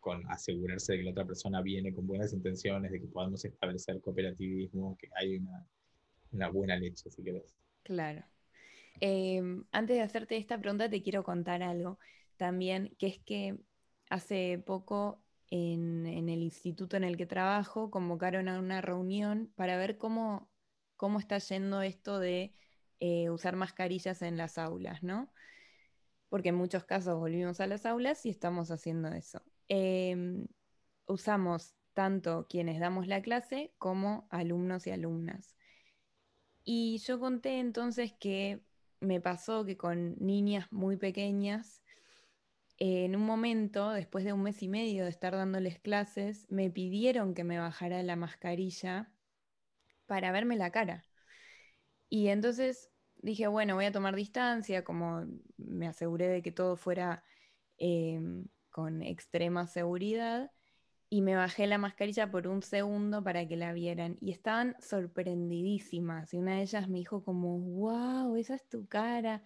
con 0.00 0.26
asegurarse 0.30 0.92
de 0.92 0.98
que 0.98 1.04
la 1.04 1.10
otra 1.10 1.26
persona 1.26 1.60
viene 1.62 1.92
con 1.92 2.06
buenas 2.06 2.32
intenciones, 2.32 2.90
de 2.90 3.00
que 3.00 3.06
podamos 3.06 3.44
establecer 3.44 4.00
cooperativismo, 4.00 4.96
que 4.98 5.08
hay 5.14 5.36
una, 5.36 5.66
una 6.32 6.48
buena 6.48 6.76
leche, 6.76 7.10
si 7.10 7.22
querés. 7.22 7.54
Claro. 7.82 8.24
Em, 9.00 9.64
antes 9.72 9.96
de 9.96 10.02
hacerte 10.02 10.36
esta 10.36 10.58
pregunta, 10.58 10.90
te 10.90 11.02
quiero 11.02 11.22
contar 11.22 11.62
algo 11.62 11.98
también, 12.36 12.94
que 12.98 13.06
es 13.06 13.18
que 13.20 13.58
hace 14.08 14.62
poco 14.64 15.22
en, 15.50 16.06
en, 16.06 16.28
el 16.28 16.42
instituto 16.42 16.96
en 16.96 17.04
el 17.04 17.16
que 17.16 17.26
trabajo 17.26 17.90
convocaron 17.90 18.48
a 18.48 18.58
una 18.58 18.80
reunión 18.80 19.52
para 19.56 19.76
ver 19.76 19.98
cómo, 19.98 20.50
cómo 20.96 21.18
está 21.18 21.38
yendo 21.38 21.82
esto 21.82 22.18
de 22.18 22.52
eh, 23.00 23.30
usar 23.30 23.56
mascarillas 23.56 24.22
en 24.22 24.36
las 24.36 24.58
aulas, 24.58 25.02
¿no? 25.02 25.32
Porque 26.30 26.48
en 26.48 26.54
muchos 26.54 26.84
casos 26.84 27.18
volvimos 27.18 27.60
a 27.60 27.66
las 27.66 27.84
aulas 27.84 28.24
y 28.24 28.30
estamos 28.30 28.70
haciendo 28.70 29.08
eso. 29.08 29.42
Em, 29.68 30.46
usamos 31.06 31.74
tanto 31.92 32.46
quienes 32.48 32.80
damos 32.80 33.06
la 33.06 33.20
clase 33.20 33.74
como 33.76 34.26
alumnos 34.30 34.86
y 34.86 34.90
alumnas. 34.90 35.54
Y 36.64 36.98
yo 36.98 37.20
conté 37.20 37.58
entonces 37.58 38.14
que 38.18 38.62
me 39.00 39.20
pasó 39.20 39.64
que 39.66 39.76
con 39.76 40.16
niñas 40.18 40.70
muy 40.72 40.96
pequeñas, 40.96 41.82
en 42.78 43.14
un 43.14 43.22
momento, 43.26 43.90
después 43.90 44.24
de 44.24 44.32
un 44.32 44.42
mes 44.42 44.62
y 44.62 44.68
medio 44.68 45.04
de 45.04 45.10
estar 45.10 45.34
dándoles 45.34 45.78
clases, 45.78 46.46
me 46.50 46.70
pidieron 46.70 47.34
que 47.34 47.44
me 47.44 47.58
bajara 47.58 48.02
la 48.02 48.16
mascarilla 48.16 49.12
para 50.06 50.32
verme 50.32 50.56
la 50.56 50.70
cara. 50.70 51.04
Y 52.08 52.28
entonces 52.28 52.89
dije, 53.22 53.46
bueno, 53.46 53.74
voy 53.74 53.86
a 53.86 53.92
tomar 53.92 54.14
distancia, 54.14 54.84
como 54.84 55.24
me 55.56 55.86
aseguré 55.86 56.28
de 56.28 56.42
que 56.42 56.52
todo 56.52 56.76
fuera 56.76 57.24
em, 57.78 58.46
con 58.70 59.02
extrema 59.02 59.66
seguridad 59.66 60.50
y 61.08 61.22
me 61.22 61.34
bajé 61.34 61.66
la 61.66 61.78
mascarilla 61.78 62.30
por 62.30 62.46
un 62.46 62.62
segundo 62.62 63.22
para 63.24 63.46
que 63.48 63.56
la 63.56 63.72
vieran 63.72 64.16
y 64.20 64.30
estaban 64.30 64.76
sorprendidísimas 64.80 66.32
y 66.32 66.38
una 66.38 66.56
de 66.56 66.62
ellas 66.62 66.88
me 66.88 66.98
dijo 66.98 67.24
como, 67.24 67.58
wow, 67.58 68.36
esa 68.36 68.54
es 68.54 68.68
tu 68.68 68.86
cara. 68.86 69.42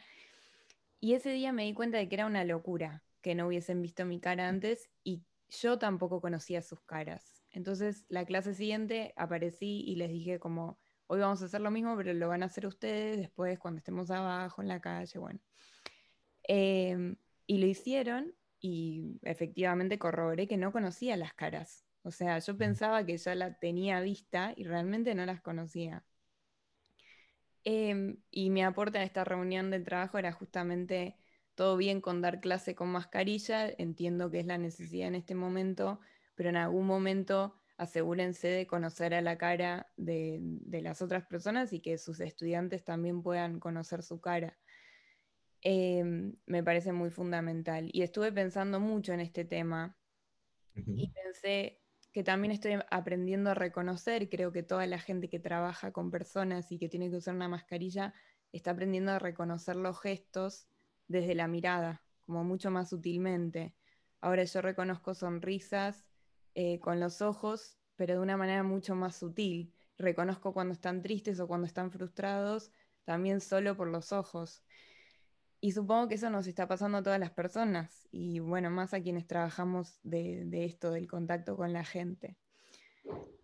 Y 1.01 1.15
ese 1.15 1.31
día 1.31 1.53
me 1.53 1.65
di 1.65 1.75
cuenta 1.75 1.99
de 1.99 2.09
que 2.09 2.17
era 2.17 2.27
una 2.27 2.45
locura 2.45 3.03
que 3.23 3.35
no 3.35 3.47
hubiesen 3.47 3.81
visto 3.81 4.05
mi 4.05 4.21
cara 4.21 4.49
antes 4.49 4.91
y 5.03 5.23
yo 5.49 5.79
tampoco 5.79 6.21
conocía 6.21 6.61
sus 6.61 6.81
caras. 6.83 7.43
Entonces 7.51 8.05
la 8.09 8.27
clase 8.27 8.55
siguiente 8.55 9.15
aparecí 9.17 9.85
y 9.87 9.97
les 9.97 10.11
dije 10.11 10.39
como, 10.39 10.79
hoy 11.15 11.21
vamos 11.21 11.43
a 11.43 11.47
hacer 11.47 11.61
lo 11.61 11.71
mismo, 11.71 11.97
pero 11.97 12.13
lo 12.13 12.29
van 12.29 12.43
a 12.43 12.47
hacer 12.47 12.67
ustedes 12.67 13.19
después 13.19 13.59
cuando 13.59 13.79
estemos 13.79 14.11
abajo 14.11 14.63
en 14.63 14.69
la 14.69 14.81
calle, 14.81 15.19
bueno. 15.19 15.41
Em, 16.43 17.17
y 17.47 17.59
lo 17.59 17.67
hicieron 17.67 18.35
y 18.61 19.19
efectivamente 19.23 19.99
corroboré 19.99 20.47
que 20.47 20.57
no 20.57 20.73
conocía 20.73 21.17
las 21.17 21.35
caras. 21.35 21.85
O 22.03 22.11
sea, 22.11 22.39
yo 22.39 22.57
pensaba 22.57 23.05
que 23.07 23.17
ya 23.17 23.35
la 23.35 23.59
tenía 23.59 24.01
vista 24.01 24.53
y 24.57 24.65
realmente 24.65 25.15
no 25.15 25.25
las 25.27 25.41
conocía. 25.41 26.05
Em, 27.65 28.19
y 28.31 28.51
mi 28.51 28.63
aporte 28.63 28.99
a 28.99 29.05
esta 29.05 29.25
reunión 29.25 29.71
del 29.71 29.85
trabajo 29.85 30.19
era 30.19 30.33
justamente 30.33 31.17
todo 31.55 31.77
bien 31.77 32.01
con 32.01 32.21
dar 32.21 32.41
clase 32.41 32.75
con 32.75 32.89
mascarilla, 32.89 33.69
entiendo 33.79 34.31
que 34.31 34.41
es 34.41 34.47
la 34.47 34.59
necesidad 34.59 35.09
en 35.09 35.15
este 35.15 35.35
momento, 35.35 36.01
pero 36.35 36.51
en 36.51 36.57
algún 36.57 36.87
momento 36.87 37.57
asegúrense 37.77 38.49
de 38.49 38.67
conocer 38.67 39.15
a 39.15 39.21
la 39.21 39.37
cara 39.39 39.91
de, 39.97 40.39
de 40.41 40.83
las 40.83 41.03
otras 41.03 41.27
personas 41.27 41.73
y 41.73 41.81
que 41.81 41.99
sus 41.99 42.21
estudiantes 42.21 42.85
también 42.85 43.23
puedan 43.23 43.61
conocer 43.61 44.03
su 44.03 44.21
cara. 44.21 44.59
Em, 45.67 46.37
me 46.45 46.63
parece 46.63 46.93
muy 46.93 47.11
fundamental. 47.11 47.89
Y 47.91 48.03
estuve 48.03 48.31
pensando 48.33 48.81
mucho 48.81 49.15
en 49.15 49.21
este 49.21 49.47
tema 49.47 49.97
y 50.75 51.09
pensé 51.11 51.81
que 52.13 52.23
también 52.23 52.53
estoy 52.53 52.79
aprendiendo 52.91 53.51
a 53.51 53.55
reconocer, 53.55 54.29
creo 54.29 54.53
que 54.53 54.63
toda 54.63 54.87
la 54.87 54.99
gente 54.99 55.29
que 55.29 55.41
trabaja 55.41 55.91
con 55.91 56.11
personas 56.11 56.71
y 56.71 56.79
que 56.79 56.89
tiene 56.89 57.11
que 57.11 57.17
usar 57.17 57.35
una 57.35 57.49
mascarilla 57.49 58.13
está 58.53 58.73
aprendiendo 58.73 59.13
a 59.13 59.19
reconocer 59.19 59.77
los 59.77 60.01
gestos 60.01 60.69
desde 61.09 61.35
la 61.35 61.49
mirada, 61.49 62.05
como 62.27 62.45
mucho 62.45 62.71
más 62.71 62.91
sutilmente. 62.91 63.75
Ahora 64.21 64.45
yo 64.45 64.61
reconozco 64.61 65.15
sonrisas 65.15 66.05
eh, 66.55 66.79
con 66.81 67.01
los 67.01 67.23
ojos, 67.23 67.79
pero 67.97 68.15
de 68.15 68.21
una 68.21 68.37
manera 68.37 68.63
mucho 68.63 68.95
más 68.95 69.17
sutil. 69.17 69.73
Reconozco 69.99 70.53
cuando 70.53 70.73
están 70.73 71.03
tristes 71.03 71.41
o 71.41 71.47
cuando 71.47 71.67
están 71.67 71.91
frustrados, 71.91 72.73
también 73.05 73.41
solo 73.41 73.77
por 73.77 73.89
los 73.89 74.13
ojos. 74.13 74.63
Y 75.61 75.73
supongo 75.73 76.09
que 76.09 76.17
eso 76.17 76.29
nos 76.29 76.47
está 76.47 76.69
pasando 76.69 76.99
a 76.99 77.03
todas 77.03 77.19
las 77.19 77.31
personas 77.31 78.07
y 78.11 78.39
bueno, 78.39 78.71
más 78.71 78.93
a 78.93 79.01
quienes 79.01 79.27
trabajamos 79.27 79.99
de, 80.03 80.47
esto, 80.65 80.91
del 80.91 81.07
contacto 81.07 81.57
con 81.57 81.73
la 81.73 81.85
gente. 81.85 82.37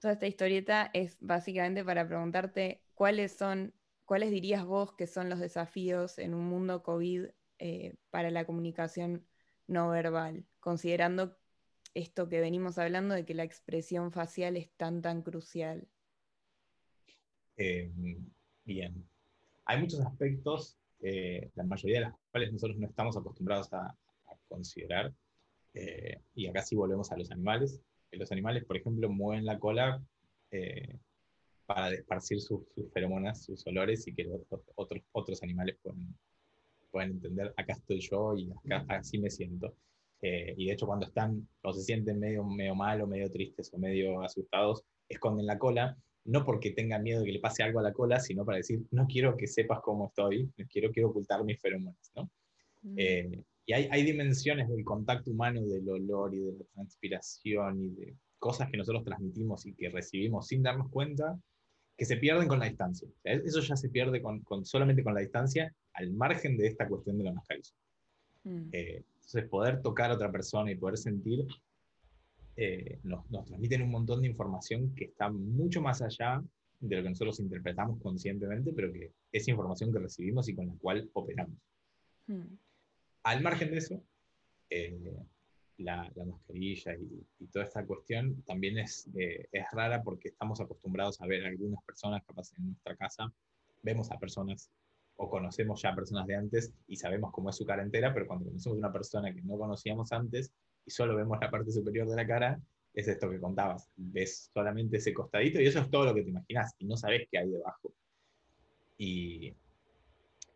Toda 0.00 0.12
esta 0.12 0.26
historieta 0.26 0.90
es 0.92 1.16
básicamente 1.20 1.82
para 1.82 2.06
preguntarte 2.06 2.82
cuáles 2.94 3.32
son, 3.32 3.72
cuáles 4.04 4.30
dirías 4.30 4.66
vos 4.66 4.92
que 4.92 5.06
son 5.06 5.30
los 5.30 5.38
desafíos 5.38 6.18
en 6.18 6.34
un 6.34 6.44
mundo 6.44 6.82
COVID 6.82 7.26
eh, 7.58 7.94
para 8.10 8.30
la 8.30 8.44
comunicación 8.44 9.26
no 9.66 9.88
verbal, 9.88 10.44
considerando 10.58 11.39
esto 11.94 12.28
que 12.28 12.40
venimos 12.40 12.78
hablando 12.78 13.14
de 13.14 13.24
que 13.24 13.34
la 13.34 13.44
expresión 13.44 14.12
facial 14.12 14.56
es 14.56 14.70
tan, 14.76 15.02
tan 15.02 15.22
crucial. 15.22 15.88
Eh, 17.56 17.90
bien. 18.64 19.06
Hay 19.64 19.80
muchos 19.80 20.00
aspectos 20.00 20.80
eh, 21.02 21.50
la 21.54 21.64
mayoría 21.64 22.00
de 22.00 22.04
las 22.06 22.14
cuales 22.30 22.52
nosotros 22.52 22.78
no 22.78 22.86
estamos 22.86 23.16
acostumbrados 23.16 23.72
a, 23.72 23.94
considerar. 24.48 25.12
Eh, 25.74 26.20
y 26.34 26.48
acá 26.48 26.62
sí 26.62 26.74
volvemos 26.74 27.12
a 27.12 27.16
los 27.16 27.30
animales. 27.30 27.80
Los 28.10 28.32
animales, 28.32 28.64
por 28.64 28.76
ejemplo, 28.76 29.08
mueven 29.08 29.44
la 29.44 29.60
cola 29.60 30.02
eh, 30.50 30.98
para 31.66 31.94
esparcir 31.94 32.40
sus, 32.40 32.62
feromonas, 32.92 33.44
sus 33.44 33.64
olores, 33.68 34.08
y 34.08 34.14
que 34.14 34.28
otros, 34.28 35.02
otros 35.12 35.42
animales 35.44 35.76
pueden, 35.80 36.12
pueden 36.90 37.12
entender, 37.12 37.54
acá 37.56 37.74
estoy 37.74 38.00
yo 38.00 38.34
y 38.36 38.50
acá, 38.50 38.84
así 38.88 39.20
me 39.20 39.30
siento. 39.30 39.72
Y 40.22 40.66
de 40.66 40.72
hecho 40.72 40.86
cuando 40.86 41.06
están 41.06 41.48
o 41.62 41.72
se 41.72 41.82
sienten 41.82 42.18
medio, 42.18 42.44
medio 42.44 42.74
mal 42.74 43.00
o 43.00 43.06
medio 43.06 43.30
tristes 43.30 43.72
o 43.72 43.78
medio 43.78 44.20
asustados, 44.22 44.84
esconden 45.08 45.46
la 45.46 45.58
cola 45.58 45.96
no 46.24 46.44
porque 46.44 46.70
tenga 46.70 46.98
miedo 46.98 47.20
de 47.20 47.26
que 47.26 47.32
le 47.32 47.40
pase 47.40 47.62
algo 47.62 47.80
a 47.80 47.82
la 47.82 47.92
cola, 47.92 48.20
sino 48.20 48.44
para 48.44 48.58
decir, 48.58 48.82
no 48.90 49.06
quiero 49.06 49.36
que 49.36 49.46
sepas 49.46 49.80
cómo 49.80 50.08
estoy, 50.08 50.50
quiero, 50.70 50.90
quiero 50.92 51.10
ocultar 51.10 51.44
mis 51.44 51.60
feromonas, 51.60 52.12
¿no? 52.14 52.30
Mm. 52.82 52.94
Eh, 52.96 53.44
y 53.66 53.72
hay, 53.72 53.88
hay, 53.90 54.02
dimensiones 54.02 54.68
del 54.68 54.84
contacto 54.84 55.30
humano, 55.30 55.62
del 55.62 55.88
olor 55.88 56.34
y 56.34 56.40
de 56.40 56.52
la 56.52 56.64
transpiración 56.74 57.80
y 57.82 57.88
de 57.90 58.16
cosas 58.38 58.70
que 58.70 58.76
nosotros 58.76 59.04
transmitimos 59.04 59.66
y 59.66 59.74
que 59.74 59.90
recibimos 59.90 60.48
sin 60.48 60.62
darnos 60.62 60.88
cuenta, 60.90 61.38
que 61.96 62.04
se 62.04 62.16
pierden 62.16 62.48
con 62.48 62.58
la 62.58 62.66
distancia. 62.66 63.08
eso 63.22 63.60
ya 63.60 63.76
se 63.76 63.90
pierde 63.90 64.22
con, 64.22 64.40
con, 64.40 64.64
solamente 64.64 65.04
con 65.04 65.14
la 65.14 65.20
distancia, 65.20 65.74
al 65.92 66.12
margen 66.12 66.56
de 66.56 66.66
esta 66.66 66.88
cuestión 66.88 67.18
de 67.18 67.24
la 67.24 67.32
mascarilla. 67.32 67.74
Mm. 68.44 68.68
Eh, 68.72 69.04
entonces, 69.30 69.48
poder 69.48 69.80
tocar 69.80 70.10
a 70.10 70.14
otra 70.14 70.32
persona 70.32 70.72
y 70.72 70.74
poder 70.74 70.98
sentir 70.98 71.46
eh, 72.56 72.98
nos, 73.04 73.30
nos, 73.30 73.46
transmiten 73.46 73.82
un 73.82 73.90
montón 73.90 74.22
de 74.22 74.28
información 74.28 74.92
que 74.94 75.04
está 75.04 75.30
mucho 75.30 75.80
más 75.80 76.02
allá 76.02 76.42
de 76.80 76.96
lo 76.96 77.02
que 77.02 77.10
nosotros 77.10 77.38
interpretamos 77.38 78.00
conscientemente, 78.02 78.72
pero 78.72 78.92
que 78.92 79.12
es 79.30 79.46
información 79.46 79.92
que 79.92 80.00
recibimos 80.00 80.48
y 80.48 80.54
con 80.56 80.66
la 80.66 80.74
cual 80.74 81.08
operamos. 81.12 81.56
Mm. 82.26 82.56
Al 83.22 83.42
margen 83.42 83.70
de 83.70 83.76
eso, 83.76 84.02
eh, 84.68 84.98
la, 85.78 86.10
mascarilla 86.26 86.96
y, 86.96 87.46
toda 87.46 87.66
esta 87.66 87.86
cuestión 87.86 88.42
también 88.42 88.78
es, 88.78 89.08
es 89.14 89.64
rara 89.72 90.02
porque 90.02 90.28
estamos 90.28 90.60
acostumbrados 90.60 91.20
a 91.20 91.26
ver 91.26 91.44
a 91.44 91.48
algunas 91.48 91.82
personas 91.84 92.24
capaz 92.26 92.52
en 92.58 92.66
nuestra 92.66 92.96
casa, 92.96 93.32
vemos 93.82 94.10
a 94.10 94.18
personas 94.18 94.70
o 95.22 95.28
conocemos 95.28 95.82
ya 95.82 95.94
personas 95.94 96.26
de 96.26 96.34
antes 96.34 96.72
y 96.88 96.96
sabemos 96.96 97.30
cómo 97.30 97.50
es 97.50 97.56
su 97.56 97.66
cara 97.66 97.82
entera, 97.82 98.12
pero 98.14 98.26
cuando 98.26 98.46
conocemos 98.46 98.78
una 98.78 98.90
persona 98.90 99.34
que 99.34 99.42
no 99.42 99.58
conocíamos 99.58 100.12
antes, 100.12 100.50
y 100.86 100.90
solo 100.90 101.14
vemos 101.14 101.38
la 101.40 101.50
parte 101.50 101.70
superior 101.70 102.08
de 102.08 102.16
la 102.16 102.26
cara, 102.26 102.58
es 102.94 103.06
esto 103.06 103.30
que 103.30 103.38
contabas. 103.38 103.90
Ves 103.96 104.50
solamente 104.54 104.96
ese 104.96 105.12
costadito 105.12 105.60
y 105.60 105.66
eso 105.66 105.80
es 105.80 105.90
todo 105.90 106.06
lo 106.06 106.14
que 106.14 106.22
te 106.22 106.30
imaginas 106.30 106.74
y 106.78 106.86
no 106.86 106.96
sabes 106.96 107.28
qué 107.30 107.38
hay 107.38 107.50
debajo. 107.50 107.92
Y, 108.96 109.54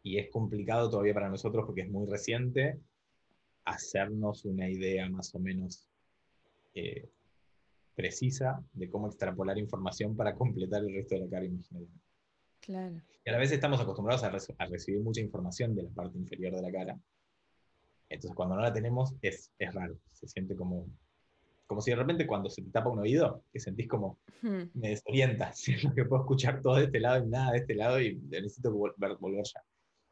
y 0.03 0.19
es 0.19 0.31
complicado 0.31 0.89
todavía 0.89 1.13
para 1.13 1.29
nosotros 1.29 1.65
porque 1.67 1.83
es 1.83 1.91
muy 1.91 2.07
reciente 2.07 2.81
hacernos 3.67 4.47
una 4.47 4.71
idea 4.71 5.09
más 5.11 5.35
o 5.35 5.41
menos 5.41 5.91
eh, 6.75 7.11
precisa 7.95 8.65
de 8.73 8.89
cómo 8.89 9.09
extrapolar 9.09 9.59
información 9.59 10.17
para 10.17 10.35
completar 10.35 10.83
el 10.83 10.95
resto 10.95 11.17
de 11.17 11.21
la 11.21 11.31
cara 11.31 11.45
imaginaria. 11.45 11.89
Claro. 12.65 12.97
Y 13.25 13.31
a 13.31 13.33
la 13.33 13.39
vez 13.39 13.53
estamos 13.53 13.81
acostumbrados 13.81 14.25
a, 14.25 14.63
a 14.63 14.67
recibir 14.67 15.01
mucha 15.01 15.21
información 15.21 15.75
de 15.75 15.85
la 15.85 15.91
parte 15.91 16.19
inferior 16.19 16.55
de 16.55 16.63
la 16.63 16.73
cara 16.73 16.99
entonces, 18.15 18.35
cuando 18.35 18.57
no 18.57 18.63
la 18.63 18.73
tenemos, 18.73 19.15
es, 19.23 19.51
es 19.59 19.75
raro. 19.75 19.99
Se 20.13 20.29
siente 20.29 20.55
como, 20.55 20.87
como 21.67 21.81
si 21.81 21.91
de 21.91 21.97
repente 21.97 22.27
cuando 22.27 22.49
se 22.49 22.63
te 22.63 22.71
tapa 22.71 22.91
un 22.91 23.01
oído, 23.01 23.43
que 23.53 23.61
sentís 23.61 23.89
como, 23.89 24.19
hmm. 24.43 24.63
me 24.75 24.91
desorienta, 24.91 25.53
siento 25.55 25.95
que 25.95 26.05
puedo 26.05 26.23
escuchar 26.23 26.63
todo 26.63 26.77
de 26.77 26.85
este 26.85 27.01
lado 27.01 27.25
y 27.25 27.29
nada 27.29 27.53
de 27.53 27.59
este 27.59 27.75
lado 27.75 28.01
y 28.01 28.17
necesito 28.17 28.73
volver, 28.73 29.17
volver 29.19 29.45
ya. 29.45 29.63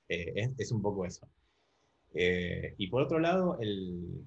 Eh, 0.09 0.33
es, 0.35 0.51
es, 0.59 0.73
un 0.73 0.83
poco 0.83 1.07
eso. 1.07 1.29
Eh, 2.15 2.75
y 2.77 2.89
por 2.89 3.03
otro 3.03 3.19
lado, 3.19 3.57
el, 3.61 4.23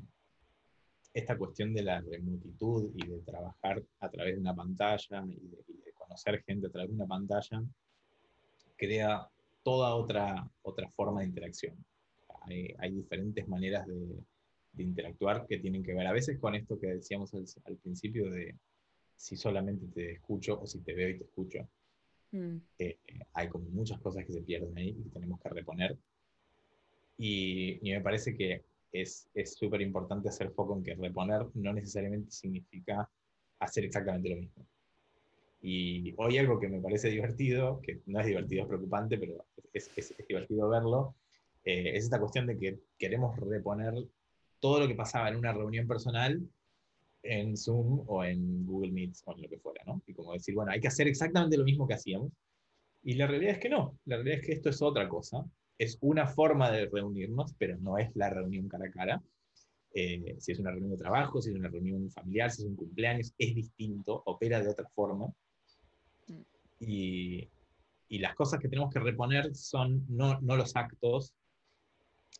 esta 1.13 1.37
cuestión 1.37 1.73
de 1.73 1.83
la 1.83 2.01
remotitud 2.01 2.91
y 2.95 3.07
de 3.07 3.19
trabajar 3.19 3.83
a 3.99 4.09
través 4.09 4.35
de 4.35 4.41
una 4.41 4.55
pantalla 4.55 5.23
y 5.27 5.35
de, 5.35 5.63
y 5.67 5.77
de, 5.83 5.91
conocer 5.93 6.43
gente 6.43 6.67
a 6.67 6.71
través 6.71 6.89
de 6.89 6.95
una 6.95 7.07
pantalla, 7.07 7.63
crea 8.77 9.29
toda 9.63 9.95
otra, 9.95 10.49
otra 10.61 10.89
forma 10.89 11.21
de 11.21 11.27
interacción 11.27 11.75
hay, 12.79 12.91
diferentes 12.91 13.47
maneras 13.47 13.87
de, 13.87 14.83
interactuar 14.83 15.47
que 15.47 15.57
tienen 15.57 15.83
que 15.83 15.93
ver 15.93 16.05
a 16.05 16.11
veces 16.11 16.37
con 16.37 16.53
esto 16.53 16.77
que 16.77 16.87
decíamos 16.87 17.33
al, 17.33 17.77
principio 17.77 18.29
de 18.29 18.55
si 19.15 19.37
solamente 19.37 19.87
te 19.87 20.13
escucho 20.13 20.59
o 20.59 20.67
si 20.67 20.79
te 20.79 20.93
veo 20.93 21.09
y 21.09 21.17
te 21.17 21.23
escucho. 21.23 21.67
Mm. 22.31 22.57
Eh, 22.79 22.97
hay 23.33 23.47
como 23.47 23.69
muchas 23.69 23.99
cosas 24.01 24.25
que 24.25 24.33
se 24.33 24.41
pierden 24.41 24.77
ahí 24.77 24.89
y 24.89 25.03
que 25.03 25.09
tenemos 25.11 25.39
que 25.39 25.49
reponer. 25.49 25.97
Y, 27.17 27.79
me 27.83 28.01
parece 28.01 28.35
que 28.35 28.65
es 28.91 29.29
súper 29.45 29.81
importante 29.81 30.27
hacer 30.27 30.51
foco 30.51 30.75
en 30.75 30.83
que 30.83 30.95
reponer 30.95 31.45
no 31.53 31.73
necesariamente 31.73 32.31
significa 32.31 33.09
hacer 33.59 33.85
exactamente 33.85 34.29
lo 34.29 34.35
mismo. 34.35 34.65
Y 35.61 36.13
hoy 36.17 36.37
algo 36.37 36.59
que 36.59 36.67
me 36.67 36.79
parece 36.79 37.09
divertido, 37.09 37.81
que 37.81 38.01
no 38.05 38.19
es 38.19 38.27
divertido, 38.27 38.63
es 38.63 38.67
preocupante, 38.67 39.17
pero 39.17 39.45
es, 39.73 39.89
es 39.95 40.15
divertido 40.27 40.69
verlo, 40.69 41.15
eh, 41.65 41.97
es 41.97 42.03
esta 42.05 42.19
cuestión 42.19 42.45
de 42.45 42.57
que 42.57 42.79
queremos 42.97 43.35
reponer 43.39 43.93
todo 44.59 44.79
lo 44.79 44.87
que 44.87 44.95
pasaba 44.95 45.29
en 45.29 45.35
una 45.35 45.51
reunión 45.51 45.87
personal 45.87 46.41
en 47.23 47.57
Zoom 47.57 48.03
o 48.07 48.23
en 48.23 48.65
Google 48.67 48.91
Meet 48.91 49.15
o 49.25 49.33
en 49.33 49.41
lo 49.41 49.49
que 49.49 49.57
fuera, 49.57 49.83
¿no? 49.85 50.01
Y 50.05 50.13
como 50.13 50.33
decir, 50.33 50.53
bueno, 50.53 50.71
hay 50.71 50.79
que 50.79 50.87
hacer 50.87 51.07
exactamente 51.07 51.57
lo 51.57 51.63
mismo 51.63 51.87
que 51.87 51.95
hacíamos. 51.95 52.31
Y 53.03 53.15
la 53.15 53.25
realidad 53.27 53.53
es 53.53 53.59
que 53.59 53.69
no, 53.69 53.97
la 54.05 54.17
realidad 54.17 54.39
es 54.39 54.45
que 54.45 54.53
esto 54.53 54.69
es 54.69 54.81
otra 54.81 55.09
cosa, 55.09 55.43
es 55.77 55.97
una 56.01 56.27
forma 56.27 56.71
de 56.71 56.85
reunirnos, 56.85 57.53
pero 57.57 57.77
no 57.77 57.97
es 57.97 58.15
la 58.15 58.29
reunión 58.29 58.67
cara 58.67 58.85
a 58.85 58.91
cara. 58.91 59.23
Eh, 59.93 60.35
si 60.39 60.51
es 60.51 60.59
una 60.59 60.71
reunión 60.71 60.91
de 60.91 60.97
trabajo, 60.97 61.41
si 61.41 61.49
es 61.49 61.55
una 61.55 61.69
reunión 61.69 62.11
familiar, 62.11 62.51
si 62.51 62.61
es 62.61 62.67
un 62.67 62.75
cumpleaños, 62.75 63.33
es 63.37 63.55
distinto, 63.55 64.21
opera 64.25 64.61
de 64.61 64.69
otra 64.69 64.87
forma. 64.93 65.33
Mm. 66.27 66.41
Y, 66.79 67.49
y 68.09 68.19
las 68.19 68.35
cosas 68.35 68.59
que 68.59 68.69
tenemos 68.69 68.93
que 68.93 68.99
reponer 68.99 69.55
son 69.55 70.05
no, 70.09 70.39
no 70.41 70.55
los 70.55 70.75
actos 70.75 71.33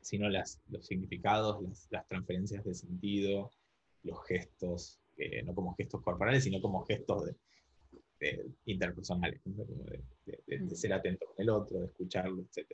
sino 0.01 0.29
las, 0.29 0.61
los 0.69 0.85
significados, 0.85 1.63
las, 1.63 1.87
las, 1.89 2.07
transferencias 2.07 2.63
de 2.63 2.75
sentido, 2.75 3.49
los 4.03 4.23
gestos, 4.25 4.99
no 5.45 5.55
como 5.55 5.75
gestos 5.75 6.01
corporales, 6.01 6.43
sino 6.43 6.61
como 6.61 6.85
gestos 6.85 7.25
de, 8.19 8.45
interpersonales, 8.65 9.41
de, 9.45 10.59
mm. 10.59 10.69
ser 10.69 10.93
atento 10.93 11.25
con 11.25 11.35
el 11.37 11.49
otro, 11.49 11.79
de 11.79 11.87
escucharlo, 11.87 12.43
etc. 12.43 12.71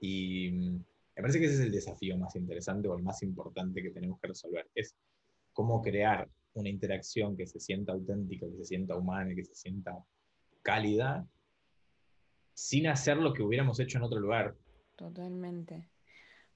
Y 0.00 0.50
mm, 0.50 0.74
me 1.16 1.22
parece 1.22 1.38
que 1.38 1.46
ese 1.46 1.54
es 1.54 1.60
el 1.60 1.72
desafío 1.72 2.16
más 2.18 2.36
interesante 2.36 2.88
o 2.88 2.96
el 2.96 3.02
más 3.02 3.22
importante 3.22 3.82
que 3.82 3.90
tenemos 3.90 4.20
que 4.20 4.28
resolver, 4.28 4.68
es 4.74 4.94
cómo 5.52 5.80
crear 5.82 6.28
una 6.58 6.68
interacción 6.68 7.36
que 7.36 7.46
se 7.46 7.60
sienta 7.60 7.92
auténtica, 7.92 8.46
que 8.46 8.56
se 8.56 8.64
sienta 8.64 8.96
humana, 8.96 9.34
que 9.34 9.44
se 9.44 9.54
sienta 9.54 10.04
cálida, 10.62 11.26
sin 12.54 12.88
hacer 12.88 13.16
lo 13.16 13.32
que 13.32 13.42
hubiéramos 13.42 13.78
hecho 13.80 13.98
en 13.98 14.04
otro 14.04 14.18
lugar. 14.18 14.56
Totalmente. 14.96 15.88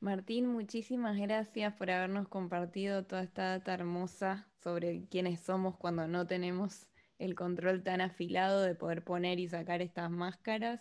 Martín, 0.01 0.49
muchísimas 0.49 1.17
gracias 1.17 1.75
por 1.75 1.91
habernos 1.91 2.27
compartido 2.27 3.05
toda 3.05 3.23
esta 3.23 3.51
data 3.51 3.73
hermosa 3.75 4.49
sobre 4.61 5.07
quiénes 5.07 5.41
somos 5.41 5.77
cuando 5.77 6.09
no 6.09 6.27
tenemos 6.27 6.89
el 7.21 7.37
control 7.37 7.85
tan 7.85 8.01
afilado 8.01 8.63
de 8.63 8.75
poder 8.75 9.05
poner 9.05 9.39
y 9.39 9.47
sacar 9.47 9.81
estas 9.81 10.11
máscaras. 10.11 10.81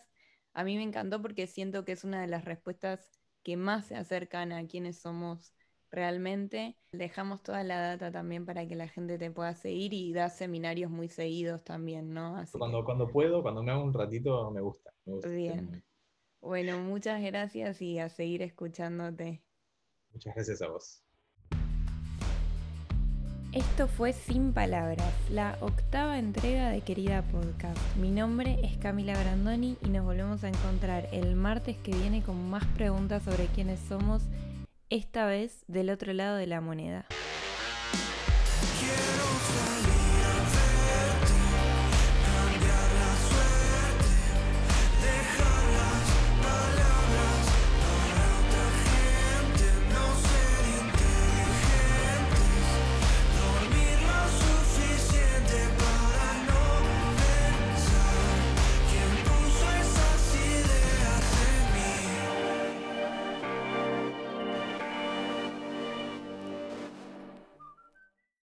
A 0.54 0.64
mí 0.64 0.76
me 0.76 0.82
encantó 0.82 1.22
porque 1.22 1.46
siento 1.46 1.86
que 1.86 1.92
es 1.92 2.04
una 2.04 2.20
de 2.20 2.28
las 2.28 2.46
respuestas 2.46 3.20
que 3.44 3.58
más 3.58 3.86
se 3.86 3.96
acercan 3.96 4.52
a 4.52 4.66
quiénes 4.66 5.00
somos 5.00 5.54
realmente. 5.92 6.78
Dejamos 6.92 7.44
toda 7.44 7.64
la 7.64 7.80
data 7.80 8.12
también 8.12 8.46
para 8.46 8.68
que 8.68 8.76
la 8.76 8.88
gente 8.88 9.18
te 9.18 9.32
pueda 9.32 9.54
seguir 9.54 9.94
y 9.94 10.14
da 10.14 10.30
seminarios 10.30 10.90
muy 10.90 11.10
seguidos 11.10 11.64
también, 11.64 12.14
¿no? 12.14 12.42
cuando, 12.54 12.84
cuando 12.84 13.08
puedo, 13.08 13.42
cuando 13.42 13.62
me 13.62 13.72
hago 13.72 13.84
un 13.84 13.94
ratito, 13.94 14.50
me 14.52 14.62
gusta. 14.62 14.92
Me 15.06 15.14
gusta 15.14 15.30
Bien. 15.30 15.84
Bueno, 16.42 16.80
muchas 16.80 17.22
gracias 17.22 17.82
y 17.82 18.00
a 18.00 18.10
seguir 18.10 18.42
escuchándote. 18.42 19.44
Muchas 20.12 20.34
gracias 20.34 20.62
a 20.62 20.68
vos. 20.70 21.04
Esto 23.54 23.90
fue 23.90 24.14
Sin 24.14 24.54
Palabras, 24.54 25.14
la 25.30 25.58
octava 25.60 26.18
entrega 26.18 26.70
de 26.70 26.80
Querida 26.82 27.22
Podcast. 27.22 27.78
Mi 27.98 28.10
nombre 28.10 28.58
es 28.64 28.78
Camila 28.78 29.14
Brandoni 29.22 29.78
y 29.84 29.90
nos 29.90 30.06
volvemos 30.06 30.46
a 30.46 30.48
encontrar 30.48 31.10
el 31.12 31.36
martes 31.36 31.76
que 31.78 31.92
viene 31.92 32.24
con 32.24 32.50
más 32.50 32.66
preguntas 32.78 33.24
sobre 33.24 33.48
quiénes 33.48 33.82
somos, 33.82 34.24
esta 34.92 35.26
vez 35.26 35.64
del 35.68 35.90
otro 35.90 36.14
lado 36.14 36.36
de 36.36 36.48
la 36.48 36.60
moneda. 36.60 37.06